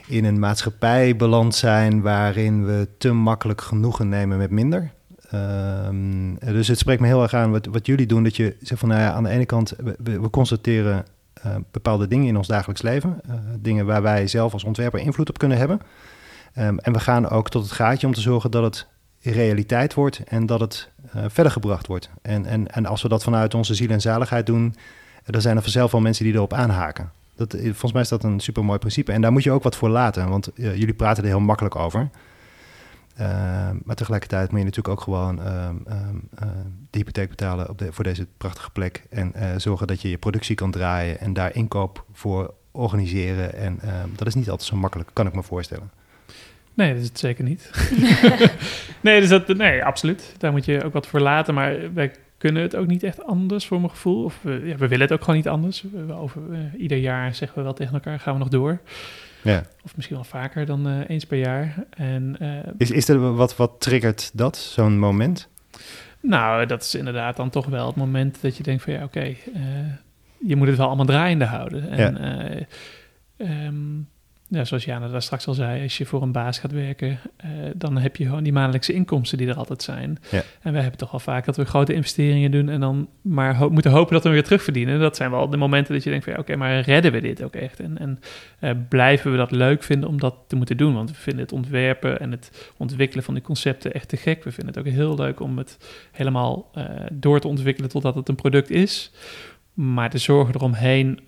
in 0.08 0.26
een 0.26 0.40
maatschappij 0.40 1.16
beland 1.16 1.56
zijn 1.56 2.02
waarin 2.02 2.66
we 2.66 2.88
te 2.98 3.12
makkelijk 3.12 3.62
genoegen 3.62 4.10
nemen 4.10 4.38
met 4.38 4.52
minder. 4.52 4.92
Ehm, 5.30 6.36
dus 6.40 6.68
het 6.68 6.78
spreekt 6.78 7.02
me 7.02 7.08
heel 7.08 7.22
erg 7.22 7.34
aan 7.34 7.52
wat, 7.52 7.66
wat 7.66 7.86
jullie 7.86 8.06
doen. 8.06 8.24
Dat 8.24 8.36
je 8.36 8.56
zegt 8.62 8.80
van 8.80 8.90
nou 8.90 9.02
ja, 9.02 9.12
aan 9.12 9.24
de 9.24 9.30
ene 9.30 9.46
kant, 9.46 9.74
we 10.04 10.30
constateren 10.30 11.06
eh, 11.44 11.56
bepaalde 11.72 12.08
dingen 12.08 12.28
in 12.28 12.38
ons 12.38 12.48
dagelijks 12.48 12.82
leven. 12.82 13.20
eh, 13.28 13.36
dingen 13.60 13.86
waar 13.86 14.02
wij 14.02 14.28
zelf 14.28 14.54
als 14.54 14.64
ontwerper 14.64 15.00
invloed 15.00 15.30
op 15.30 15.38
kunnen 15.38 15.58
hebben. 15.58 15.80
Ehm, 16.54 16.78
en 16.78 16.94
we 16.94 17.00
gaan 17.00 17.30
ook 17.30 17.50
tot 17.50 17.64
het 17.64 17.72
gaatje 17.72 18.08
om 18.08 18.14
te 18.14 18.22
zorgen 18.22 18.52
dat 18.52 18.64
het 18.64 18.88
realiteit 19.22 19.94
wordt 19.94 20.22
en 20.24 20.46
dat 20.46 20.60
het 20.60 20.90
eh, 21.12 21.24
verder 21.28 21.52
gebracht 21.52 21.88
wordt. 21.88 22.10
En, 22.22 22.46
en, 22.46 22.68
en 22.68 22.86
als 22.86 23.02
we 23.02 23.08
dat 23.08 23.24
vanuit 23.24 23.54
onze 23.54 23.76
ziel 23.76 23.90
en 23.90 24.02
zaligheid 24.02 24.46
doen, 24.46 24.76
dan 25.26 25.42
zijn 25.42 25.56
er 25.56 25.62
vanzelf 25.62 25.92
wel 25.92 26.02
mensen 26.02 26.26
die 26.26 26.34
erop 26.34 26.54
aanhaken. 26.54 27.12
Dat, 27.36 27.56
volgens 27.60 27.92
mij 27.92 28.02
is 28.02 28.10
dat 28.10 28.24
een 28.24 28.40
super 28.40 28.66
mooi 28.66 28.80
principe. 28.80 29.12
En 29.12 29.22
daar 29.22 29.32
moet 29.32 29.44
je 29.44 29.52
ook 29.52 29.64
wat 29.64 29.76
voor 29.76 29.90
laten, 29.90 30.30
want 30.30 30.50
jullie 30.56 30.94
praten 30.94 31.24
er 31.24 31.30
heel 31.30 31.40
makkelijk 31.40 31.76
over. 31.76 32.10
Ehm, 33.16 33.76
maar 33.84 33.96
tegelijkertijd 33.96 34.50
moet 34.50 34.60
je 34.60 34.66
natuurlijk 34.66 34.94
ook 34.94 35.04
gewoon 35.04 35.42
ehm, 35.42 35.76
ehm, 35.86 36.16
eh, 36.36 36.48
de 36.90 36.98
hypotheek 36.98 37.30
betalen 37.30 37.70
op 37.70 37.78
de, 37.78 37.94
voor 37.94 38.04
deze 38.04 38.28
prachtige 38.38 38.72
plek. 38.72 39.04
En 39.10 39.34
eh, 39.34 39.50
zorgen 39.58 39.88
dat 39.88 40.02
je 40.02 40.10
je 40.10 40.18
productie 40.18 40.56
kan 40.56 40.72
draaien 40.72 41.20
en 41.20 41.34
daar 41.34 41.56
inkoop 41.56 42.06
voor 42.12 42.54
organiseren. 42.72 43.54
En 43.56 43.80
ehm, 43.82 44.08
dat 44.16 44.28
is 44.28 44.36
niet 44.36 44.50
altijd 44.50 44.70
zo 44.70 44.76
makkelijk, 44.76 45.10
kan 45.14 45.28
ik 45.28 45.36
me 45.36 45.44
voorstellen. 45.44 45.92
Nee, 46.74 46.94
dat 46.94 47.02
is 47.02 47.08
het 47.08 47.20
zeker 47.20 47.44
niet. 47.44 47.70
nee, 49.02 49.20
dus 49.20 49.30
dat, 49.30 49.48
nee, 49.48 49.84
absoluut. 49.84 50.36
Daar 50.38 50.52
moet 50.52 50.66
je 50.66 50.84
ook 50.84 50.94
wat 50.94 51.08
voor 51.08 51.20
laten. 51.20 51.54
Maar 51.54 51.94
wij 51.94 52.12
kunnen 52.38 52.62
het 52.62 52.76
ook 52.76 52.88
niet 52.88 53.04
echt 53.04 53.26
anders, 53.26 53.66
voor 53.66 53.80
mijn 53.80 53.90
gevoel. 53.90 54.24
Of 54.24 54.40
we, 54.42 54.52
ja, 54.52 54.76
we 54.76 54.88
willen 54.88 55.02
het 55.02 55.12
ook 55.12 55.20
gewoon 55.20 55.36
niet 55.36 55.48
anders. 55.48 55.86
We, 56.08 56.14
over, 56.14 56.42
eh, 56.52 56.82
ieder 56.82 56.98
jaar 56.98 57.36
zeggen 57.36 57.58
we 57.58 57.64
wel 57.64 57.74
tegen 57.74 57.94
elkaar, 57.94 58.20
gaan 58.20 58.34
we 58.34 58.40
nog 58.40 58.50
door. 58.50 58.80
Ja. 59.44 59.64
Of 59.84 59.96
misschien 59.96 60.16
wel 60.16 60.26
vaker 60.26 60.66
dan 60.66 60.88
eh, 60.88 61.10
eens 61.10 61.26
per 61.26 61.38
jaar. 61.38 61.76
En 61.90 62.36
eh, 62.40 62.72
Is, 62.78 62.92
is 62.92 63.10
er 63.10 63.36
wat, 63.36 63.56
wat 63.56 63.72
triggert 63.78 64.32
dat, 64.34 64.58
zo'n 64.58 65.00
moment? 65.00 65.50
nou, 66.20 66.66
dat 66.66 66.82
is 66.84 66.96
inderdaad 66.96 67.36
dan 67.36 67.50
toch 67.50 67.66
wel 67.66 67.88
het 67.88 67.96
moment 67.96 68.42
dat 68.42 68.58
je 68.58 68.64
denkt 68.64 68.84
van... 68.84 68.94
ja, 68.94 69.04
oké, 69.04 69.20
eh, 69.20 69.36
je 70.48 70.56
moet 70.56 70.68
het 70.68 70.78
wel 70.78 70.88
allemaal 70.88 71.06
draaiende 71.06 71.46
houden. 71.46 71.90
En 71.90 72.18
eh, 72.18 72.66
ehm, 73.38 73.76
ja, 74.54 74.66
zoals 74.66 74.86
Jana 74.86 75.08
daar 75.08 75.22
straks 75.22 75.48
al 75.48 75.54
zei, 75.54 75.84
als 75.84 75.98
je 75.98 76.06
voor 76.06 76.22
een 76.22 76.32
baas 76.32 76.60
gaat 76.60 76.72
werken... 76.72 77.20
eh, 77.38 77.50
dan 77.76 77.98
heb 77.98 78.16
je 78.16 78.26
gewoon 78.26 78.44
die 78.44 78.54
maandelijkse 78.54 78.94
inkomsten 78.94 79.38
die 79.38 79.48
er 79.48 79.56
altijd 79.56 79.82
zijn. 79.82 80.18
Ja. 80.32 80.42
En 80.62 80.72
wij 80.72 80.82
hebben 80.82 81.00
toch 81.00 81.12
wel 81.12 81.20
vaak 81.20 81.46
dat 81.46 81.58
we 81.58 81.66
grote 81.66 81.94
investeringen 81.94 82.52
doen... 82.52 82.70
en 82.70 82.80
dan 82.80 83.10
maar 83.22 83.56
ho- 83.56 83.70
moeten 83.70 83.92
hopen 83.92 84.14
dat 84.14 84.24
we 84.24 84.30
weer 84.30 84.44
terugverdienen. 84.44 85.00
Dat 85.00 85.16
zijn 85.16 85.32
wel 85.32 85.50
de 85.50 85.58
momenten 85.58 85.94
dat 85.94 86.04
je 86.04 86.10
denkt 86.10 86.26
van... 86.26 86.34
ja, 86.34 86.40
oké, 86.40 86.56
maar 86.56 86.80
redden 86.80 87.12
we 87.12 87.22
dit 87.22 87.44
ook 87.44 87.56
echt? 87.56 87.80
En, 87.80 87.98
en 87.98 88.20
eh, 88.60 88.72
blijven 88.90 89.32
we 89.32 89.38
dat 89.38 89.52
leuk 89.52 89.84
vinden 89.84 90.10
om 90.10 90.20
dat 90.20 90.36
te 90.48 90.56
moeten 90.56 90.78
doen? 90.78 90.94
Want 90.94 91.10
we 91.10 91.16
vinden 91.16 91.42
het 91.44 91.52
ontwerpen 91.54 92.20
en 92.20 92.32
het 92.32 92.72
ontwikkelen 92.78 93.24
van 93.24 93.34
die 93.34 93.44
concepten 93.44 93.94
echt 93.94 94.08
te 94.08 94.18
gek. 94.18 94.44
We 94.44 94.52
vinden 94.52 94.74
het 94.76 94.86
ook 94.88 94.94
heel 94.94 95.16
leuk 95.16 95.40
om 95.40 95.58
het 95.58 95.78
helemaal 96.12 96.70
eh, 96.74 96.86
door 97.12 97.40
te 97.40 97.48
ontwikkelen 97.48 97.90
totdat 97.90 98.16
het 98.16 98.30
een 98.30 98.36
product 98.36 98.70
is. 98.70 99.12
Maar 99.74 100.10
de 100.10 100.18
zorgen 100.18 100.56
eromheen, 100.56 101.20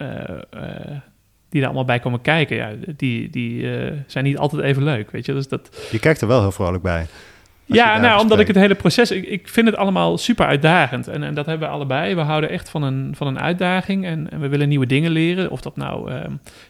die 1.56 1.63
er 1.63 1.70
allemaal 1.70 1.96
bij 1.96 2.00
komen 2.00 2.22
kijken, 2.22 2.56
ja, 2.56 2.72
die, 2.98 3.30
die 3.30 3.78
eh, 3.78 3.91
zijn 4.08 4.24
niet 4.24 4.38
altijd 4.38 4.62
even 4.62 4.84
leuk, 4.84 5.12
weet 5.12 5.26
je. 5.26 5.34
Dus 5.34 5.48
dat, 5.48 5.88
Je 5.91 6.00
kijkt 6.00 6.22
er 6.22 6.28
wel 6.28 6.41
heel 6.41 6.52
vrolijk 6.52 6.84
bij. 6.84 7.06
Ja, 7.65 8.00
nou, 8.00 8.22
omdat 8.22 8.39
ik 8.39 8.48
het 8.48 8.56
hele 8.56 8.76
proces, 8.76 9.12
ik, 9.12 9.26
ik 9.26 9.48
vind 9.48 9.68
het 9.68 9.76
allemaal 9.76 10.18
super 10.18 10.46
uitdagend. 10.46 11.08
En, 11.08 11.24
en 11.24 11.34
dat 11.34 11.46
hebben 11.46 11.68
we 11.68 11.74
allebei. 11.74 12.15
We 12.15 12.22
houden 12.22 12.50
echt 12.50 12.70
van 12.70 12.84
een, 12.84 13.13
van 13.15 13.28
een 13.28 13.39
uitdaging 13.39 14.06
en, 14.06 14.32
en 14.32 14.39
we 14.39 14.48
willen 14.48 14.70
nieuwe 14.70 14.86
dingen 14.86 15.12
leren. 15.12 15.52
Of 15.52 15.62
dat 15.62 15.76
nou 15.76 16.12
uh, 16.12 16.20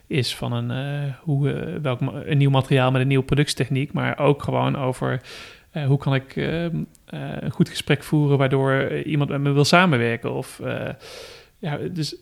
is 0.07 0.35
van 0.35 0.53
een, 0.53 0.71
uh, 0.71 1.13
hoe, 1.21 1.53
uh, 1.53 1.75
welk, 1.81 1.99
een 2.25 2.37
nieuw 2.37 2.49
materiaal 2.49 2.91
met 2.91 3.01
een 3.01 3.07
nieuwe 3.07 3.25
productietechniek, 3.25 3.93
maar 3.93 4.19
ook 4.19 4.43
gewoon 4.43 4.77
over 4.77 5.21
hoe 5.87 5.97
kan 5.97 6.13
ik 6.13 6.35
ehm, 6.35 6.77
een 7.05 7.51
goed 7.51 7.69
gesprek 7.69 8.03
voeren 8.03 8.37
waardoor 8.37 8.91
iemand 8.91 9.29
met 9.29 9.41
me 9.41 9.51
wil 9.51 9.65
samenwerken. 9.65 10.33
Of 10.33 10.61
ja, 11.59 11.77
dus 11.91 12.15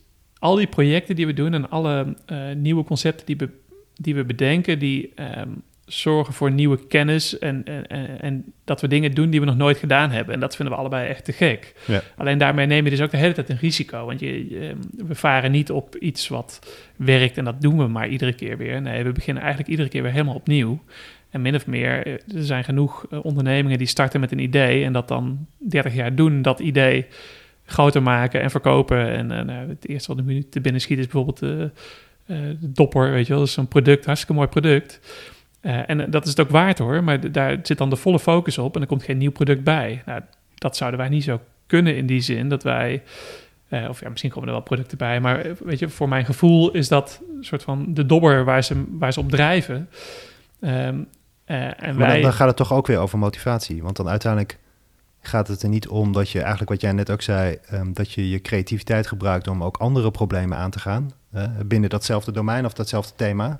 al 0.43 0.55
die 0.55 0.67
projecten 0.67 1.15
die 1.15 1.25
we 1.25 1.33
doen 1.33 1.53
en 1.53 1.69
alle 1.69 2.15
nieuwe 2.55 2.83
concepten 2.83 3.25
die 3.25 3.37
we, 3.37 3.49
die 3.95 4.15
we 4.15 4.25
bedenken, 4.25 4.79
die. 4.79 5.13
Um, 5.37 5.63
zorgen 5.85 6.33
voor 6.33 6.51
nieuwe 6.51 6.87
kennis 6.87 7.39
en, 7.39 7.63
en, 7.87 8.21
en, 8.21 8.53
dat 8.63 8.81
we 8.81 8.87
dingen 8.87 9.11
doen 9.11 9.29
die 9.29 9.39
we 9.39 9.45
nog 9.45 9.55
nooit 9.55 9.77
gedaan 9.77 10.11
hebben. 10.11 10.33
En 10.33 10.39
dat 10.39 10.55
vinden 10.55 10.73
we 10.73 10.79
allebei 10.79 11.07
echt 11.07 11.25
te 11.25 11.31
gek. 11.31 11.73
Ja. 11.85 12.01
Alleen 12.17 12.37
daarmee 12.37 12.65
neem 12.65 12.83
je 12.83 12.89
dus 12.89 13.01
ook 13.01 13.11
de 13.11 13.17
hele 13.17 13.33
tijd 13.33 13.49
een 13.49 13.57
risico. 13.57 14.05
Want 14.05 14.19
je, 14.19 14.75
we 15.07 15.15
varen 15.15 15.51
niet 15.51 15.71
op 15.71 15.95
iets 15.95 16.27
wat 16.27 16.59
werkt 16.95 17.37
en 17.37 17.45
dat 17.45 17.61
doen 17.61 17.77
we 17.77 17.87
maar 17.87 18.07
iedere 18.07 18.33
keer 18.33 18.57
weer. 18.57 18.81
Nee, 18.81 19.03
we 19.03 19.11
beginnen 19.11 19.43
eigenlijk 19.43 19.71
iedere 19.71 19.89
keer 19.89 20.03
weer 20.03 20.11
helemaal 20.11 20.35
opnieuw. 20.35 20.83
En 21.29 21.41
min 21.41 21.55
of 21.55 21.67
meer, 21.67 22.05
eh, 22.05 22.13
er 22.13 22.43
zijn 22.43 22.63
genoeg 22.63 23.05
eh, 23.09 23.25
ondernemingen 23.25 23.77
die 23.77 23.87
starten 23.87 24.19
met 24.19 24.31
een 24.31 24.39
idee 24.39 24.83
en 24.83 24.93
dat 24.93 25.07
dan 25.07 25.47
30 25.57 25.93
jaar 25.93 26.15
doen, 26.15 26.41
dat 26.41 26.59
idee 26.59 27.05
groter 27.65 28.03
maken 28.03 28.41
en 28.41 28.51
verkopen. 28.51 29.09
En 29.09 29.31
uh, 29.31 29.41
nou, 29.41 29.69
het 29.69 29.87
eerste 29.87 30.15
wat 30.15 30.27
de 30.27 30.49
te 30.49 30.61
binnen 30.61 30.81
schiet 30.81 30.97
is 30.97 31.07
bijvoorbeeld 31.07 31.39
de, 31.39 31.71
de 32.25 32.71
dopper, 32.71 33.11
weet 33.11 33.25
je 33.27 33.31
wel. 33.31 33.41
Dat 33.41 33.49
is 33.49 33.57
een 33.57 33.67
product, 33.67 34.05
hartstikke 34.05 34.35
mooi 34.35 34.47
product. 34.47 34.99
En 35.61 36.11
dat 36.11 36.23
is 36.23 36.29
het 36.29 36.39
ook 36.39 36.49
waard 36.49 36.77
hoor, 36.77 37.03
maar 37.03 37.31
daar 37.31 37.59
zit 37.63 37.77
dan 37.77 37.89
de 37.89 37.95
volle 37.95 38.19
focus 38.19 38.57
op 38.57 38.75
en 38.75 38.81
er 38.81 38.87
komt 38.87 39.03
geen 39.03 39.17
nieuw 39.17 39.31
product 39.31 39.63
bij. 39.63 40.01
Nou, 40.05 40.21
dat 40.55 40.77
zouden 40.77 40.99
wij 40.99 41.09
niet 41.09 41.23
zo 41.23 41.39
kunnen 41.67 41.95
in 41.95 42.05
die 42.05 42.21
zin 42.21 42.49
dat 42.49 42.63
wij, 42.63 43.03
uh, 43.69 43.89
of 43.89 43.99
ja, 43.99 44.09
misschien 44.09 44.29
komen 44.29 44.47
er 44.47 44.53
wel 44.53 44.63
producten 44.63 44.97
bij, 44.97 45.19
maar 45.19 45.39
eh, 45.39 45.51
weet 45.59 45.79
je, 45.79 45.89
voor 45.89 46.09
mijn 46.09 46.25
gevoel 46.25 46.71
is 46.71 46.87
dat 46.87 47.21
een 47.37 47.43
soort 47.43 47.63
van 47.63 47.93
de 47.93 48.05
dobber 48.05 48.43
waar 48.43 48.63
ze, 48.63 48.83
waar 48.89 49.13
ze 49.13 49.19
op 49.19 49.29
drijven. 49.29 49.89
Um, 50.59 50.69
uh, 50.69 51.83
en 51.83 51.95
maar 51.95 52.07
wij... 52.07 52.21
dan, 52.21 52.33
gaat 52.33 52.47
het 52.47 52.57
toch 52.57 52.73
ook 52.73 52.87
weer 52.87 52.99
over 52.99 53.19
motivatie, 53.19 53.83
want 53.83 53.95
dan 53.95 54.09
uiteindelijk 54.09 54.59
gaat 55.27 55.47
het 55.47 55.63
er 55.63 55.69
niet 55.69 55.87
om 55.87 56.11
dat 56.11 56.29
je 56.29 56.39
eigenlijk 56.39 56.69
wat 56.69 56.81
jij 56.81 56.91
net 56.91 57.11
ook 57.11 57.21
zei, 57.21 57.57
um, 57.73 57.93
dat 57.93 58.11
je 58.11 58.29
je 58.29 58.41
creativiteit 58.41 59.07
gebruikt 59.07 59.47
om 59.47 59.63
ook 59.63 59.77
andere 59.77 60.11
problemen 60.11 60.57
aan 60.57 60.71
te 60.71 60.79
gaan 60.79 61.11
binnen 61.65 61.89
datzelfde 61.89 62.31
domein 62.31 62.65
of 62.65 62.73
datzelfde 62.73 63.13
thema. 63.15 63.59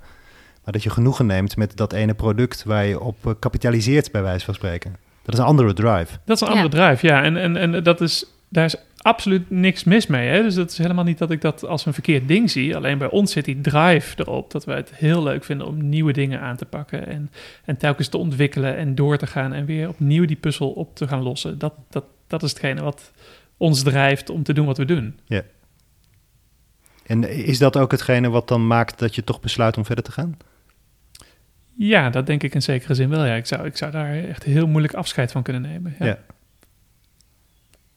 Maar 0.64 0.74
dat 0.74 0.84
je 0.84 0.90
genoegen 0.90 1.26
neemt 1.26 1.58
met 1.58 1.78
dat 1.78 1.94
ene 1.94 2.14
product 2.14 2.64
waar 2.64 2.86
je 2.86 3.00
op 3.00 3.28
eh, 3.28 3.34
kapitaliseert, 3.40 4.12
bij 4.12 4.22
wijze 4.22 4.46
van 4.46 4.54
spreken. 4.54 4.96
Dat 5.24 5.34
is 5.34 5.40
een 5.40 5.46
andere 5.46 5.74
drive. 5.74 6.18
Dat 6.26 6.36
is 6.36 6.42
een 6.42 6.54
andere 6.54 6.70
drive, 6.70 7.08
ja. 7.08 7.24
En, 7.24 7.38
en, 7.38 7.58
en 7.58 7.84
dat 7.84 8.02
is, 8.02 8.26
daar 8.50 8.66
is 8.66 8.76
absoluut 9.04 9.50
niks 9.50 9.84
mis 9.84 10.08
mee. 10.08 10.28
Hè? 10.28 10.42
Dus 10.42 10.56
dat 10.56 10.72
is 10.72 10.78
helemaal 10.78 11.04
niet 11.04 11.18
dat 11.18 11.32
ik 11.32 11.42
dat 11.42 11.66
als 11.66 11.86
een 11.86 11.94
verkeerd 11.94 12.28
ding 12.28 12.52
zie. 12.52 12.76
Alleen 12.76 12.98
bij 12.98 13.10
ons 13.10 13.32
zit 13.32 13.46
die 13.46 13.62
drive 13.62 14.16
erop 14.18 14.52
dat 14.52 14.66
wij 14.66 14.76
het 14.76 14.96
heel 14.96 15.24
leuk 15.24 15.44
vinden 15.44 15.68
om 15.68 15.90
nieuwe 15.90 16.14
dingen 16.14 16.40
aan 16.40 16.56
te 16.56 16.66
pakken. 16.66 17.08
En, 17.08 17.32
en 17.66 17.78
telkens 17.78 18.08
te 18.08 18.18
ontwikkelen 18.18 18.78
en 18.78 18.96
door 18.96 19.18
te 19.18 19.28
gaan 19.28 19.54
en 19.54 19.66
weer 19.66 19.90
opnieuw 19.90 20.26
die 20.26 20.36
puzzel 20.36 20.70
op 20.70 20.96
te 20.96 21.08
gaan 21.08 21.24
lossen. 21.24 21.60
Dat, 21.60 21.74
dat, 21.90 22.06
dat 22.28 22.44
is 22.44 22.50
hetgene 22.50 22.82
wat 22.82 23.12
ons 23.58 23.84
drijft 23.84 24.30
om 24.30 24.44
te 24.44 24.54
doen 24.54 24.66
wat 24.66 24.78
we 24.78 24.86
doen. 24.86 25.20
Ja. 25.26 25.42
En 27.06 27.30
is 27.30 27.58
dat 27.58 27.78
ook 27.78 27.92
hetgene 27.92 28.30
wat 28.30 28.48
dan 28.48 28.68
maakt 28.68 29.00
dat 29.00 29.16
je 29.16 29.24
toch 29.24 29.42
besluit 29.42 29.78
om 29.78 29.86
verder 29.86 30.04
te 30.04 30.12
gaan? 30.12 30.38
Ja, 31.76 32.10
dat 32.10 32.26
denk 32.26 32.44
ik 32.44 32.54
in 32.54 32.62
zekere 32.62 32.94
zin 32.94 33.10
wel. 33.10 33.26
Ja. 33.26 33.36
Ik, 33.36 33.46
zou, 33.46 33.66
ik 33.66 33.78
zou 33.78 33.92
daar 33.92 34.14
echt 34.14 34.44
heel 34.44 34.68
moeilijk 34.68 34.94
afscheid 34.94 35.32
van 35.32 35.44
kunnen 35.44 35.62
nemen. 35.62 35.96
Ja. 36.00 36.06
ja. 36.06 36.20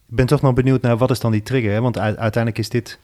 Ik 0.09 0.17
ben 0.17 0.27
toch 0.27 0.41
nog 0.41 0.55
benieuwd 0.55 0.83
naar 0.83 0.97
wat 0.97 1.11
is 1.11 1.21
dan 1.21 1.33
die 1.33 1.43
trigger? 1.43 1.73
Hè? 1.73 1.81
Want 1.81 1.99
uiteindelijk 1.99 2.59
is 2.59 2.69
dit 2.69 2.99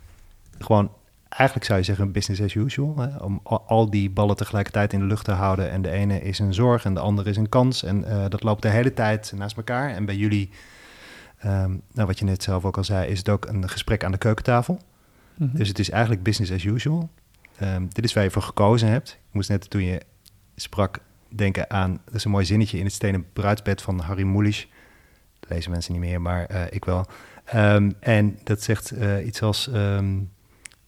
gewoon, 0.59 0.93
eigenlijk 1.29 1.67
zou 1.67 1.79
je 1.79 1.85
zeggen, 1.85 2.13
business 2.13 2.43
as 2.43 2.55
usual. 2.55 2.97
Hè? 2.99 3.17
Om 3.17 3.41
al 3.67 3.91
die 3.91 4.11
ballen 4.11 4.37
tegelijkertijd 4.37 4.93
in 4.93 4.99
de 4.99 5.07
lucht 5.07 5.25
te 5.25 5.33
houden. 5.33 5.71
En 5.71 5.83
de 5.83 5.91
ene 5.91 6.23
is 6.23 6.39
een 6.39 6.55
zorg 6.55 6.85
en 6.85 6.95
de 6.95 7.01
andere 7.01 7.31
is 7.31 7.37
een 7.37 7.49
kans. 7.49 7.83
En 7.83 8.05
uh, 8.09 8.25
dat 8.29 8.43
loopt 8.43 8.63
de 8.63 8.69
hele 8.69 8.95
tijd 8.95 9.33
naast 9.37 9.57
elkaar. 9.57 9.91
En 9.91 10.05
bij 10.05 10.17
jullie, 10.17 10.51
um, 11.45 11.83
nou, 11.93 12.07
wat 12.07 12.19
je 12.19 12.25
net 12.25 12.43
zelf 12.43 12.65
ook 12.65 12.77
al 12.77 12.85
zei, 12.85 13.11
is 13.11 13.19
het 13.19 13.29
ook 13.29 13.47
een 13.47 13.69
gesprek 13.69 14.05
aan 14.05 14.13
de 14.13 14.19
keukentafel. 14.19 14.75
Mm 14.75 15.49
-hmm. 15.49 15.59
Dus 15.59 15.69
het 15.69 15.79
is 15.79 15.91
eigenlijk 15.91 16.23
business 16.23 16.53
as 16.53 16.65
usual. 16.65 17.11
Um, 17.63 17.89
dit 17.93 18.05
is 18.05 18.13
waar 18.13 18.25
je 18.25 18.31
voor 18.31 18.43
gekozen 18.43 18.89
hebt. 18.89 19.11
Ik 19.11 19.35
moest 19.35 19.49
net 19.49 19.71
toen 19.71 19.83
je 19.83 20.01
sprak 20.57 20.99
denken 21.29 21.71
aan, 21.71 22.01
dat 22.05 22.15
is 22.15 22.25
een 22.25 22.31
mooi 22.31 22.45
zinnetje 22.45 22.79
in 22.79 22.85
het 22.85 22.95
stenen 22.95 23.27
bruidsbed 23.33 23.83
van 23.83 23.99
Harry 23.99 24.23
Mulisch. 24.23 24.69
Lezen 25.49 25.71
mensen 25.71 25.93
niet 25.93 26.01
meer, 26.01 26.21
maar 26.21 26.51
uh, 26.51 26.63
ik 26.71 26.85
wel. 26.85 27.07
Um, 27.55 27.95
en 28.01 28.39
dat 28.45 28.63
zegt 28.63 28.93
uh, 28.93 29.27
iets 29.27 29.43
als, 29.43 29.67
um, 29.75 30.31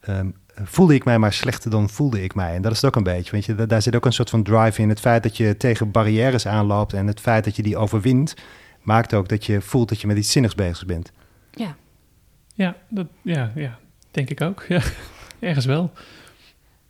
um, 0.09 0.35
voelde 0.63 0.95
ik 0.95 1.05
mij 1.05 1.19
maar 1.19 1.33
slechter 1.33 1.71
dan 1.71 1.89
voelde 1.89 2.23
ik 2.23 2.35
mij. 2.35 2.55
En 2.55 2.63
dat 2.63 2.73
is 2.73 2.77
het 2.77 2.87
ook 2.87 2.97
een 2.97 3.15
beetje, 3.15 3.31
weet 3.31 3.45
je, 3.45 3.67
daar 3.67 3.83
zit 3.83 3.97
ook 3.97 4.05
een 4.05 4.13
soort 4.13 4.31
van 4.31 4.43
drive 4.43 4.83
in. 4.83 4.89
Het 4.89 5.01
feit 5.01 5.23
dat 5.23 5.37
je 5.37 5.57
tegen 5.57 5.91
barrières 5.91 6.47
aanloopt 6.47 6.93
en 6.93 7.07
het 7.07 7.21
feit 7.21 7.45
dat 7.45 7.57
je 7.57 7.63
die 7.63 7.77
overwint, 7.77 8.35
maakt 8.83 9.15
ook 9.15 9.29
dat 9.29 9.47
je 9.47 9.61
voelt 9.61 9.89
dat 9.89 10.01
je 10.01 10.07
met 10.07 10.17
iets 10.17 10.33
zinnigs 10.33 10.55
bezig 10.55 10.87
bent. 10.87 11.13
Ja, 11.51 11.77
ja, 12.55 12.77
dat, 12.89 13.07
ja, 13.23 13.53
ja 13.55 13.79
denk 14.11 14.31
ik 14.31 14.41
ook. 14.41 14.65
Ja, 15.41 15.49
ergens 15.49 15.67
wel. 15.67 15.93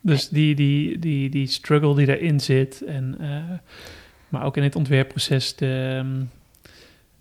Dus 0.00 0.28
die, 0.28 0.54
die, 0.54 0.98
die, 0.98 1.30
die 1.30 1.46
struggle 1.46 1.94
die 1.94 2.06
daarin 2.06 2.40
zit, 2.40 2.82
en, 2.82 3.16
uh, 3.20 3.44
maar 4.28 4.44
ook 4.44 4.56
in 4.56 4.62
het 4.62 4.76
ontwerpproces, 4.76 5.56
de 5.56 6.02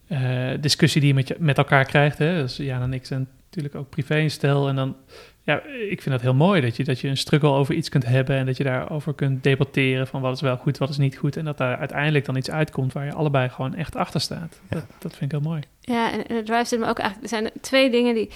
uh, 0.08 0.52
discussie 0.60 1.02
die 1.02 1.10
je 1.10 1.16
met, 1.16 1.28
je, 1.28 1.36
met 1.39 1.58
elkaar 1.58 1.86
krijgt. 1.86 2.18
Hè? 2.18 2.42
Dus 2.42 2.58
Jan 2.58 2.82
en 2.82 2.94
ik 2.94 3.06
zijn 3.06 3.28
natuurlijk 3.46 3.76
ook 3.76 3.89
privé 3.89 4.18
in 4.18 4.32
stel. 4.32 4.68
En 4.68 4.76
dan, 4.76 4.96
ja, 5.44 5.62
ik 5.89 6.02
vind 6.02 6.16
dat 6.16 6.22
heel 6.22 6.34
mooi 6.34 6.62
dat 6.62 6.76
je, 6.76 6.84
dat 6.84 7.00
je 7.00 7.08
een 7.08 7.18
struggle 7.18 7.50
over 7.50 7.76
iets 7.76 7.89
kunt 7.89 8.06
hebben 8.06 8.36
en 8.38 8.46
dat 8.46 8.58
je 8.58 8.63
daarover 8.63 9.13
kunt 9.13 9.44
debatteren 9.44 10.08
van 10.08 10.22
wat 10.22 10.36
is 10.36 10.42
wel 10.42 10.58
goed, 10.58 10.78
wat 10.78 10.89
is 10.89 10.98
niet 10.98 11.18
goed. 11.18 11.38
En 11.38 11.46
dat 11.46 11.58
daar 11.58 11.78
uiteindelijk 11.78 12.26
dan 12.26 12.36
iets 12.36 12.52
uitkomt 12.52 12.94
waar 12.94 13.06
je 13.06 13.13
allebei 13.13 13.50
gewoon 13.50 13.76
echt 13.76 13.96
achter 13.96 14.22
staat. 14.22 14.60
Ja. 14.70 14.76
Dat, 14.76 14.86
dat 15.00 15.16
vind 15.16 15.34
ik 15.34 15.39
heel 15.39 15.50
mooi. 15.50 15.62
Ja, 15.80 16.12
en, 16.12 16.28
en 16.28 16.36
het 16.36 16.46
drive 16.46 16.66
zit 16.66 16.80
me 16.80 16.88
ook 16.88 17.00
eigenlijk, 17.00 17.32
er 17.32 17.39
zijn 17.39 17.52
twee 17.62 17.89
dingen 17.89 18.16
die. 18.16 18.30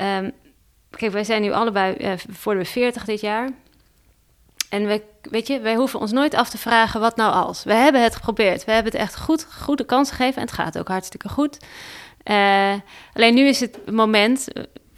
Um, 0.00 0.32
kijk, 0.90 1.12
wij 1.12 1.24
zijn 1.24 1.42
nu 1.42 1.52
allebei 1.52 1.96
uh, 2.00 2.12
voor 2.16 2.54
de 2.54 2.64
40 2.64 3.04
dit 3.04 3.20
jaar. 3.20 3.50
En 4.74 4.86
we, 4.86 5.02
weet 5.22 5.46
je, 5.46 5.60
wij 5.60 5.74
hoeven 5.74 6.00
ons 6.00 6.12
nooit 6.12 6.34
af 6.34 6.50
te 6.50 6.58
vragen 6.58 7.00
wat 7.00 7.16
nou 7.16 7.32
als. 7.32 7.64
We 7.64 7.72
hebben 7.72 8.02
het 8.02 8.14
geprobeerd. 8.14 8.64
We 8.64 8.72
hebben 8.72 8.92
het 8.92 9.00
echt 9.00 9.18
goed, 9.18 9.46
goede 9.62 9.84
kans 9.84 10.10
gegeven. 10.10 10.34
En 10.34 10.46
het 10.46 10.52
gaat 10.52 10.78
ook 10.78 10.88
hartstikke 10.88 11.28
goed. 11.28 11.58
Uh, 12.24 12.72
alleen 13.12 13.34
nu 13.34 13.46
is 13.46 13.60
het 13.60 13.90
moment, 13.90 14.48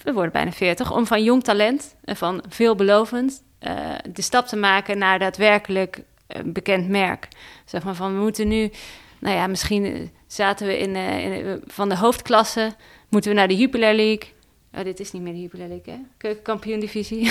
we 0.03 0.13
worden 0.13 0.33
bijna 0.33 0.53
40, 0.53 0.93
om 0.93 1.07
van 1.07 1.23
jong 1.23 1.45
talent 1.45 1.95
en 2.05 2.17
van 2.17 2.45
veelbelovend 2.49 3.43
de 4.13 4.23
stap 4.23 4.47
te 4.47 4.57
maken 4.57 4.99
naar 4.99 5.19
daadwerkelijk 5.19 6.03
een 6.27 6.53
bekend 6.53 6.89
merk. 6.89 7.29
Zeg 7.65 7.85
maar 7.85 7.95
van 7.95 8.15
we 8.15 8.21
moeten 8.21 8.49
nu, 8.49 8.71
nou 9.19 9.37
ja, 9.37 9.47
misschien 9.47 10.11
zaten 10.27 10.67
we 10.67 10.79
in, 10.79 10.97
in 10.97 11.63
van 11.67 11.89
de 11.89 11.97
hoofdklasse, 11.97 12.73
moeten 13.09 13.31
we 13.31 13.37
naar 13.37 13.49
de 13.49 13.57
Jupiler 13.57 13.95
League. 13.95 14.33
Oh, 14.75 14.85
dit 14.85 15.01
is 15.01 15.13
niet 15.13 15.23
meer 15.23 15.33
de 15.51 15.59
League, 15.59 15.95
hè? 15.95 15.99
Keukenkampioen-divisie. 16.17 17.25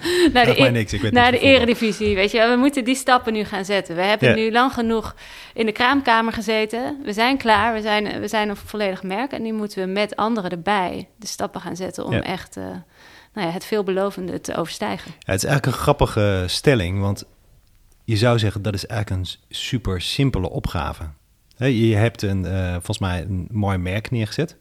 naar 0.32 0.44
de, 0.44 0.68
niks, 0.72 0.92
ik 0.92 1.00
weet 1.00 1.12
naar 1.12 1.30
de 1.30 1.38
eredivisie, 1.38 2.14
weet 2.14 2.30
je. 2.30 2.48
We 2.48 2.56
moeten 2.56 2.84
die 2.84 2.94
stappen 2.94 3.32
nu 3.32 3.44
gaan 3.44 3.64
zetten. 3.64 3.96
We 3.96 4.02
hebben 4.02 4.34
nu 4.34 4.52
lang 4.52 4.72
genoeg 4.72 5.14
in 5.54 5.66
de 5.66 5.72
kraamkamer 5.72 6.32
gezeten. 6.32 6.98
We 7.04 7.12
zijn 7.12 7.36
klaar, 7.36 7.74
we 7.74 7.80
zijn, 7.80 8.20
we 8.20 8.28
zijn 8.28 8.48
een 8.48 8.56
volledig 8.56 9.02
merk. 9.02 9.32
En 9.32 9.42
nu 9.42 9.52
moeten 9.52 9.86
we 9.86 9.92
met 9.92 10.16
anderen 10.16 10.50
erbij 10.50 11.08
de 11.16 11.26
stappen 11.26 11.60
gaan 11.60 11.76
zetten... 11.76 12.04
om 12.04 12.12
echt 12.12 12.56
uh, 12.56 12.64
nou 13.32 13.46
ja, 13.46 13.52
het 13.52 13.64
veelbelovende 13.64 14.40
te 14.40 14.56
overstijgen. 14.56 15.10
Ja, 15.10 15.32
het 15.32 15.42
is 15.42 15.48
eigenlijk 15.48 15.76
een 15.76 15.82
grappige 15.82 16.44
stelling, 16.46 17.00
want 17.00 17.24
je 18.04 18.16
zou 18.16 18.38
zeggen... 18.38 18.62
dat 18.62 18.74
is 18.74 18.86
eigenlijk 18.86 19.20
een 19.20 19.36
super 19.48 20.00
simpele 20.00 20.50
opgave. 20.50 21.10
Je 21.56 21.94
hebt 21.94 22.22
een, 22.22 22.44
uh, 22.44 22.72
volgens 22.72 22.98
mij 22.98 23.20
een 23.20 23.48
mooi 23.50 23.78
merk 23.78 24.10
neergezet... 24.10 24.56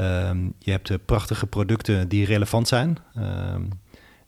Um, 0.00 0.54
je 0.58 0.70
hebt 0.70 0.90
uh, 0.90 0.96
prachtige 1.04 1.46
producten 1.46 2.08
die 2.08 2.24
relevant 2.24 2.68
zijn. 2.68 2.98
Um, 3.18 3.68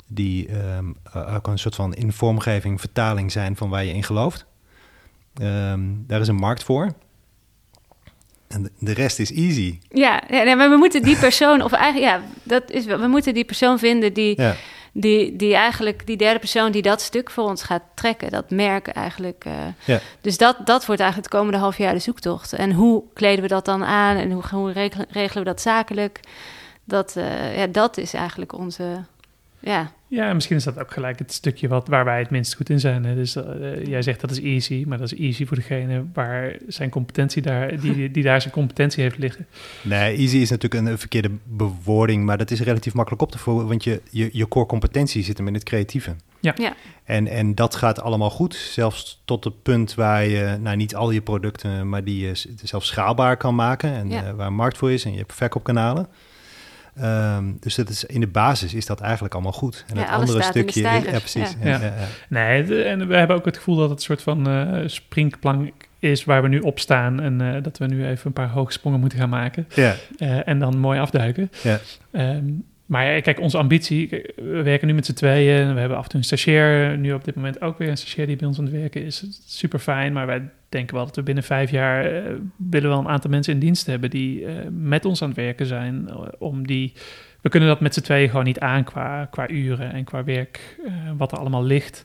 die 0.06 0.48
um, 0.76 0.96
ook 1.34 1.46
een 1.46 1.58
soort 1.58 1.74
van 1.74 1.94
in 1.94 2.12
vormgeving, 2.12 2.80
vertaling 2.80 3.32
zijn 3.32 3.56
van 3.56 3.68
waar 3.68 3.84
je 3.84 3.92
in 3.92 4.02
gelooft. 4.02 4.46
daar 6.06 6.20
is 6.20 6.28
een 6.28 6.34
markt 6.34 6.62
voor. 6.62 6.92
En 8.48 8.70
de 8.78 8.92
rest 8.92 9.18
is 9.18 9.32
easy. 9.32 9.78
Ja, 9.88 10.22
ja 10.30 10.54
maar 10.54 10.70
we 10.70 10.76
moeten 10.76 11.02
die 11.02 11.16
persoon, 11.16 11.62
of 11.62 11.72
eigenlijk, 11.72 12.12
ja, 12.12 12.22
dat 12.42 12.70
is, 12.70 12.84
we 12.84 13.06
moeten 13.06 13.34
die 13.34 13.44
persoon 13.44 13.78
vinden 13.78 14.12
die, 14.12 14.40
ja 14.40 14.56
die, 15.00 15.36
die 15.36 15.54
eigenlijk, 15.54 16.06
die 16.06 16.16
derde 16.16 16.38
persoon 16.38 16.72
die 16.72 16.82
dat 16.82 17.00
stuk 17.00 17.30
voor 17.30 17.44
ons 17.44 17.62
gaat 17.62 17.82
trekken, 17.94 18.30
dat 18.30 18.50
merk 18.50 18.88
eigenlijk. 18.88 19.44
Uh, 19.46 19.52
ja. 19.84 20.00
Dus 20.20 20.38
dat, 20.38 20.56
dat 20.66 20.86
wordt 20.86 21.00
eigenlijk 21.00 21.32
het 21.32 21.40
komende 21.40 21.58
half 21.58 21.78
jaar 21.78 21.92
de 21.92 21.98
zoektocht. 21.98 22.52
En 22.52 22.72
hoe 22.72 23.02
kleden 23.12 23.42
we 23.42 23.48
dat 23.48 23.64
dan 23.64 23.84
aan 23.84 24.16
en 24.16 24.30
hoe, 24.30 24.42
hoe 24.50 24.72
regelen, 24.72 25.06
regelen 25.10 25.44
we 25.44 25.50
dat 25.50 25.60
zakelijk? 25.60 26.20
Dat, 26.84 27.14
uh, 27.16 27.58
ja, 27.58 27.66
dat 27.66 27.96
is 27.96 28.14
eigenlijk 28.14 28.52
onze, 28.52 29.04
ja, 29.58 29.92
Ja, 30.10 30.32
misschien 30.34 30.56
is 30.56 30.64
dat 30.64 30.78
ook 30.78 30.90
gelijk 30.90 31.18
het 31.18 31.32
stukje 31.32 31.68
wat, 31.68 31.88
waar 31.88 32.04
wij 32.04 32.18
het 32.18 32.30
minst 32.30 32.54
goed 32.54 32.70
in 32.70 32.80
zijn. 32.80 33.04
Hè. 33.04 33.14
Dus 33.14 33.36
uh, 33.36 33.44
jij 33.84 34.02
zegt 34.02 34.20
dat 34.20 34.30
is 34.30 34.40
easy, 34.40 34.84
maar 34.86 34.98
dat 34.98 35.12
is 35.12 35.18
easy 35.18 35.46
voor 35.46 35.56
degene 35.56 36.04
waar 36.12 36.56
zijn 36.68 36.90
competentie 36.90 37.42
daar, 37.42 37.80
die, 37.80 38.10
die 38.10 38.22
daar 38.22 38.40
zijn 38.40 38.52
competentie 38.52 39.02
heeft 39.02 39.18
liggen. 39.18 39.46
Nee, 39.82 40.16
easy 40.16 40.36
is 40.36 40.50
natuurlijk 40.50 40.86
een, 40.86 40.98
verkeerde 40.98 41.30
bewoording, 41.44 42.24
maar 42.24 42.38
dat 42.38 42.50
is 42.50 42.60
relatief 42.60 42.94
makkelijk 42.94 43.22
op 43.22 43.30
te 43.30 43.38
voeren, 43.38 43.68
want 43.68 43.84
je, 43.84 44.02
je, 44.10 44.28
je 44.32 44.48
core 44.48 44.66
competentie 44.66 45.22
zit 45.22 45.38
hem 45.38 45.46
in 45.46 45.54
het 45.54 45.64
creatieve. 45.64 46.14
Ja. 46.40 46.54
Ja. 46.56 46.74
En, 47.04 47.26
en 47.26 47.54
dat 47.54 47.74
gaat 47.74 48.00
allemaal 48.00 48.30
goed, 48.30 48.54
zelfs 48.54 49.22
tot 49.24 49.44
het 49.44 49.62
punt 49.62 49.94
waar 49.94 50.24
je, 50.24 50.56
nou 50.60 50.76
niet 50.76 50.94
al 50.94 51.10
je 51.10 51.20
producten, 51.20 51.88
maar 51.88 52.04
die 52.04 52.26
je 52.26 52.32
zelfs 52.62 52.86
schaalbaar 52.86 53.36
kan 53.36 53.54
maken 53.54 53.92
en 53.92 54.10
Ja. 54.10 54.28
uh, 54.28 54.30
waar 54.32 54.46
een 54.46 54.54
markt 54.54 54.76
voor 54.76 54.92
is 54.92 55.04
en 55.04 55.12
je 55.12 55.18
hebt 55.18 55.34
verkoopkanalen. 55.34 56.06
Um, 57.02 57.56
dus 57.60 57.74
dat 57.74 57.88
is, 57.88 58.04
in 58.04 58.20
de 58.20 58.26
basis 58.26 58.74
is 58.74 58.86
dat 58.86 59.00
eigenlijk 59.00 59.34
allemaal 59.34 59.52
goed. 59.52 59.84
En 59.88 59.94
Ja, 59.94 60.00
het 60.00 60.10
alles 60.10 60.20
andere 60.20 60.42
staat 60.42 60.56
in 60.56 60.66
de 60.66 60.70
stukje, 60.72 60.90
ja 61.12 61.18
precies. 61.18 61.56
ja. 61.62 61.68
Ja. 61.68 61.78
Ja. 61.78 61.84
Ja, 61.84 61.92
ja. 61.98 62.06
Nee, 62.28 62.64
de- 62.64 62.82
en 62.82 63.08
we 63.08 63.16
hebben 63.16 63.36
ook 63.36 63.44
het 63.44 63.56
gevoel 63.56 63.76
dat 63.76 63.88
het 63.90 63.98
een 63.98 64.04
soort 64.04 64.22
van 64.22 64.48
eh 64.48 64.82
springplank 64.88 65.72
is 65.98 66.24
waar 66.24 66.42
we 66.42 66.48
nu 66.48 66.58
op 66.58 66.78
staan. 66.78 67.20
En 67.20 67.40
eh, 67.54 67.62
dat 67.62 67.78
we 67.78 67.86
nu 67.86 68.06
even 68.06 68.26
een 68.26 68.32
paar 68.32 68.48
hoogsprongen 68.48 69.00
moeten 69.00 69.18
gaan 69.18 69.28
maken. 69.28 69.68
Ja. 69.74 69.94
Eh, 70.18 70.48
en 70.48 70.58
dan 70.58 70.78
mooi 70.78 71.00
afduiken. 71.00 71.50
Ja. 71.62 71.78
Ehm, 72.10 72.44
maar 72.88 73.20
kijk, 73.20 73.40
onze 73.40 73.58
ambitie, 73.58 74.08
we 74.36 74.62
werken 74.62 74.86
nu 74.86 74.94
met 74.94 75.06
z'n 75.06 75.12
tweeën. 75.12 75.74
We 75.74 75.80
hebben 75.80 75.98
af 75.98 76.04
en 76.04 76.10
toe 76.10 76.18
een 76.18 76.24
stagiair, 76.24 76.98
nu 76.98 77.12
op 77.12 77.24
dit 77.24 77.34
moment 77.34 77.60
ook 77.60 77.78
weer 77.78 77.88
een 77.88 77.96
stagiair 77.96 78.26
die 78.26 78.36
bij 78.36 78.46
ons 78.46 78.58
aan 78.58 78.64
het 78.64 78.74
werken 78.74 79.04
is. 79.04 79.24
Super 79.46 79.78
fijn, 79.78 80.12
maar 80.12 80.26
wij 80.26 80.50
denken 80.68 80.94
wel 80.94 81.04
dat 81.04 81.16
we 81.16 81.22
binnen 81.22 81.44
vijf 81.44 81.70
jaar 81.70 82.04
eh, 82.04 82.32
willen 82.56 82.88
wel 82.88 82.98
een 82.98 83.08
aantal 83.08 83.30
mensen 83.30 83.52
in 83.52 83.58
dienst 83.58 83.86
hebben 83.86 84.10
die 84.10 84.46
eh, 84.46 84.54
met 84.70 85.04
ons 85.04 85.22
aan 85.22 85.28
het 85.28 85.36
werken 85.36 85.66
zijn. 85.66 86.08
eh, 86.08 86.16
om 86.38 86.66
die, 86.66 86.92
we 87.40 87.48
kunnen 87.48 87.68
dat 87.68 87.80
met 87.80 87.94
z'n 87.94 88.00
tweeën 88.00 88.28
gewoon 88.28 88.44
niet 88.44 88.60
aan 88.60 88.84
qua, 88.84 89.24
qua 89.24 89.48
uren 89.48 89.92
en 89.92 90.04
qua 90.04 90.24
werk, 90.24 90.78
wat 91.16 91.32
er 91.32 91.38
allemaal 91.38 91.64
ligt. 91.64 92.04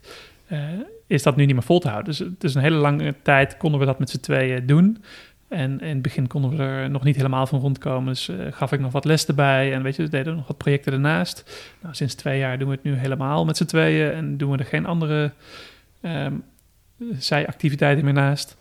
is 1.06 1.22
dat 1.22 1.36
nu 1.36 1.44
niet 1.44 1.54
meer 1.54 1.64
vol 1.64 1.78
te 1.78 1.88
houden. 1.88 2.14
Dus, 2.16 2.28
dus 2.38 2.54
een 2.54 2.62
hele 2.62 2.76
lange 2.76 3.14
tijd 3.22 3.56
konden 3.56 3.80
we 3.80 3.86
dat 3.86 3.98
met 3.98 4.10
z'n 4.10 4.20
tweeën 4.20 4.66
doen. 4.66 5.02
En 5.48 5.80
in 5.80 5.88
het 5.88 6.02
begin 6.02 6.26
konden 6.26 6.50
we 6.50 6.62
er 6.62 6.90
nog 6.90 7.04
niet 7.04 7.16
helemaal 7.16 7.46
van 7.46 7.60
rondkomen. 7.60 8.12
Dus 8.12 8.28
eh, 8.28 8.36
gaf 8.50 8.72
ik 8.72 8.80
nog 8.80 8.92
wat 8.92 9.04
les 9.04 9.26
erbij. 9.26 9.72
En 9.72 9.82
weet 9.82 9.96
je, 9.96 10.02
we 10.02 10.08
deden 10.08 10.36
nog 10.36 10.46
wat 10.46 10.58
projecten 10.58 10.92
ernaast. 10.92 11.64
Nou, 11.82 11.94
sinds 11.94 12.14
twee 12.14 12.38
jaar 12.38 12.58
doen 12.58 12.68
we 12.68 12.74
het 12.74 12.84
nu 12.84 12.94
helemaal 12.94 13.44
met 13.44 13.56
z'n 13.56 13.64
tweeën. 13.64 14.12
En 14.12 14.36
doen 14.36 14.50
we 14.50 14.58
er 14.58 14.64
geen 14.64 14.86
andere 14.86 15.32
ehm 16.00 16.34
zijactiviteiten 17.18 18.04
meer 18.04 18.14
naast. 18.14 18.56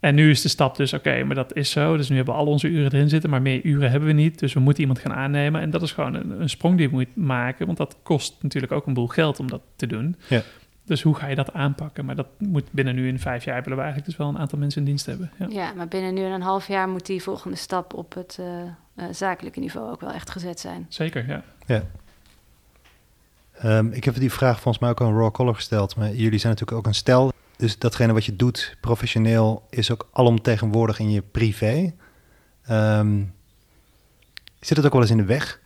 En 0.00 0.14
nu 0.14 0.30
is 0.30 0.42
de 0.42 0.48
stap 0.48 0.76
dus, 0.76 0.92
oké, 0.92 1.24
maar 1.24 1.34
dat 1.34 1.56
is 1.56 1.70
zo. 1.70 1.96
Dus 1.96 2.08
nu 2.08 2.16
hebben 2.16 2.34
we 2.34 2.40
al 2.40 2.46
onze 2.46 2.68
uren 2.68 2.92
erin 2.92 3.08
zitten, 3.08 3.30
maar 3.30 3.42
meer 3.42 3.64
uren 3.64 3.90
hebben 3.90 4.08
we 4.08 4.14
niet. 4.14 4.38
Dus 4.38 4.52
we 4.52 4.60
moeten 4.60 4.80
iemand 4.80 4.98
gaan 4.98 5.12
aannemen. 5.14 5.60
En 5.60 5.70
dat 5.70 5.82
is 5.82 5.92
gewoon 5.92 6.14
een, 6.14 6.48
sprong 6.48 6.76
die 6.76 6.88
je 6.88 6.94
moet 6.94 7.16
maken. 7.16 7.66
Want 7.66 7.78
dat 7.78 7.96
kost 8.02 8.36
natuurlijk 8.42 8.72
ook 8.72 8.86
een 8.86 8.94
boel 8.94 9.06
geld 9.06 9.40
om 9.40 9.48
dat 9.48 9.60
te 9.76 9.86
doen. 9.86 10.16
Ja. 10.28 10.42
Dus 10.90 11.02
hoe 11.02 11.14
ga 11.14 11.26
je 11.26 11.34
dat 11.34 11.52
aanpakken? 11.52 12.04
Maar 12.04 12.16
dat 12.16 12.26
moet 12.38 12.64
binnen 12.70 12.94
nu 12.94 13.08
in 13.08 13.18
vijf 13.18 13.44
jaar 13.44 13.62
willen 13.62 13.78
we 13.78 13.84
eigenlijk 13.84 14.06
dus 14.06 14.16
wel 14.16 14.28
een 14.28 14.38
aantal 14.38 14.58
mensen 14.58 14.80
in 14.80 14.86
dienst 14.86 15.06
hebben. 15.06 15.30
Ja. 15.38 15.46
Ja, 15.48 15.72
maar 15.72 15.88
binnen 15.88 16.14
nu 16.14 16.24
en 16.24 16.30
een 16.30 16.42
half 16.42 16.66
jaar 16.66 16.88
moet 16.88 17.06
die 17.06 17.22
volgende 17.22 17.56
stap 17.56 17.94
op 17.94 18.14
het 18.14 18.36
uh, 18.40 18.46
uh, 18.46 19.04
zakelijke 19.10 19.60
niveau 19.60 19.90
ook 19.90 20.00
wel 20.00 20.12
echt 20.12 20.30
gezet 20.30 20.60
zijn. 20.60 20.86
Zeker, 20.88 21.26
ja. 21.28 21.42
ja. 21.66 21.82
Um, 23.78 23.92
ik 23.92 24.04
heb 24.04 24.14
die 24.14 24.32
vraag 24.32 24.60
volgens 24.60 24.78
mij 24.78 24.90
ook 24.90 25.00
aan 25.00 25.16
Raw 25.16 25.30
Color 25.30 25.54
gesteld, 25.54 25.96
maar 25.96 26.14
jullie 26.14 26.38
zijn 26.38 26.52
natuurlijk 26.52 26.78
ook 26.78 26.86
een 26.86 26.94
stel. 26.94 27.32
Dus 27.56 27.78
datgene 27.78 28.12
wat 28.12 28.24
je 28.24 28.36
doet 28.36 28.76
professioneel 28.80 29.66
is 29.68 29.90
ook 29.90 30.08
alomtegenwoordig 30.12 30.98
in 30.98 31.10
je 31.10 31.22
privé. 31.22 31.94
Um, 32.70 33.34
zit 34.60 34.76
het 34.76 34.86
ook 34.86 34.92
wel 34.92 35.02
eens 35.02 35.10
in 35.10 35.16
de 35.16 35.24
weg? 35.24 35.60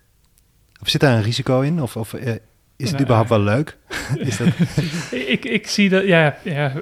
Of 0.80 0.88
zit 0.88 1.00
daar 1.00 1.16
een 1.16 1.22
risico 1.22 1.60
in? 1.60 1.82
Of, 1.82 1.96
of 1.96 2.12
uh, 2.12 2.34
is 2.76 2.90
het 2.90 3.00
überhaupt 3.00 3.28
wel 3.28 3.40
leuk? 3.40 3.76
is 4.18 4.36
dat... 4.36 4.48
ik, 5.34 5.44
ik 5.44 5.66
zie 5.66 5.88
dat, 5.88 6.04
ja, 6.04 6.36
ja, 6.42 6.72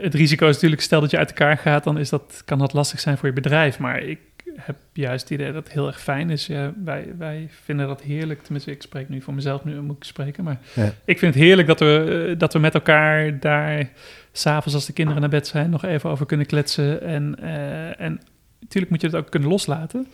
het 0.00 0.14
risico 0.14 0.48
is 0.48 0.54
natuurlijk, 0.54 0.82
stel 0.82 1.00
dat 1.00 1.10
je 1.10 1.18
uit 1.18 1.28
elkaar 1.28 1.58
gaat, 1.58 1.84
dan 1.84 1.98
is 1.98 2.08
dat, 2.08 2.42
kan 2.44 2.58
dat 2.58 2.72
lastig 2.72 3.00
zijn 3.00 3.18
voor 3.18 3.28
je 3.28 3.34
bedrijf. 3.34 3.78
Maar 3.78 4.02
ik 4.02 4.18
heb 4.56 4.76
juist 4.92 5.22
het 5.22 5.30
idee 5.30 5.52
dat 5.52 5.64
het 5.64 5.72
heel 5.72 5.86
erg 5.86 6.00
fijn 6.00 6.30
is. 6.30 6.46
Ja, 6.46 6.72
wij, 6.84 7.14
wij 7.18 7.48
vinden 7.64 7.86
dat 7.86 8.02
heerlijk. 8.02 8.42
Tenminste, 8.42 8.70
ik 8.70 8.82
spreek 8.82 9.08
nu 9.08 9.20
voor 9.20 9.34
mezelf, 9.34 9.64
nu 9.64 9.80
moet 9.80 9.96
ik 9.96 10.04
spreken. 10.04 10.44
Maar 10.44 10.60
Ja. 10.74 10.92
ik 11.04 11.18
vind 11.18 11.34
het 11.34 11.42
heerlijk 11.42 11.68
dat 11.68 11.80
we, 11.80 12.34
dat 12.38 12.52
we 12.52 12.58
met 12.58 12.74
elkaar 12.74 13.40
daar, 13.40 13.88
s'avonds 14.32 14.74
als 14.74 14.86
de 14.86 14.92
kinderen 14.92 15.20
naar 15.20 15.30
bed 15.30 15.46
zijn, 15.46 15.70
nog 15.70 15.84
even 15.84 16.10
over 16.10 16.26
kunnen 16.26 16.46
kletsen. 16.46 17.02
En, 17.02 17.36
eh, 17.42 18.00
en 18.00 18.20
natuurlijk 18.60 18.92
moet 18.92 19.00
je 19.00 19.06
het 19.06 19.16
ook 19.16 19.30
kunnen 19.30 19.48
loslaten. 19.48 20.06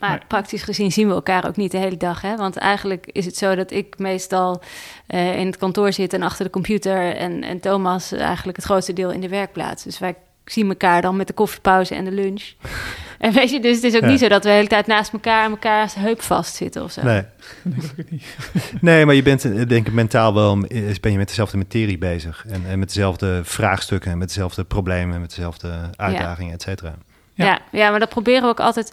Maar 0.00 0.24
praktisch 0.28 0.62
gezien 0.62 0.92
zien 0.92 1.08
we 1.08 1.14
elkaar 1.14 1.46
ook 1.46 1.56
niet 1.56 1.70
de 1.70 1.78
hele 1.78 1.96
dag. 1.96 2.20
Hè? 2.22 2.36
Want 2.36 2.56
eigenlijk 2.56 3.06
is 3.06 3.24
het 3.24 3.36
zo 3.36 3.54
dat 3.54 3.70
ik 3.70 3.98
meestal 3.98 4.62
eh, 5.06 5.38
in 5.38 5.46
het 5.46 5.56
kantoor 5.56 5.92
zit 5.92 6.12
en 6.12 6.22
achter 6.22 6.44
de 6.44 6.50
computer. 6.50 7.16
En, 7.16 7.42
en 7.42 7.60
Thomas 7.60 8.12
eigenlijk 8.12 8.56
het 8.56 8.66
grootste 8.66 8.92
deel 8.92 9.10
in 9.10 9.20
de 9.20 9.28
werkplaats. 9.28 9.82
Dus 9.84 9.98
wij 9.98 10.14
zien 10.44 10.68
elkaar 10.68 11.02
dan 11.02 11.16
met 11.16 11.26
de 11.26 11.32
koffiepauze 11.32 11.94
en 11.94 12.04
de 12.04 12.10
lunch. 12.12 12.52
en 13.18 13.32
weet 13.32 13.50
je, 13.50 13.60
dus 13.60 13.74
het 13.74 13.84
is 13.84 13.94
ook 13.94 14.00
Ja. 14.02 14.08
niet 14.08 14.18
zo 14.18 14.28
dat 14.28 14.42
we 14.42 14.48
de 14.48 14.54
hele 14.54 14.68
tijd 14.68 14.86
naast 14.86 15.12
elkaar 15.12 15.44
en 15.44 15.50
elkaars 15.50 15.94
heup 15.94 16.22
vastzitten 16.22 16.82
of 16.82 16.92
zo. 16.92 17.02
Nee. 17.02 17.22
Dat 17.62 17.80
denk 17.80 17.92
ik 17.96 18.10
niet. 18.10 18.36
nee, 18.80 19.06
maar 19.06 19.14
je 19.14 19.22
bent 19.22 19.44
eh, 19.44 19.68
denk 19.68 19.86
ik 19.86 19.92
mentaal 19.92 20.34
wel 20.34 20.62
eh, 20.64 20.94
ben 21.00 21.12
je 21.12 21.18
met 21.18 21.28
dezelfde 21.28 21.56
materie 21.56 21.98
bezig. 21.98 22.44
En, 22.48 22.62
en 22.68 22.78
met 22.78 22.88
dezelfde 22.88 23.40
vraagstukken, 23.44 24.10
en 24.10 24.18
met 24.18 24.28
dezelfde 24.28 24.64
problemen, 24.64 25.20
met 25.20 25.28
dezelfde 25.28 25.90
uitdagingen, 25.96 26.52
et 26.52 26.62
cetera. 26.62 26.94
Ja. 27.34 27.44
Ja. 27.44 27.58
Ja, 27.72 27.90
maar 27.90 28.00
dat 28.00 28.08
proberen 28.08 28.42
we 28.42 28.48
ook 28.48 28.60
altijd. 28.60 28.92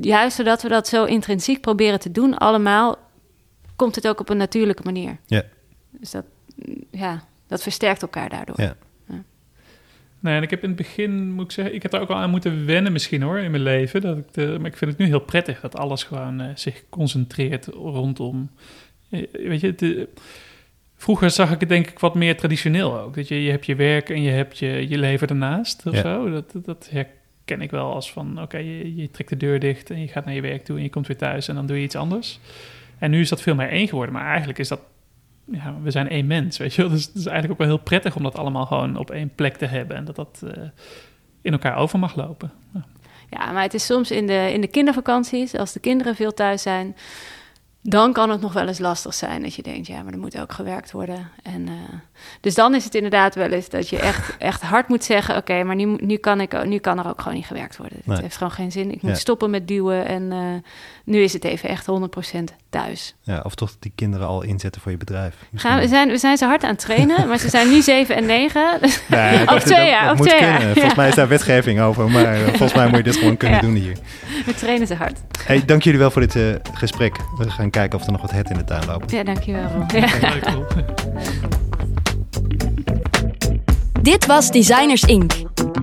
Juist 0.00 0.36
doordat 0.36 0.62
we 0.62 0.68
dat 0.68 0.88
zo 0.88 1.04
intrinsiek 1.04 1.60
proberen 1.60 2.00
te 2.00 2.10
doen, 2.12 2.38
allemaal, 2.38 2.98
komt 3.76 3.94
het 3.94 4.08
ook 4.08 4.20
op 4.20 4.28
een 4.28 4.36
natuurlijke 4.36 4.82
manier. 4.84 5.18
Ja. 5.26 5.42
Dus 5.90 6.10
dat, 6.10 6.24
ja, 6.90 7.24
dat 7.46 7.62
versterkt 7.62 8.02
elkaar 8.02 8.28
daardoor. 8.28 8.60
Ja. 8.60 8.76
Nee, 10.20 10.36
en 10.36 10.42
ik 10.42 10.50
heb 10.50 10.62
in 10.62 10.68
het 10.68 10.78
begin, 10.78 11.32
moet 11.32 11.44
ik 11.44 11.50
zeggen, 11.50 11.74
ik 11.74 11.82
heb 11.82 11.90
daar 11.90 12.00
ook 12.00 12.08
wel 12.08 12.16
aan 12.16 12.30
moeten 12.30 12.66
wennen 12.66 12.92
misschien 12.92 13.22
hoor, 13.22 13.38
in 13.38 13.50
mijn 13.50 13.62
leven. 13.62 14.00
Dat 14.00 14.18
ik 14.18 14.32
de, 14.32 14.56
maar 14.58 14.70
ik 14.70 14.76
vind 14.76 14.90
het 14.90 15.00
nu 15.00 15.06
heel 15.06 15.20
prettig 15.20 15.60
dat 15.60 15.76
alles 15.76 16.02
gewoon 16.02 16.40
eh, 16.40 16.48
zich 16.54 16.84
concentreert 16.88 17.66
rondom, 17.66 18.50
eh, 19.10 19.22
weet 19.32 19.60
je, 19.60 20.08
vroeger 20.96 21.30
zag 21.30 21.52
ik 21.52 21.60
het 21.60 21.68
denk 21.68 21.86
ik 21.86 21.98
wat 21.98 22.14
meer 22.14 22.36
traditioneel 22.36 23.00
ook. 23.00 23.14
Dat 23.14 23.28
je, 23.28 23.42
je 23.42 23.50
hebt 23.50 23.66
je 23.66 23.74
werk 23.74 24.10
en 24.10 24.22
je 24.22 24.30
hebt 24.30 24.58
je, 24.58 24.88
je 24.88 24.98
leven 24.98 25.28
ernaast 25.28 25.86
of 25.86 25.94
Ja. 25.94 26.00
zo. 26.02 26.30
Dat, 26.30 26.52
dat 26.64 26.88
herken 27.44 27.64
ik 27.64 27.70
wel 27.70 27.94
als 27.94 28.12
van, 28.12 28.42
oké, 28.42 28.56
je, 28.56 28.94
je 28.94 29.10
trekt 29.10 29.28
de 29.28 29.36
deur 29.36 29.60
dicht 29.60 29.90
en 29.90 30.00
je 30.00 30.08
gaat 30.08 30.24
naar 30.24 30.34
je 30.34 30.40
werk 30.40 30.64
toe 30.64 30.76
en 30.76 30.82
je 30.82 30.90
komt 30.90 31.06
weer 31.06 31.16
thuis 31.16 31.48
en 31.48 31.54
dan 31.54 31.66
doe 31.66 31.76
je 31.76 31.82
iets 31.82 31.96
anders. 31.96 32.40
En 32.98 33.10
nu 33.10 33.20
is 33.20 33.28
dat 33.28 33.42
veel 33.42 33.54
meer 33.54 33.68
één 33.68 33.88
geworden, 33.88 34.14
maar 34.14 34.26
eigenlijk 34.26 34.58
is 34.58 34.68
dat 34.68 34.80
ja, 35.44 35.74
we 35.82 35.90
zijn 35.90 36.08
één 36.08 36.26
mens, 36.26 36.58
weet 36.58 36.74
je 36.74 36.82
wel. 36.82 36.90
Dus 36.90 37.04
het 37.04 37.14
is 37.14 37.26
eigenlijk 37.26 37.52
ook 37.52 37.66
wel 37.66 37.76
heel 37.76 37.84
prettig 37.84 38.16
om 38.16 38.22
dat 38.22 38.38
allemaal 38.38 38.66
gewoon 38.66 38.96
op 38.96 39.10
één 39.10 39.34
plek 39.34 39.56
te 39.56 39.66
hebben. 39.66 39.96
En 39.96 40.04
dat 40.04 40.16
dat 40.16 40.42
eh, 40.44 40.62
in 41.42 41.52
elkaar 41.52 41.76
over 41.76 41.98
mag 41.98 42.16
lopen. 42.16 42.52
Ja. 42.74 42.84
Ja, 43.30 43.52
maar 43.52 43.62
het 43.62 43.74
is 43.74 43.86
soms 43.86 44.10
in 44.10 44.26
de, 44.26 44.50
in 44.52 44.60
de 44.60 44.66
kindervakanties, 44.66 45.54
als 45.54 45.72
de 45.72 45.80
kinderen 45.80 46.14
veel 46.14 46.34
thuis 46.34 46.62
zijn, 46.62 46.96
dan 47.86 48.12
kan 48.12 48.30
het 48.30 48.40
nog 48.40 48.52
wel 48.52 48.66
eens 48.68 48.78
lastig 48.78 49.14
zijn 49.14 49.42
dat 49.42 49.54
je 49.54 49.62
denkt, 49.62 49.86
ja, 49.86 50.02
maar 50.02 50.12
er 50.12 50.18
moet 50.18 50.40
ook 50.40 50.52
gewerkt 50.52 50.92
worden. 50.92 51.28
En, 51.42 51.68
eh, 51.68 51.72
dus 52.40 52.54
dan 52.54 52.74
is 52.74 52.84
het 52.84 52.94
inderdaad 52.94 53.34
wel 53.34 53.48
eens 53.50 53.68
dat 53.68 53.88
je 53.88 53.98
echt, 53.98 54.36
echt 54.38 54.62
hard 54.62 54.88
moet 54.88 55.04
zeggen, 55.04 55.36
oké, 55.36 55.62
maar 55.62 55.74
nu, 55.76 55.96
nu, 56.00 56.16
kan 56.16 56.40
ik, 56.40 56.64
nu 56.66 56.78
kan 56.78 56.98
er 56.98 57.08
ook 57.08 57.20
gewoon 57.20 57.36
niet 57.36 57.46
gewerkt 57.46 57.76
worden. 57.76 57.98
Nee. 58.04 58.14
Het 58.14 58.24
heeft 58.24 58.36
gewoon 58.36 58.52
geen 58.52 58.72
zin. 58.72 58.90
Ik 58.92 59.02
moet 59.02 59.10
Ja. 59.10 59.16
stoppen 59.16 59.50
met 59.50 59.68
duwen 59.68 60.06
en 60.06 60.32
eh, 60.32 60.38
nu 61.04 61.22
is 61.22 61.32
het 61.32 61.44
even 61.44 61.68
echt 61.68 61.86
100% 61.86 62.54
thuis. 62.70 63.14
Ja, 63.22 63.40
of 63.44 63.54
toch 63.54 63.76
die 63.78 63.92
kinderen 63.94 64.26
al 64.26 64.42
inzetten 64.42 64.80
voor 64.80 64.90
je 64.90 64.96
bedrijf. 64.96 65.34
Gaan, 65.54 65.78
we, 65.78 65.88
zijn, 65.88 66.08
we 66.08 66.18
zijn 66.18 66.36
ze 66.36 66.44
hard 66.44 66.62
aan 66.64 66.70
het 66.70 66.78
trainen, 66.78 67.26
maar 67.28 67.38
ze 67.38 67.48
zijn 67.48 67.68
nu 67.68 67.80
7 67.82 68.16
en 68.16 68.26
9. 68.26 68.78
Nee, 69.08 69.40
Over 69.48 69.60
twee 69.60 69.88
jaar, 69.88 70.04
over 70.04 70.16
moet 70.16 70.26
twee 70.28 70.38
kunnen. 70.40 70.60
jaar. 70.62 70.72
Volgens 70.72 70.94
mij 70.94 71.08
is 71.08 71.14
daar 71.14 71.28
wetgeving 71.28 71.80
over, 71.80 72.10
maar 72.10 72.34
eh, 72.34 72.40
volgens 72.40 72.74
mij 72.74 72.86
moet 72.88 72.96
je 72.96 73.02
dit 73.02 73.16
gewoon 73.16 73.36
kunnen 73.36 73.56
Ja. 73.56 73.62
doen 73.66 73.74
hier. 73.74 73.96
We 74.46 74.54
trainen 74.54 74.86
ze 74.86 74.94
hard. 74.94 75.20
Hey, 75.44 75.64
dank 75.64 75.82
jullie 75.82 75.98
wel 75.98 76.10
voor 76.10 76.26
dit 76.26 76.58
gesprek. 76.72 77.16
We 77.38 77.50
gaan 77.50 77.70
kijken 77.74 77.98
of 77.98 78.06
er 78.06 78.12
nog 78.12 78.20
wat 78.20 78.30
het 78.30 78.50
in 78.50 78.56
de 78.56 78.64
tuin 78.64 78.86
loopt. 78.86 79.10
Ja, 79.10 79.22
dankjewel. 79.22 79.70
Ja. 79.94 80.08
Leuk. 80.20 80.48
Dit 84.02 84.26
was 84.26 84.50
Designers 84.50 85.02
Inc. 85.02 85.32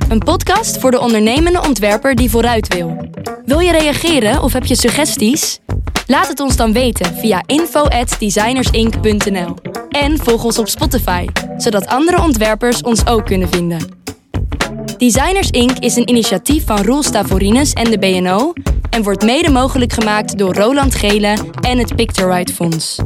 Een 0.09 0.19
podcast 0.19 0.77
voor 0.77 0.91
de 0.91 0.99
ondernemende 0.99 1.61
ontwerper 1.61 2.15
die 2.15 2.29
vooruit 2.29 2.73
wil. 2.73 3.09
Wil 3.45 3.59
je 3.59 3.71
reageren 3.71 4.43
of 4.43 4.53
heb 4.53 4.65
je 4.65 4.75
suggesties? 4.75 5.59
Laat 6.07 6.27
het 6.27 6.39
ons 6.39 6.55
dan 6.55 6.73
weten 6.73 7.15
via 7.15 7.43
info@designersinc.nl. 7.45 9.55
En 9.89 10.17
volg 10.17 10.43
ons 10.43 10.59
op 10.59 10.67
Spotify, 10.67 11.25
zodat 11.57 11.87
andere 11.87 12.21
ontwerpers 12.21 12.81
ons 12.81 13.05
ook 13.05 13.25
kunnen 13.25 13.49
vinden. 13.49 13.99
Designers 14.97 15.49
Inc. 15.49 15.77
is 15.79 15.95
een 15.95 16.09
initiatief 16.09 16.65
van 16.65 16.83
Roel 16.83 17.03
Stavorines 17.03 17.73
en 17.73 17.91
de 17.91 17.99
BNO 17.99 18.53
en 18.91 19.03
wordt 19.03 19.23
mede 19.23 19.51
mogelijk 19.51 19.93
gemaakt 19.93 20.37
door 20.37 20.55
Roland 20.55 20.95
Gele 20.95 21.37
en 21.61 21.77
het 21.77 21.95
Pictorite 21.95 22.53
Fonds. 22.53 22.99